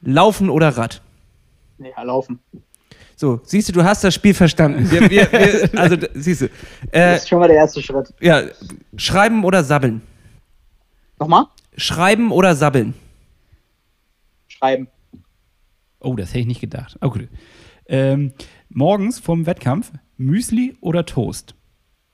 Laufen 0.00 0.48
oder 0.48 0.68
Rad? 0.68 1.02
Ja, 1.78 2.02
laufen. 2.02 2.38
So, 3.16 3.40
siehst 3.44 3.68
du, 3.68 3.72
du 3.72 3.84
hast 3.84 4.04
das 4.04 4.14
Spiel 4.14 4.34
verstanden. 4.34 4.90
Wir, 4.90 5.10
wir, 5.10 5.30
wir, 5.32 5.70
also, 5.78 5.96
siehst 6.14 6.42
du. 6.42 6.44
Äh, 6.46 6.50
das 7.14 7.22
ist 7.22 7.28
schon 7.28 7.40
mal 7.40 7.48
der 7.48 7.56
erste 7.56 7.82
Schritt. 7.82 8.14
Ja, 8.20 8.44
schreiben 8.96 9.44
oder 9.44 9.64
sabbeln? 9.64 10.00
Nochmal? 11.18 11.46
Schreiben 11.76 12.30
oder 12.30 12.54
sabbeln? 12.54 12.94
Schreiben. 14.48 14.88
Oh, 15.98 16.14
das 16.14 16.30
hätte 16.30 16.40
ich 16.40 16.46
nicht 16.46 16.60
gedacht. 16.60 16.96
Oh, 17.00 17.10
gut. 17.10 17.28
Ähm, 17.86 18.32
morgens 18.68 19.18
vorm 19.18 19.46
Wettkampf 19.46 19.92
Müsli 20.16 20.76
oder 20.80 21.04
Toast? 21.04 21.54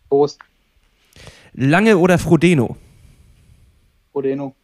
Prost. 0.09 0.41
Lange 1.53 1.97
oder 1.99 2.19
Frodeno? 2.19 2.77
Frodeno. 4.13 4.55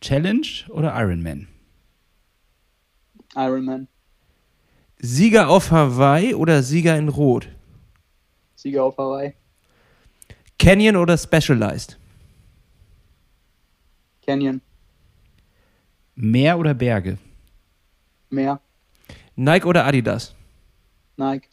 Challenge 0.00 0.46
oder 0.70 0.94
Ironman? 0.94 1.48
Ironman. 3.34 3.88
Sieger 5.00 5.48
auf 5.48 5.70
Hawaii 5.70 6.34
oder 6.34 6.62
Sieger 6.62 6.96
in 6.96 7.08
Rot? 7.08 7.48
Sieger 8.56 8.84
auf 8.84 8.96
Hawaii. 8.98 9.34
Canyon 10.58 10.96
oder 10.96 11.16
Specialized? 11.16 11.96
Canyon. 14.26 14.60
Meer 16.16 16.58
oder 16.58 16.74
Berge? 16.74 17.18
Meer. 18.30 18.60
Nike 19.36 19.66
oder 19.66 19.86
Adidas? 19.86 20.34
Nike. 21.16 21.48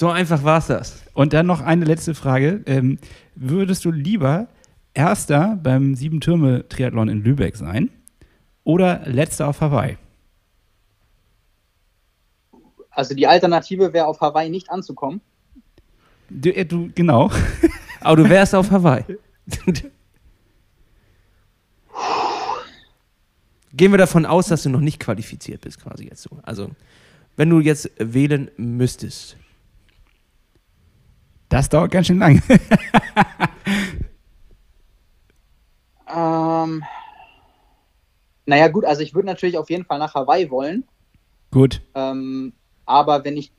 So 0.00 0.08
einfach 0.08 0.42
war's 0.44 0.66
das. 0.68 1.02
Und 1.12 1.34
dann 1.34 1.44
noch 1.44 1.60
eine 1.60 1.84
letzte 1.84 2.14
Frage. 2.14 2.62
Ähm, 2.64 2.96
würdest 3.34 3.84
du 3.84 3.90
lieber 3.90 4.48
Erster 4.94 5.58
beim 5.62 5.94
Sieben-Türme-Triathlon 5.94 7.10
in 7.10 7.22
Lübeck 7.22 7.54
sein 7.54 7.90
oder 8.64 9.02
Letzter 9.04 9.46
auf 9.46 9.60
Hawaii? 9.60 9.98
Also 12.90 13.14
die 13.14 13.26
Alternative 13.26 13.92
wäre 13.92 14.06
auf 14.06 14.22
Hawaii 14.22 14.48
nicht 14.48 14.70
anzukommen. 14.70 15.20
Du, 16.30 16.48
äh, 16.48 16.64
du 16.64 16.90
genau. 16.94 17.30
Aber 18.00 18.16
du 18.22 18.30
wärst 18.30 18.54
auf 18.54 18.70
Hawaii. 18.70 19.04
Gehen 23.74 23.92
wir 23.92 23.98
davon 23.98 24.24
aus, 24.24 24.46
dass 24.46 24.62
du 24.62 24.70
noch 24.70 24.80
nicht 24.80 24.98
qualifiziert 24.98 25.60
bist, 25.60 25.78
quasi 25.78 26.04
jetzt 26.04 26.22
so. 26.22 26.30
Also, 26.42 26.70
wenn 27.36 27.50
du 27.50 27.60
jetzt 27.60 27.90
wählen 27.98 28.50
müsstest. 28.56 29.36
Das 31.50 31.68
dauert 31.68 31.90
ganz 31.90 32.06
schön 32.06 32.20
lang. 32.20 32.40
ähm, 36.08 36.84
naja, 38.46 38.68
gut, 38.68 38.84
also 38.84 39.02
ich 39.02 39.14
würde 39.14 39.26
natürlich 39.26 39.58
auf 39.58 39.68
jeden 39.68 39.84
Fall 39.84 39.98
nach 39.98 40.14
Hawaii 40.14 40.48
wollen. 40.48 40.84
Gut. 41.50 41.82
Ähm, 41.94 42.52
aber 42.86 43.24
wenn 43.24 43.36
ich 43.36 43.52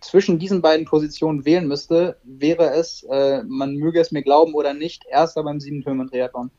zwischen 0.00 0.38
diesen 0.38 0.62
beiden 0.62 0.86
Positionen 0.86 1.44
wählen 1.44 1.68
müsste, 1.68 2.16
wäre 2.24 2.70
es, 2.70 3.02
äh, 3.10 3.42
man 3.44 3.74
möge 3.74 4.00
es 4.00 4.10
mir 4.10 4.22
glauben 4.22 4.54
oder 4.54 4.72
nicht, 4.72 5.04
erster 5.10 5.42
beim 5.42 5.60
Sieben-Türmen-Triathlon. 5.60 6.50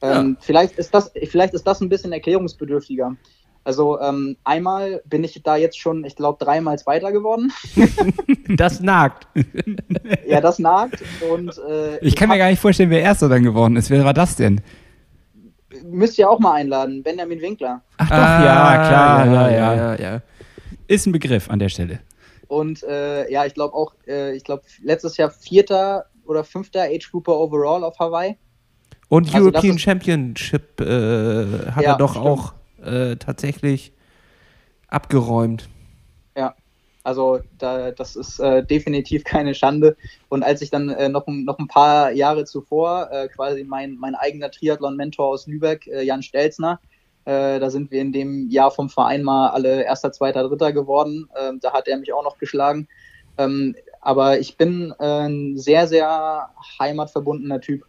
Ähm, 0.00 0.30
ja. 0.30 0.36
vielleicht, 0.40 0.78
ist 0.78 0.94
das, 0.94 1.12
vielleicht 1.28 1.52
ist 1.52 1.66
das 1.66 1.82
ein 1.82 1.90
bisschen 1.90 2.12
erklärungsbedürftiger. 2.12 3.14
Also 3.64 4.00
ähm, 4.00 4.36
einmal 4.42 5.02
bin 5.04 5.22
ich 5.22 5.40
da 5.42 5.56
jetzt 5.56 5.78
schon, 5.78 6.04
ich 6.04 6.16
glaube, 6.16 6.44
dreimal 6.44 6.76
weiter 6.84 7.12
geworden. 7.12 7.52
das 8.56 8.80
nagt. 8.80 9.28
ja, 10.26 10.40
das 10.40 10.58
nagt. 10.58 11.02
Und, 11.30 11.56
äh, 11.58 11.98
ich 11.98 12.16
kann 12.16 12.28
mir 12.28 12.38
gar 12.38 12.50
nicht 12.50 12.60
vorstellen, 12.60 12.90
wer 12.90 13.00
Erster 13.02 13.28
dann 13.28 13.44
geworden 13.44 13.76
ist. 13.76 13.88
Wer 13.90 14.04
war 14.04 14.14
das 14.14 14.34
denn? 14.34 14.60
Müsst 15.84 16.18
ihr 16.18 16.28
auch 16.28 16.40
mal 16.40 16.54
einladen, 16.54 17.02
Benjamin 17.02 17.40
Winkler. 17.40 17.82
Ach 17.98 18.08
doch, 18.08 18.16
ah, 18.16 18.44
ja, 18.44 18.88
klar, 18.88 19.26
ja, 19.26 19.50
ja, 19.50 19.74
ja, 19.74 19.94
ja, 19.94 20.22
Ist 20.88 21.06
ein 21.06 21.12
Begriff 21.12 21.48
an 21.48 21.60
der 21.60 21.68
Stelle. 21.68 22.00
Und 22.48 22.82
äh, 22.82 23.30
ja, 23.30 23.46
ich 23.46 23.54
glaube 23.54 23.74
auch, 23.74 23.94
äh, 24.06 24.34
ich 24.36 24.44
glaube, 24.44 24.64
letztes 24.82 25.16
Jahr 25.16 25.30
vierter 25.30 26.06
oder 26.26 26.44
fünfter 26.44 26.82
Age 26.82 27.10
Grouper 27.10 27.38
overall 27.38 27.84
auf 27.84 27.98
Hawaii. 27.98 28.36
Und 29.08 29.34
also 29.34 29.48
European 29.48 29.78
Championship 29.78 30.80
äh, 30.80 30.84
hat 31.70 31.82
ja, 31.82 31.92
er 31.92 31.96
doch 31.96 32.12
stimmt. 32.12 32.26
auch 32.26 32.54
äh, 32.82 33.16
tatsächlich 33.16 33.92
abgeräumt. 34.88 35.68
Ja, 36.36 36.54
also 37.04 37.40
da, 37.58 37.90
das 37.90 38.16
ist 38.16 38.38
äh, 38.38 38.64
definitiv 38.64 39.24
keine 39.24 39.54
Schande. 39.54 39.96
Und 40.28 40.42
als 40.42 40.62
ich 40.62 40.70
dann 40.70 40.88
äh, 40.90 41.08
noch, 41.08 41.26
noch 41.26 41.58
ein 41.58 41.68
paar 41.68 42.12
Jahre 42.12 42.44
zuvor 42.44 43.10
äh, 43.10 43.28
quasi 43.28 43.64
mein, 43.64 43.96
mein 43.96 44.14
eigener 44.14 44.50
Triathlon-Mentor 44.50 45.26
aus 45.26 45.46
Lübeck, 45.46 45.86
äh, 45.86 46.02
Jan 46.02 46.22
Stelzner, 46.22 46.80
äh, 47.24 47.60
da 47.60 47.70
sind 47.70 47.90
wir 47.90 48.00
in 48.00 48.12
dem 48.12 48.48
Jahr 48.48 48.70
vom 48.70 48.88
Verein 48.88 49.22
mal 49.22 49.50
alle 49.50 49.82
erster, 49.84 50.12
zweiter, 50.12 50.48
dritter 50.48 50.72
geworden. 50.72 51.28
Ähm, 51.40 51.60
da 51.60 51.72
hat 51.72 51.88
er 51.88 51.98
mich 51.98 52.12
auch 52.12 52.24
noch 52.24 52.38
geschlagen. 52.38 52.88
Ähm, 53.38 53.74
aber 54.00 54.40
ich 54.40 54.56
bin 54.56 54.92
ein 54.92 55.56
sehr, 55.56 55.86
sehr 55.86 56.50
heimatverbundener 56.80 57.60
Typ 57.60 57.84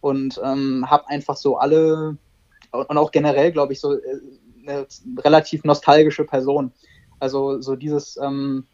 und 0.00 0.40
ähm, 0.42 0.88
habe 0.88 1.08
einfach 1.08 1.36
so 1.36 1.58
alle 1.58 2.16
und 2.72 2.98
auch 2.98 3.10
generell, 3.10 3.52
glaube 3.52 3.72
ich, 3.72 3.80
so 3.80 3.94
äh, 3.94 4.20
eine 4.66 4.86
relativ 5.18 5.64
nostalgische 5.64 6.24
Person. 6.24 6.72
Also 7.18 7.60
so 7.60 7.76
dieses, 7.76 8.16
ähm, 8.16 8.66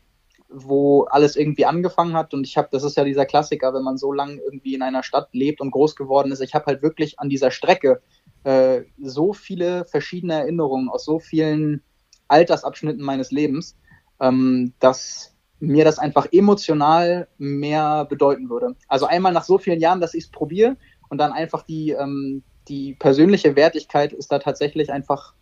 wo 0.49 1.05
alles 1.05 1.37
irgendwie 1.37 1.67
angefangen 1.67 2.15
hat 2.15 2.33
und 2.33 2.47
ich 2.47 2.57
habe, 2.57 2.69
das 2.71 2.85
ist 2.85 2.97
ja 2.97 3.05
dieser 3.05 3.27
Klassiker, 3.27 3.75
wenn 3.75 3.83
man 3.83 3.99
so 3.99 4.13
lange 4.13 4.41
irgendwie 4.41 4.75
in 4.75 4.83
einer 4.83 5.03
Stadt 5.03 5.29
lebt 5.33 5.61
und 5.61 5.71
groß 5.71 5.97
geworden 5.97 6.31
ist, 6.31 6.41
ich 6.41 6.55
habe 6.55 6.67
halt 6.67 6.83
wirklich 6.83 7.19
an 7.19 7.29
dieser 7.29 7.51
Strecke 7.51 8.01
äh, 8.45 8.83
so 9.01 9.33
viele 9.33 9.85
verschiedene 9.87 10.35
Erinnerungen 10.35 10.89
aus 10.89 11.05
so 11.05 11.19
vielen 11.19 11.83
Altersabschnitten 12.29 13.03
meines 13.03 13.33
Lebens, 13.33 13.77
ähm, 14.21 14.73
dass 14.79 15.35
mir 15.59 15.85
das 15.85 15.99
einfach 15.99 16.29
emotional 16.33 17.29
mehr 17.39 18.05
bedeuten 18.05 18.51
würde. 18.51 18.77
Also 18.89 19.07
einmal 19.07 19.33
nach 19.33 19.45
so 19.45 19.59
vielen 19.59 19.81
Jahren, 19.81 20.01
dass 20.01 20.15
ich 20.15 20.25
es 20.25 20.31
probiere 20.31 20.77
und 21.09 21.19
dann 21.19 21.33
einfach 21.33 21.63
die, 21.63 21.91
ähm, 21.91 22.43
die 22.69 22.95
persönliche 22.95 23.57
Wertigkeit 23.57 24.13
ist 24.13 24.33
da 24.33 24.39
tatsächlich 24.39 24.93
einfach 24.93 25.35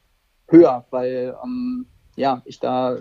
höher, 0.48 0.84
weil 0.90 1.36
ähm, 1.42 1.86
ja, 2.16 2.42
ich 2.44 2.60
da 2.60 2.98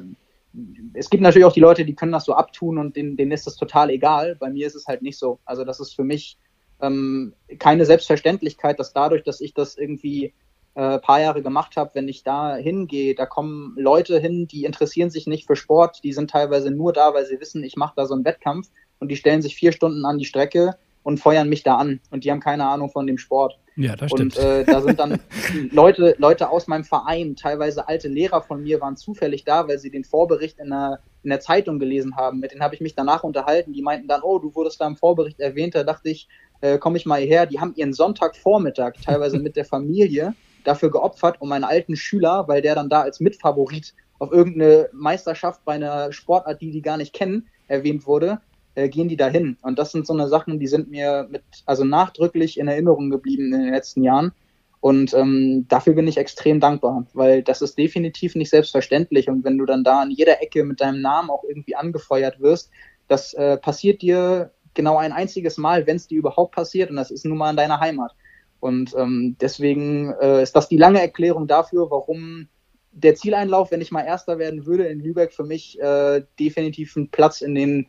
es 0.93 1.09
gibt 1.09 1.23
natürlich 1.23 1.45
auch 1.45 1.53
die 1.53 1.59
Leute, 1.59 1.83
die 1.83 1.95
können 1.95 2.11
das 2.11 2.25
so 2.25 2.33
abtun 2.33 2.77
und 2.77 2.95
denen, 2.95 3.17
denen 3.17 3.31
ist 3.31 3.47
das 3.47 3.55
total 3.55 3.89
egal. 3.89 4.35
Bei 4.35 4.49
mir 4.49 4.67
ist 4.67 4.75
es 4.75 4.87
halt 4.87 5.01
nicht 5.01 5.17
so. 5.17 5.39
Also 5.45 5.63
das 5.65 5.79
ist 5.79 5.95
für 5.95 6.03
mich 6.03 6.37
ähm, 6.81 7.33
keine 7.57 7.85
Selbstverständlichkeit, 7.85 8.79
dass 8.79 8.93
dadurch, 8.93 9.23
dass 9.23 9.41
ich 9.41 9.53
das 9.53 9.75
irgendwie 9.77 10.33
äh, 10.75 10.99
paar 10.99 11.21
Jahre 11.21 11.41
gemacht 11.41 11.75
habe, 11.75 11.91
wenn 11.93 12.07
ich 12.07 12.23
da 12.23 12.55
hingehe, 12.55 13.15
da 13.15 13.25
kommen 13.25 13.75
Leute 13.77 14.19
hin, 14.19 14.47
die 14.47 14.65
interessieren 14.65 15.09
sich 15.09 15.27
nicht 15.27 15.47
für 15.47 15.55
Sport, 15.55 16.03
die 16.03 16.13
sind 16.13 16.29
teilweise 16.29 16.71
nur 16.71 16.93
da, 16.93 17.13
weil 17.13 17.25
sie 17.25 17.39
wissen, 17.39 17.63
ich 17.63 17.75
mache 17.75 17.93
da 17.95 18.05
so 18.05 18.13
einen 18.13 18.25
Wettkampf 18.25 18.69
und 18.99 19.09
die 19.09 19.15
stellen 19.15 19.41
sich 19.41 19.55
vier 19.55 19.71
Stunden 19.71 20.05
an 20.05 20.17
die 20.17 20.25
Strecke 20.25 20.75
und 21.03 21.19
feuern 21.19 21.49
mich 21.49 21.63
da 21.63 21.77
an 21.77 21.99
und 22.11 22.23
die 22.23 22.31
haben 22.31 22.39
keine 22.39 22.67
Ahnung 22.67 22.89
von 22.89 23.07
dem 23.07 23.17
Sport. 23.17 23.59
Ja, 23.75 23.95
das 23.95 24.11
stimmt. 24.11 24.37
Und 24.37 24.43
äh, 24.43 24.63
da 24.65 24.81
sind 24.81 24.99
dann 24.99 25.19
Leute, 25.71 26.15
Leute 26.17 26.49
aus 26.49 26.67
meinem 26.67 26.83
Verein, 26.83 27.35
teilweise 27.35 27.87
alte 27.87 28.07
Lehrer 28.07 28.41
von 28.41 28.61
mir, 28.61 28.79
waren 28.81 28.97
zufällig 28.97 29.43
da, 29.43 29.67
weil 29.67 29.79
sie 29.79 29.89
den 29.89 30.03
Vorbericht 30.03 30.59
in 30.59 30.69
der, 30.69 30.99
in 31.23 31.29
der 31.29 31.39
Zeitung 31.39 31.79
gelesen 31.79 32.15
haben. 32.15 32.39
Mit 32.39 32.51
denen 32.51 32.61
habe 32.61 32.75
ich 32.75 32.81
mich 32.81 32.95
danach 32.95 33.23
unterhalten. 33.23 33.73
Die 33.73 33.81
meinten 33.81 34.07
dann, 34.07 34.21
oh, 34.21 34.39
du 34.39 34.53
wurdest 34.53 34.79
da 34.79 34.87
im 34.87 34.95
Vorbericht 34.95 35.39
erwähnt. 35.39 35.75
Da 35.75 35.83
dachte 35.83 36.09
ich, 36.09 36.27
äh, 36.61 36.77
komme 36.77 36.97
ich 36.97 37.05
mal 37.05 37.19
hierher. 37.19 37.45
Die 37.45 37.59
haben 37.59 37.73
ihren 37.75 37.93
Sonntagvormittag 37.93 38.93
teilweise 39.03 39.39
mit 39.39 39.55
der 39.55 39.65
Familie 39.65 40.35
dafür 40.63 40.91
geopfert, 40.91 41.37
um 41.39 41.51
einen 41.51 41.65
alten 41.65 41.95
Schüler, 41.95 42.47
weil 42.47 42.61
der 42.61 42.75
dann 42.75 42.89
da 42.89 43.01
als 43.01 43.19
Mitfavorit 43.19 43.93
auf 44.19 44.31
irgendeine 44.31 44.89
Meisterschaft 44.93 45.65
bei 45.65 45.73
einer 45.73 46.13
Sportart, 46.13 46.61
die 46.61 46.71
die 46.71 46.81
gar 46.81 46.97
nicht 46.97 47.13
kennen, 47.13 47.47
erwähnt 47.67 48.05
wurde, 48.05 48.39
äh, 48.75 48.89
gehen 48.89 49.09
die 49.09 49.17
dahin. 49.17 49.57
Und 49.61 49.79
das 49.79 49.91
sind 49.91 50.07
so 50.07 50.13
eine 50.13 50.27
Sachen, 50.27 50.59
die 50.59 50.67
sind 50.67 50.89
mir 50.89 51.27
mit, 51.29 51.43
also 51.65 51.83
nachdrücklich 51.83 52.59
in 52.59 52.67
Erinnerung 52.67 53.09
geblieben 53.09 53.53
in 53.53 53.63
den 53.63 53.73
letzten 53.73 54.03
Jahren. 54.03 54.31
Und 54.79 55.13
ähm, 55.13 55.65
dafür 55.69 55.93
bin 55.93 56.07
ich 56.07 56.17
extrem 56.17 56.59
dankbar, 56.59 57.05
weil 57.13 57.41
das 57.41 57.61
ist 57.61 57.77
definitiv 57.77 58.35
nicht 58.35 58.49
selbstverständlich. 58.49 59.29
Und 59.29 59.45
wenn 59.45 59.57
du 59.57 59.65
dann 59.65 59.83
da 59.83 60.01
an 60.01 60.11
jeder 60.11 60.41
Ecke 60.41 60.65
mit 60.65 60.81
deinem 60.81 61.01
Namen 61.01 61.29
auch 61.29 61.43
irgendwie 61.45 61.75
angefeuert 61.75 62.41
wirst, 62.41 62.69
das 63.07 63.33
äh, 63.33 63.57
passiert 63.57 64.01
dir 64.01 64.51
genau 64.73 64.97
ein 64.97 65.13
einziges 65.13 65.57
Mal, 65.57 65.87
wenn 65.87 65.95
es 65.95 66.07
dir 66.07 66.17
überhaupt 66.17 66.53
passiert. 66.53 66.89
Und 66.89 66.97
das 66.97 67.11
ist 67.11 67.25
nun 67.25 67.37
mal 67.37 67.51
in 67.51 67.55
deiner 67.55 67.79
Heimat. 67.79 68.11
Und 68.59 68.93
ähm, 68.97 69.37
deswegen 69.39 70.13
äh, 70.21 70.43
ist 70.43 70.55
das 70.55 70.67
die 70.67 70.77
lange 70.77 71.01
Erklärung 71.01 71.47
dafür, 71.47 71.89
warum 71.89 72.47
der 72.91 73.15
Zieleinlauf, 73.15 73.71
wenn 73.71 73.81
ich 73.81 73.91
mal 73.91 74.05
Erster 74.05 74.37
werden 74.37 74.65
würde 74.65 74.85
in 74.87 74.99
Lübeck, 74.99 75.33
für 75.33 75.43
mich 75.43 75.79
äh, 75.79 76.23
definitiv 76.39 76.95
einen 76.95 77.09
Platz 77.09 77.41
in 77.41 77.55
den 77.55 77.87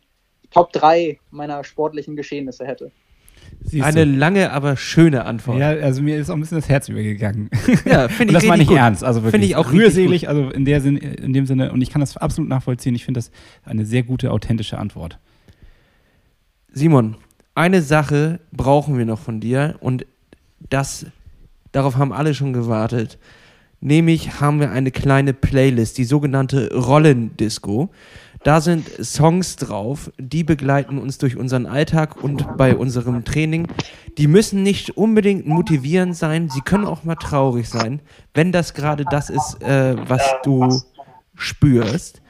Top 0.51 0.71
3 0.73 1.19
meiner 1.31 1.63
sportlichen 1.63 2.15
Geschehnisse 2.15 2.65
hätte. 2.65 2.91
Siehst 3.63 3.83
Eine 3.83 4.05
du. 4.05 4.11
lange, 4.11 4.51
aber 4.51 4.77
schöne 4.77 5.25
Antwort. 5.25 5.59
Ja, 5.59 5.69
also 5.69 6.01
mir 6.01 6.17
ist 6.17 6.29
auch 6.29 6.35
ein 6.35 6.41
bisschen 6.41 6.57
das 6.59 6.69
Herz 6.69 6.89
übergegangen. 6.89 7.49
Ja, 7.85 8.07
finde 8.09 8.33
ich 8.33 8.39
Das 8.39 8.45
meine 8.45 8.63
ich 8.63 8.69
gut. 8.69 8.77
ernst. 8.77 9.03
Also 9.03 9.21
wirklich. 9.21 9.31
Finde 9.31 9.47
ich 9.47 9.55
auch 9.55 9.71
rührselig, 9.71 10.29
also 10.29 10.49
in, 10.49 10.65
der 10.65 10.81
Sinn, 10.81 10.97
in 10.97 11.33
dem 11.33 11.45
Sinne. 11.45 11.71
Und 11.71 11.81
ich 11.81 11.89
kann 11.89 11.99
das 12.01 12.17
absolut 12.17 12.49
nachvollziehen. 12.49 12.95
Ich 12.95 13.05
finde 13.05 13.19
das 13.19 13.31
eine 13.63 13.85
sehr 13.85 14.03
gute, 14.03 14.31
authentische 14.31 14.77
Antwort. 14.77 15.19
Simon, 16.71 17.15
eine 17.55 17.81
Sache 17.81 18.39
brauchen 18.51 18.97
wir 18.97 19.05
noch 19.05 19.19
von 19.19 19.39
dir 19.39 19.75
und 19.79 20.05
das, 20.69 21.05
darauf 21.71 21.95
haben 21.95 22.11
alle 22.11 22.33
schon 22.33 22.53
gewartet. 22.53 23.17
Nämlich 23.79 24.39
haben 24.41 24.59
wir 24.59 24.71
eine 24.71 24.91
kleine 24.91 25.33
Playlist, 25.33 25.97
die 25.97 26.05
sogenannte 26.05 26.73
Rollendisco. 26.73 27.89
Da 28.45 28.61
sind 28.61 28.87
Songs 29.03 29.55
drauf, 29.55 30.11
die 30.19 30.43
begleiten 30.43 30.99
uns 30.99 31.17
durch 31.17 31.35
unseren 31.35 31.65
Alltag 31.65 32.23
und 32.23 32.57
bei 32.57 32.75
unserem 32.75 33.25
Training. 33.25 33.67
Die 34.19 34.27
müssen 34.27 34.61
nicht 34.61 34.95
unbedingt 34.95 35.47
motivierend 35.47 36.15
sein, 36.15 36.51
sie 36.51 36.61
können 36.61 36.85
auch 36.85 37.03
mal 37.03 37.15
traurig 37.15 37.67
sein, 37.67 38.01
wenn 38.35 38.51
das 38.51 38.75
gerade 38.75 39.03
das 39.03 39.31
ist, 39.31 39.63
äh, 39.63 39.95
was 40.07 40.21
du 40.43 40.79
spürst. 41.33 42.21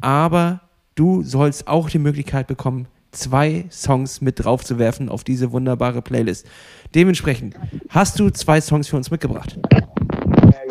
Aber 0.00 0.60
du 0.94 1.24
sollst 1.24 1.66
auch 1.66 1.90
die 1.90 1.98
Möglichkeit 1.98 2.46
bekommen, 2.46 2.86
zwei 3.10 3.64
Songs 3.68 4.20
mit 4.20 4.44
draufzuwerfen 4.44 5.08
auf 5.08 5.24
diese 5.24 5.50
wunderbare 5.50 6.02
Playlist. 6.02 6.46
Dementsprechend, 6.94 7.56
hast 7.88 8.20
du 8.20 8.30
zwei 8.30 8.60
Songs 8.60 8.86
für 8.86 8.96
uns 8.96 9.10
mitgebracht? 9.10 9.58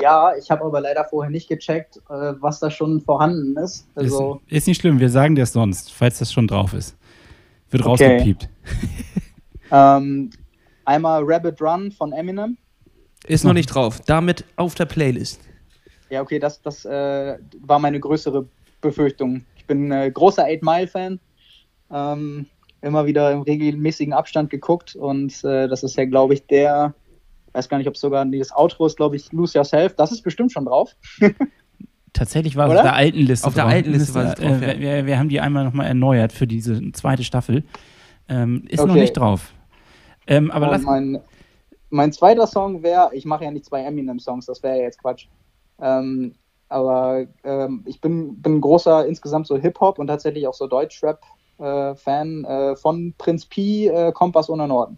Ja, 0.03 0.35
ich 0.37 0.51
habe 0.51 0.65
aber 0.65 0.81
leider 0.81 1.05
vorher 1.05 1.31
nicht 1.31 1.47
gecheckt, 1.47 1.97
äh, 2.09 2.33
was 2.39 2.59
da 2.59 2.69
schon 2.69 2.99
vorhanden 2.99 3.55
ist. 3.57 3.87
Also 3.95 4.41
ist, 4.47 4.57
ist, 4.57 4.67
nicht 4.67 4.81
schlimm, 4.81 4.99
wir 4.99 5.09
sagen 5.09 5.35
dir 5.35 5.43
es 5.43 5.53
sonst, 5.53 5.93
falls 5.93 6.19
das 6.19 6.31
schon 6.33 6.45
drauf 6.45 6.73
ist. 6.73 6.97
Wird 7.69 7.85
okay. 7.85 8.17
rausgepiept. 8.17 8.49
Ähm, 9.71 10.29
einmal 10.85 11.23
Rabbit 11.25 11.59
Run 11.59 11.91
von 11.91 12.13
Eminem. 12.13 12.57
Ist 13.25 13.43
noch 13.43 13.53
nicht 13.53 13.65
drauf. 13.73 14.01
Damit 14.05 14.45
auf 14.55 14.75
der 14.75 14.85
Playlist. 14.85 15.41
Ja, 16.11 16.21
okay, 16.21 16.37
das, 16.37 16.61
das 16.61 16.85
äh, 16.85 17.39
war 17.61 17.79
meine 17.79 17.99
größere 17.99 18.45
Befürchtung. 18.81 19.45
Ich 19.55 19.65
bin 19.65 19.91
äh, 19.91 20.11
großer 20.11 20.43
Eight 20.43 20.61
Mile 20.61 20.87
Fan. 20.87 21.19
Ähm, 21.89 22.45
immer 22.81 23.07
wieder 23.07 23.31
im 23.31 23.41
regelmäßigen 23.41 24.13
Abstand 24.13 24.51
geguckt 24.51 24.95
und 24.95 25.43
äh, 25.43 25.67
das 25.67 25.81
ist 25.81 25.95
ja, 25.95 26.05
glaube 26.05 26.35
ich, 26.35 26.45
der, 26.45 26.93
weiß 27.53 27.69
gar 27.69 27.77
nicht, 27.77 27.87
ob 27.87 27.95
es 27.95 28.01
sogar 28.01 28.25
dieses 28.25 28.51
Outro 28.55 28.85
ist, 28.85 28.97
glaube 28.97 29.15
ich, 29.15 29.31
Lose 29.31 29.57
Yourself. 29.57 29.95
Das 29.95 30.11
ist 30.11 30.21
bestimmt 30.21 30.51
schon 30.51 30.65
drauf. 30.65 30.95
Tatsächlich 32.13 32.55
war 32.55 32.69
es 32.69 32.75
auf 32.77 32.83
der 32.83 32.95
alten 32.95 33.19
Liste. 33.19 33.47
Auf 33.47 33.53
der 33.55 33.65
alten 33.65 33.91
Liste 33.91 34.13
war 34.13 34.25
es 34.25 34.35
drauf. 34.35 34.61
Äh, 34.61 34.79
wir, 34.79 35.05
wir, 35.07 35.17
haben 35.17 35.29
die 35.29 35.39
einmal 35.39 35.63
nochmal 35.63 35.87
erneuert 35.87 36.31
für 36.31 36.45
diese 36.45 36.91
zweite 36.91 37.23
Staffel. 37.23 37.63
Ähm, 38.29 38.65
ist 38.69 38.79
okay. 38.79 38.87
noch 38.87 38.95
nicht 38.95 39.13
drauf. 39.13 39.53
Ähm, 40.27 40.51
aber 40.51 40.67
lass 40.67 40.83
mein, 40.83 41.19
mein 41.89 42.11
zweiter 42.13 42.47
Song 42.47 42.83
wäre, 42.83 43.09
ich 43.13 43.25
mache 43.25 43.43
ja 43.43 43.51
nicht 43.51 43.65
zwei 43.65 43.83
Eminem-Songs, 43.83 44.45
das 44.45 44.63
wäre 44.63 44.77
ja 44.77 44.83
jetzt 44.83 44.99
Quatsch. 44.99 45.27
Ähm, 45.81 46.35
aber 46.69 47.25
ähm, 47.43 47.83
ich 47.85 47.99
bin, 47.99 48.41
bin 48.41 48.57
ein 48.57 48.61
großer 48.61 49.05
insgesamt 49.05 49.47
so 49.47 49.57
Hip-Hop 49.57 49.99
und 49.99 50.07
tatsächlich 50.07 50.47
auch 50.47 50.53
so 50.53 50.67
Deutschrap-Fan 50.67 52.45
äh, 52.45 52.71
äh, 52.71 52.75
von 52.75 53.13
Prinz 53.17 53.45
Pi, 53.45 53.87
äh, 53.87 54.11
Kompass 54.11 54.49
ohne 54.49 54.67
Norden. 54.67 54.97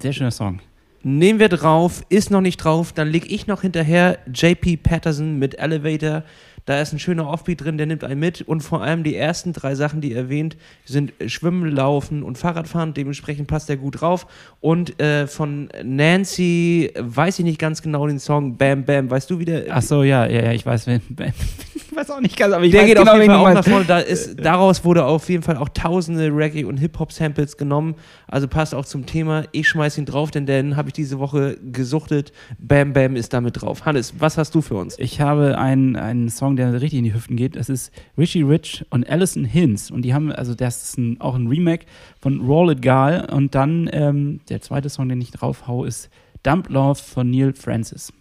Sehr 0.00 0.12
schöner 0.12 0.30
Song. 0.30 0.60
Nehmen 1.02 1.38
wir 1.38 1.48
drauf, 1.48 2.02
ist 2.10 2.30
noch 2.30 2.42
nicht 2.42 2.58
drauf, 2.58 2.92
dann 2.92 3.08
leg 3.08 3.30
ich 3.32 3.46
noch 3.46 3.62
hinterher 3.62 4.18
JP 4.26 4.76
Patterson 4.82 5.38
mit 5.38 5.58
Elevator. 5.58 6.24
Da 6.70 6.80
ist 6.80 6.92
ein 6.92 7.00
schöner 7.00 7.26
Offbeat 7.26 7.64
drin, 7.64 7.78
der 7.78 7.88
nimmt 7.88 8.04
einen 8.04 8.20
mit. 8.20 8.42
Und 8.42 8.60
vor 8.60 8.80
allem 8.80 9.02
die 9.02 9.16
ersten 9.16 9.52
drei 9.52 9.74
Sachen, 9.74 10.00
die 10.00 10.14
erwähnt, 10.14 10.56
sind 10.84 11.12
Schwimmen, 11.26 11.68
Laufen 11.68 12.22
und 12.22 12.38
Fahrradfahren. 12.38 12.94
Dementsprechend 12.94 13.48
passt 13.48 13.68
der 13.68 13.76
gut 13.76 14.00
drauf. 14.00 14.28
Und 14.60 15.02
äh, 15.02 15.26
von 15.26 15.68
Nancy, 15.82 16.92
weiß 16.96 17.40
ich 17.40 17.44
nicht 17.44 17.58
ganz 17.58 17.82
genau 17.82 18.06
den 18.06 18.20
Song, 18.20 18.56
Bam 18.56 18.84
Bam. 18.84 19.10
Weißt 19.10 19.28
du 19.28 19.40
wieder? 19.40 19.62
Ach 19.68 19.82
so, 19.82 20.04
ja, 20.04 20.26
ja, 20.26 20.44
ja 20.44 20.52
ich 20.52 20.64
weiß. 20.64 20.86
ich 21.90 21.96
weiß 21.96 22.08
auch 22.12 22.20
nicht 22.20 22.36
ganz, 22.36 22.54
aber 22.54 22.64
ich 22.64 22.70
der 22.70 22.82
weiß 22.82 22.86
geht 22.86 22.98
genau, 22.98 23.14
auf 23.14 23.18
jeden 23.18 23.32
Fall 23.32 23.50
auch 23.50 23.54
nach 23.54 23.64
vorne. 23.64 23.84
Da 23.86 23.98
ist, 23.98 24.36
daraus 24.38 24.84
wurde 24.84 25.04
auf 25.04 25.28
jeden 25.28 25.42
Fall 25.42 25.56
auch 25.56 25.70
tausende 25.70 26.28
Reggae- 26.28 26.66
und 26.66 26.76
Hip-Hop-Samples 26.76 27.56
genommen. 27.56 27.96
Also 28.28 28.46
passt 28.46 28.76
auch 28.76 28.84
zum 28.84 29.06
Thema. 29.06 29.42
Ich 29.50 29.68
schmeiß 29.68 29.98
ihn 29.98 30.06
drauf, 30.06 30.30
denn 30.30 30.46
den 30.46 30.76
habe 30.76 30.90
ich 30.90 30.92
diese 30.92 31.18
Woche 31.18 31.56
gesuchtet. 31.72 32.30
Bam 32.60 32.92
Bam 32.92 33.16
ist 33.16 33.32
damit 33.32 33.60
drauf. 33.60 33.86
Hannes, 33.86 34.14
was 34.20 34.38
hast 34.38 34.54
du 34.54 34.62
für 34.62 34.76
uns? 34.76 34.96
Ich 35.00 35.20
habe 35.20 35.58
einen, 35.58 35.96
einen 35.96 36.28
Song, 36.28 36.54
der 36.60 36.80
richtig 36.80 36.98
in 36.98 37.04
die 37.04 37.14
Hüften 37.14 37.36
geht. 37.36 37.56
Das 37.56 37.68
ist 37.68 37.92
Richie 38.18 38.42
Rich 38.42 38.84
und 38.90 39.08
Alison 39.08 39.44
Hinz. 39.44 39.90
Und 39.90 40.02
die 40.02 40.14
haben, 40.14 40.32
also 40.32 40.54
das 40.54 40.82
ist 40.82 40.98
ein, 40.98 41.20
auch 41.20 41.34
ein 41.34 41.46
Remake 41.46 41.86
von 42.20 42.40
Roll 42.40 42.72
It 42.72 42.82
Gal. 42.82 43.28
Und 43.32 43.54
dann 43.54 43.88
ähm, 43.92 44.40
der 44.48 44.60
zweite 44.60 44.88
Song, 44.88 45.08
den 45.08 45.20
ich 45.20 45.30
drauf 45.30 45.66
hau, 45.66 45.84
ist 45.84 46.10
Dump 46.42 46.68
Love 46.68 47.00
von 47.00 47.30
Neil 47.30 47.52
Francis. 47.52 48.12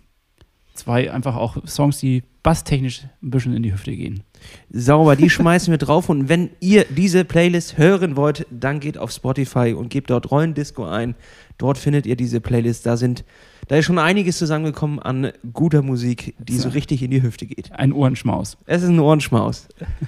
Zwei 0.74 1.12
einfach 1.12 1.36
auch 1.36 1.58
Songs, 1.68 2.00
die 2.00 2.24
basstechnisch 2.44 3.04
ein 3.22 3.32
bisschen 3.32 3.54
in 3.54 3.64
die 3.64 3.74
Hüfte 3.74 3.96
gehen. 3.96 4.24
Sauber, 4.72 5.16
die 5.16 5.30
schmeißen 5.30 5.72
wir 5.72 5.78
drauf. 5.78 6.10
Und 6.10 6.30
wenn 6.30 6.50
ihr 6.60 6.86
diese 6.86 7.26
Playlist 7.26 7.78
hören 7.78 8.16
wollt, 8.16 8.46
dann 8.52 8.80
geht 8.80 8.98
auf 8.98 9.12
Spotify 9.12 9.74
und 9.78 9.90
gebt 9.90 10.10
dort 10.10 10.32
Rollendisco 10.32 10.86
ein. 10.86 11.16
Dort 11.58 11.78
findet 11.78 12.06
ihr 12.06 12.16
diese 12.16 12.42
Playlist. 12.42 12.86
Da 12.86 12.98
sind 12.98 13.24
da 13.70 13.76
ist 13.76 13.86
schon 13.86 14.00
einiges 14.00 14.40
zusammengekommen 14.40 14.98
an 14.98 15.32
guter 15.54 15.84
Musik, 15.84 16.34
die 16.40 16.58
so 16.58 16.70
richtig 16.70 17.04
in 17.04 17.12
die 17.12 17.22
Hüfte 17.22 17.46
geht. 17.46 17.72
Ein 17.72 17.94
Ohrenschmaus. 17.94 18.58
Es 18.66 18.82
ist 18.82 18.90
ein 18.90 19.00
Ohrenschmaus. 19.00 19.68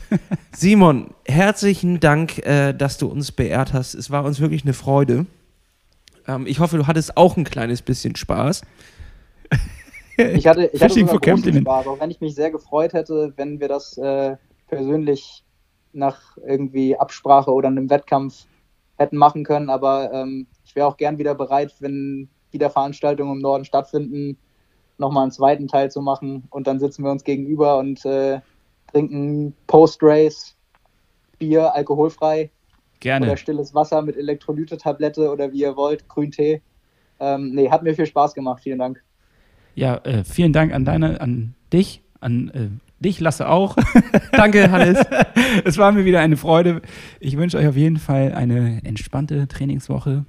Simon, 0.52 1.12
herzlichen 1.28 2.00
Dank, 2.00 2.40
äh, 2.40 2.74
dass 2.74 2.98
du 2.98 3.06
uns 3.06 3.32
beehrt 3.32 3.72
hast. 3.72 3.94
Es 3.94 4.10
war 4.10 4.26
uns 4.26 4.40
wirklich 4.40 4.64
eine 4.64 4.74
Freude. 4.74 5.28
Ähm, 6.28 6.48
ich 6.48 6.58
hoffe, 6.58 6.78
du 6.78 6.88
hattest 6.88 7.18
auch 7.18 7.38
ein 7.38 7.44
kleines 7.44 7.84
bisschen 7.84 8.16
Spaß. 8.16 8.64
Ich 10.36 10.48
hatte, 10.48 10.70
ich 10.74 10.82
hatte 10.82 10.94
sogar 10.94 11.20
großen 11.20 11.62
Spaß, 11.62 11.88
auch 11.88 12.00
wenn 12.00 12.12
ich 12.12 12.22
mich 12.22 12.36
sehr 12.36 12.52
gefreut 12.52 12.94
hätte, 12.94 13.34
wenn 13.38 13.60
wir 13.60 13.68
das 13.68 13.98
äh, 13.98 14.36
persönlich 14.68 15.44
nach 15.94 16.38
irgendwie 16.46 16.98
Absprache 16.98 17.52
oder 17.52 17.68
einem 17.68 17.90
Wettkampf 17.90 18.46
hätten 18.98 19.18
machen 19.18 19.44
können. 19.44 19.70
Aber 19.70 20.12
ähm, 20.14 20.48
ich 20.66 20.76
wäre 20.76 20.88
auch 20.88 20.98
gern 20.98 21.18
wieder 21.18 21.36
bereit, 21.36 21.74
wenn 21.80 22.30
wieder 22.52 22.70
Veranstaltungen 22.70 23.34
im 23.34 23.40
Norden 23.40 23.66
stattfinden, 23.66 24.38
nochmal 24.98 25.24
einen 25.24 25.32
zweiten 25.32 25.68
Teil 25.68 25.92
zu 25.92 26.02
machen. 26.02 26.48
Und 26.50 26.68
dann 26.68 26.80
sitzen 26.80 27.04
wir 27.04 27.12
uns 27.12 27.24
gegenüber 27.24 27.78
und 27.78 28.06
äh, 28.06 28.42
trinken 28.92 29.54
Post-Race 29.68 30.56
Bier, 31.40 31.74
alkoholfrei. 31.74 32.52
Gerne. 33.00 33.26
Oder 33.26 33.38
stilles 33.38 33.74
Wasser 33.74 34.04
mit 34.04 34.16
Elektrolyte-Tablette 34.16 35.32
oder 35.32 35.52
wie 35.52 35.62
ihr 35.62 35.76
wollt, 35.76 36.08
Grüntee. 36.08 36.62
Ähm, 37.20 37.56
nee, 37.56 37.70
hat 37.70 37.82
mir 37.82 37.96
viel 37.96 38.06
Spaß 38.06 38.36
gemacht. 38.36 38.62
Vielen 38.62 38.78
Dank. 38.78 39.04
Ja, 39.76 39.98
äh, 39.98 40.24
vielen 40.24 40.54
Dank 40.54 40.74
an 40.74 40.86
deine, 40.86 41.22
an 41.22 41.54
dich, 41.72 42.02
an 42.20 42.50
äh, 42.50 43.04
dich, 43.04 43.20
Lasse 43.20 43.48
auch. 43.50 43.76
Danke, 44.32 44.72
Hannes. 44.72 45.00
es 45.66 45.78
war 45.78 45.92
mir 45.92 46.06
wieder 46.06 46.20
eine 46.20 46.38
Freude. 46.38 46.82
Ich 47.20 47.38
wünsche 47.38 47.58
euch 47.58 47.68
auf 47.68 47.78
jeden 47.78 47.98
Fall 47.98 48.34
eine 48.34 48.84
entspannte 48.84 49.48
Trainingswoche. 49.48 50.26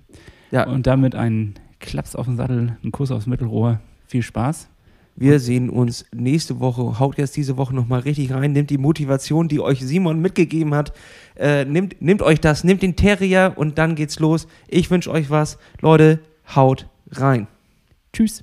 Ja. 0.51 0.67
Und 0.67 0.87
damit 0.87 1.15
einen 1.15 1.55
Klaps 1.81 2.15
auf 2.15 2.27
den 2.27 2.37
Sattel, 2.37 2.77
einen 2.83 2.93
Kuss 2.93 3.11
aufs 3.11 3.27
Mittelrohr. 3.27 3.81
Viel 4.07 4.23
Spaß. 4.23 4.69
Wir 5.15 5.41
sehen 5.41 5.69
uns 5.69 6.07
nächste 6.15 6.59
Woche. 6.61 6.99
Haut 6.99 7.19
jetzt 7.19 7.37
diese 7.37 7.57
Woche 7.57 7.75
nochmal 7.75 8.01
richtig 8.01 8.33
rein. 8.33 8.53
Nehmt 8.53 8.71
die 8.71 8.79
Motivation, 8.79 9.49
die 9.49 9.61
euch 9.61 9.81
Simon 9.81 10.21
mitgegeben 10.21 10.75
hat. 10.75 10.93
Äh, 11.37 11.65
nehmt, 11.67 12.01
nehmt 12.01 12.23
euch 12.23 12.41
das, 12.41 12.65
nehmt 12.65 12.83
den 12.83 12.97
Terrier 12.97 13.53
und 13.57 13.79
dann 13.79 13.95
geht's 13.95 14.19
los. 14.19 14.47
Ich 14.69 14.91
wünsche 14.91 15.11
euch 15.11 15.29
was. 15.29 15.59
Leute, 15.81 16.21
haut 16.55 16.89
rein. 17.11 17.47
Tschüss. 18.13 18.41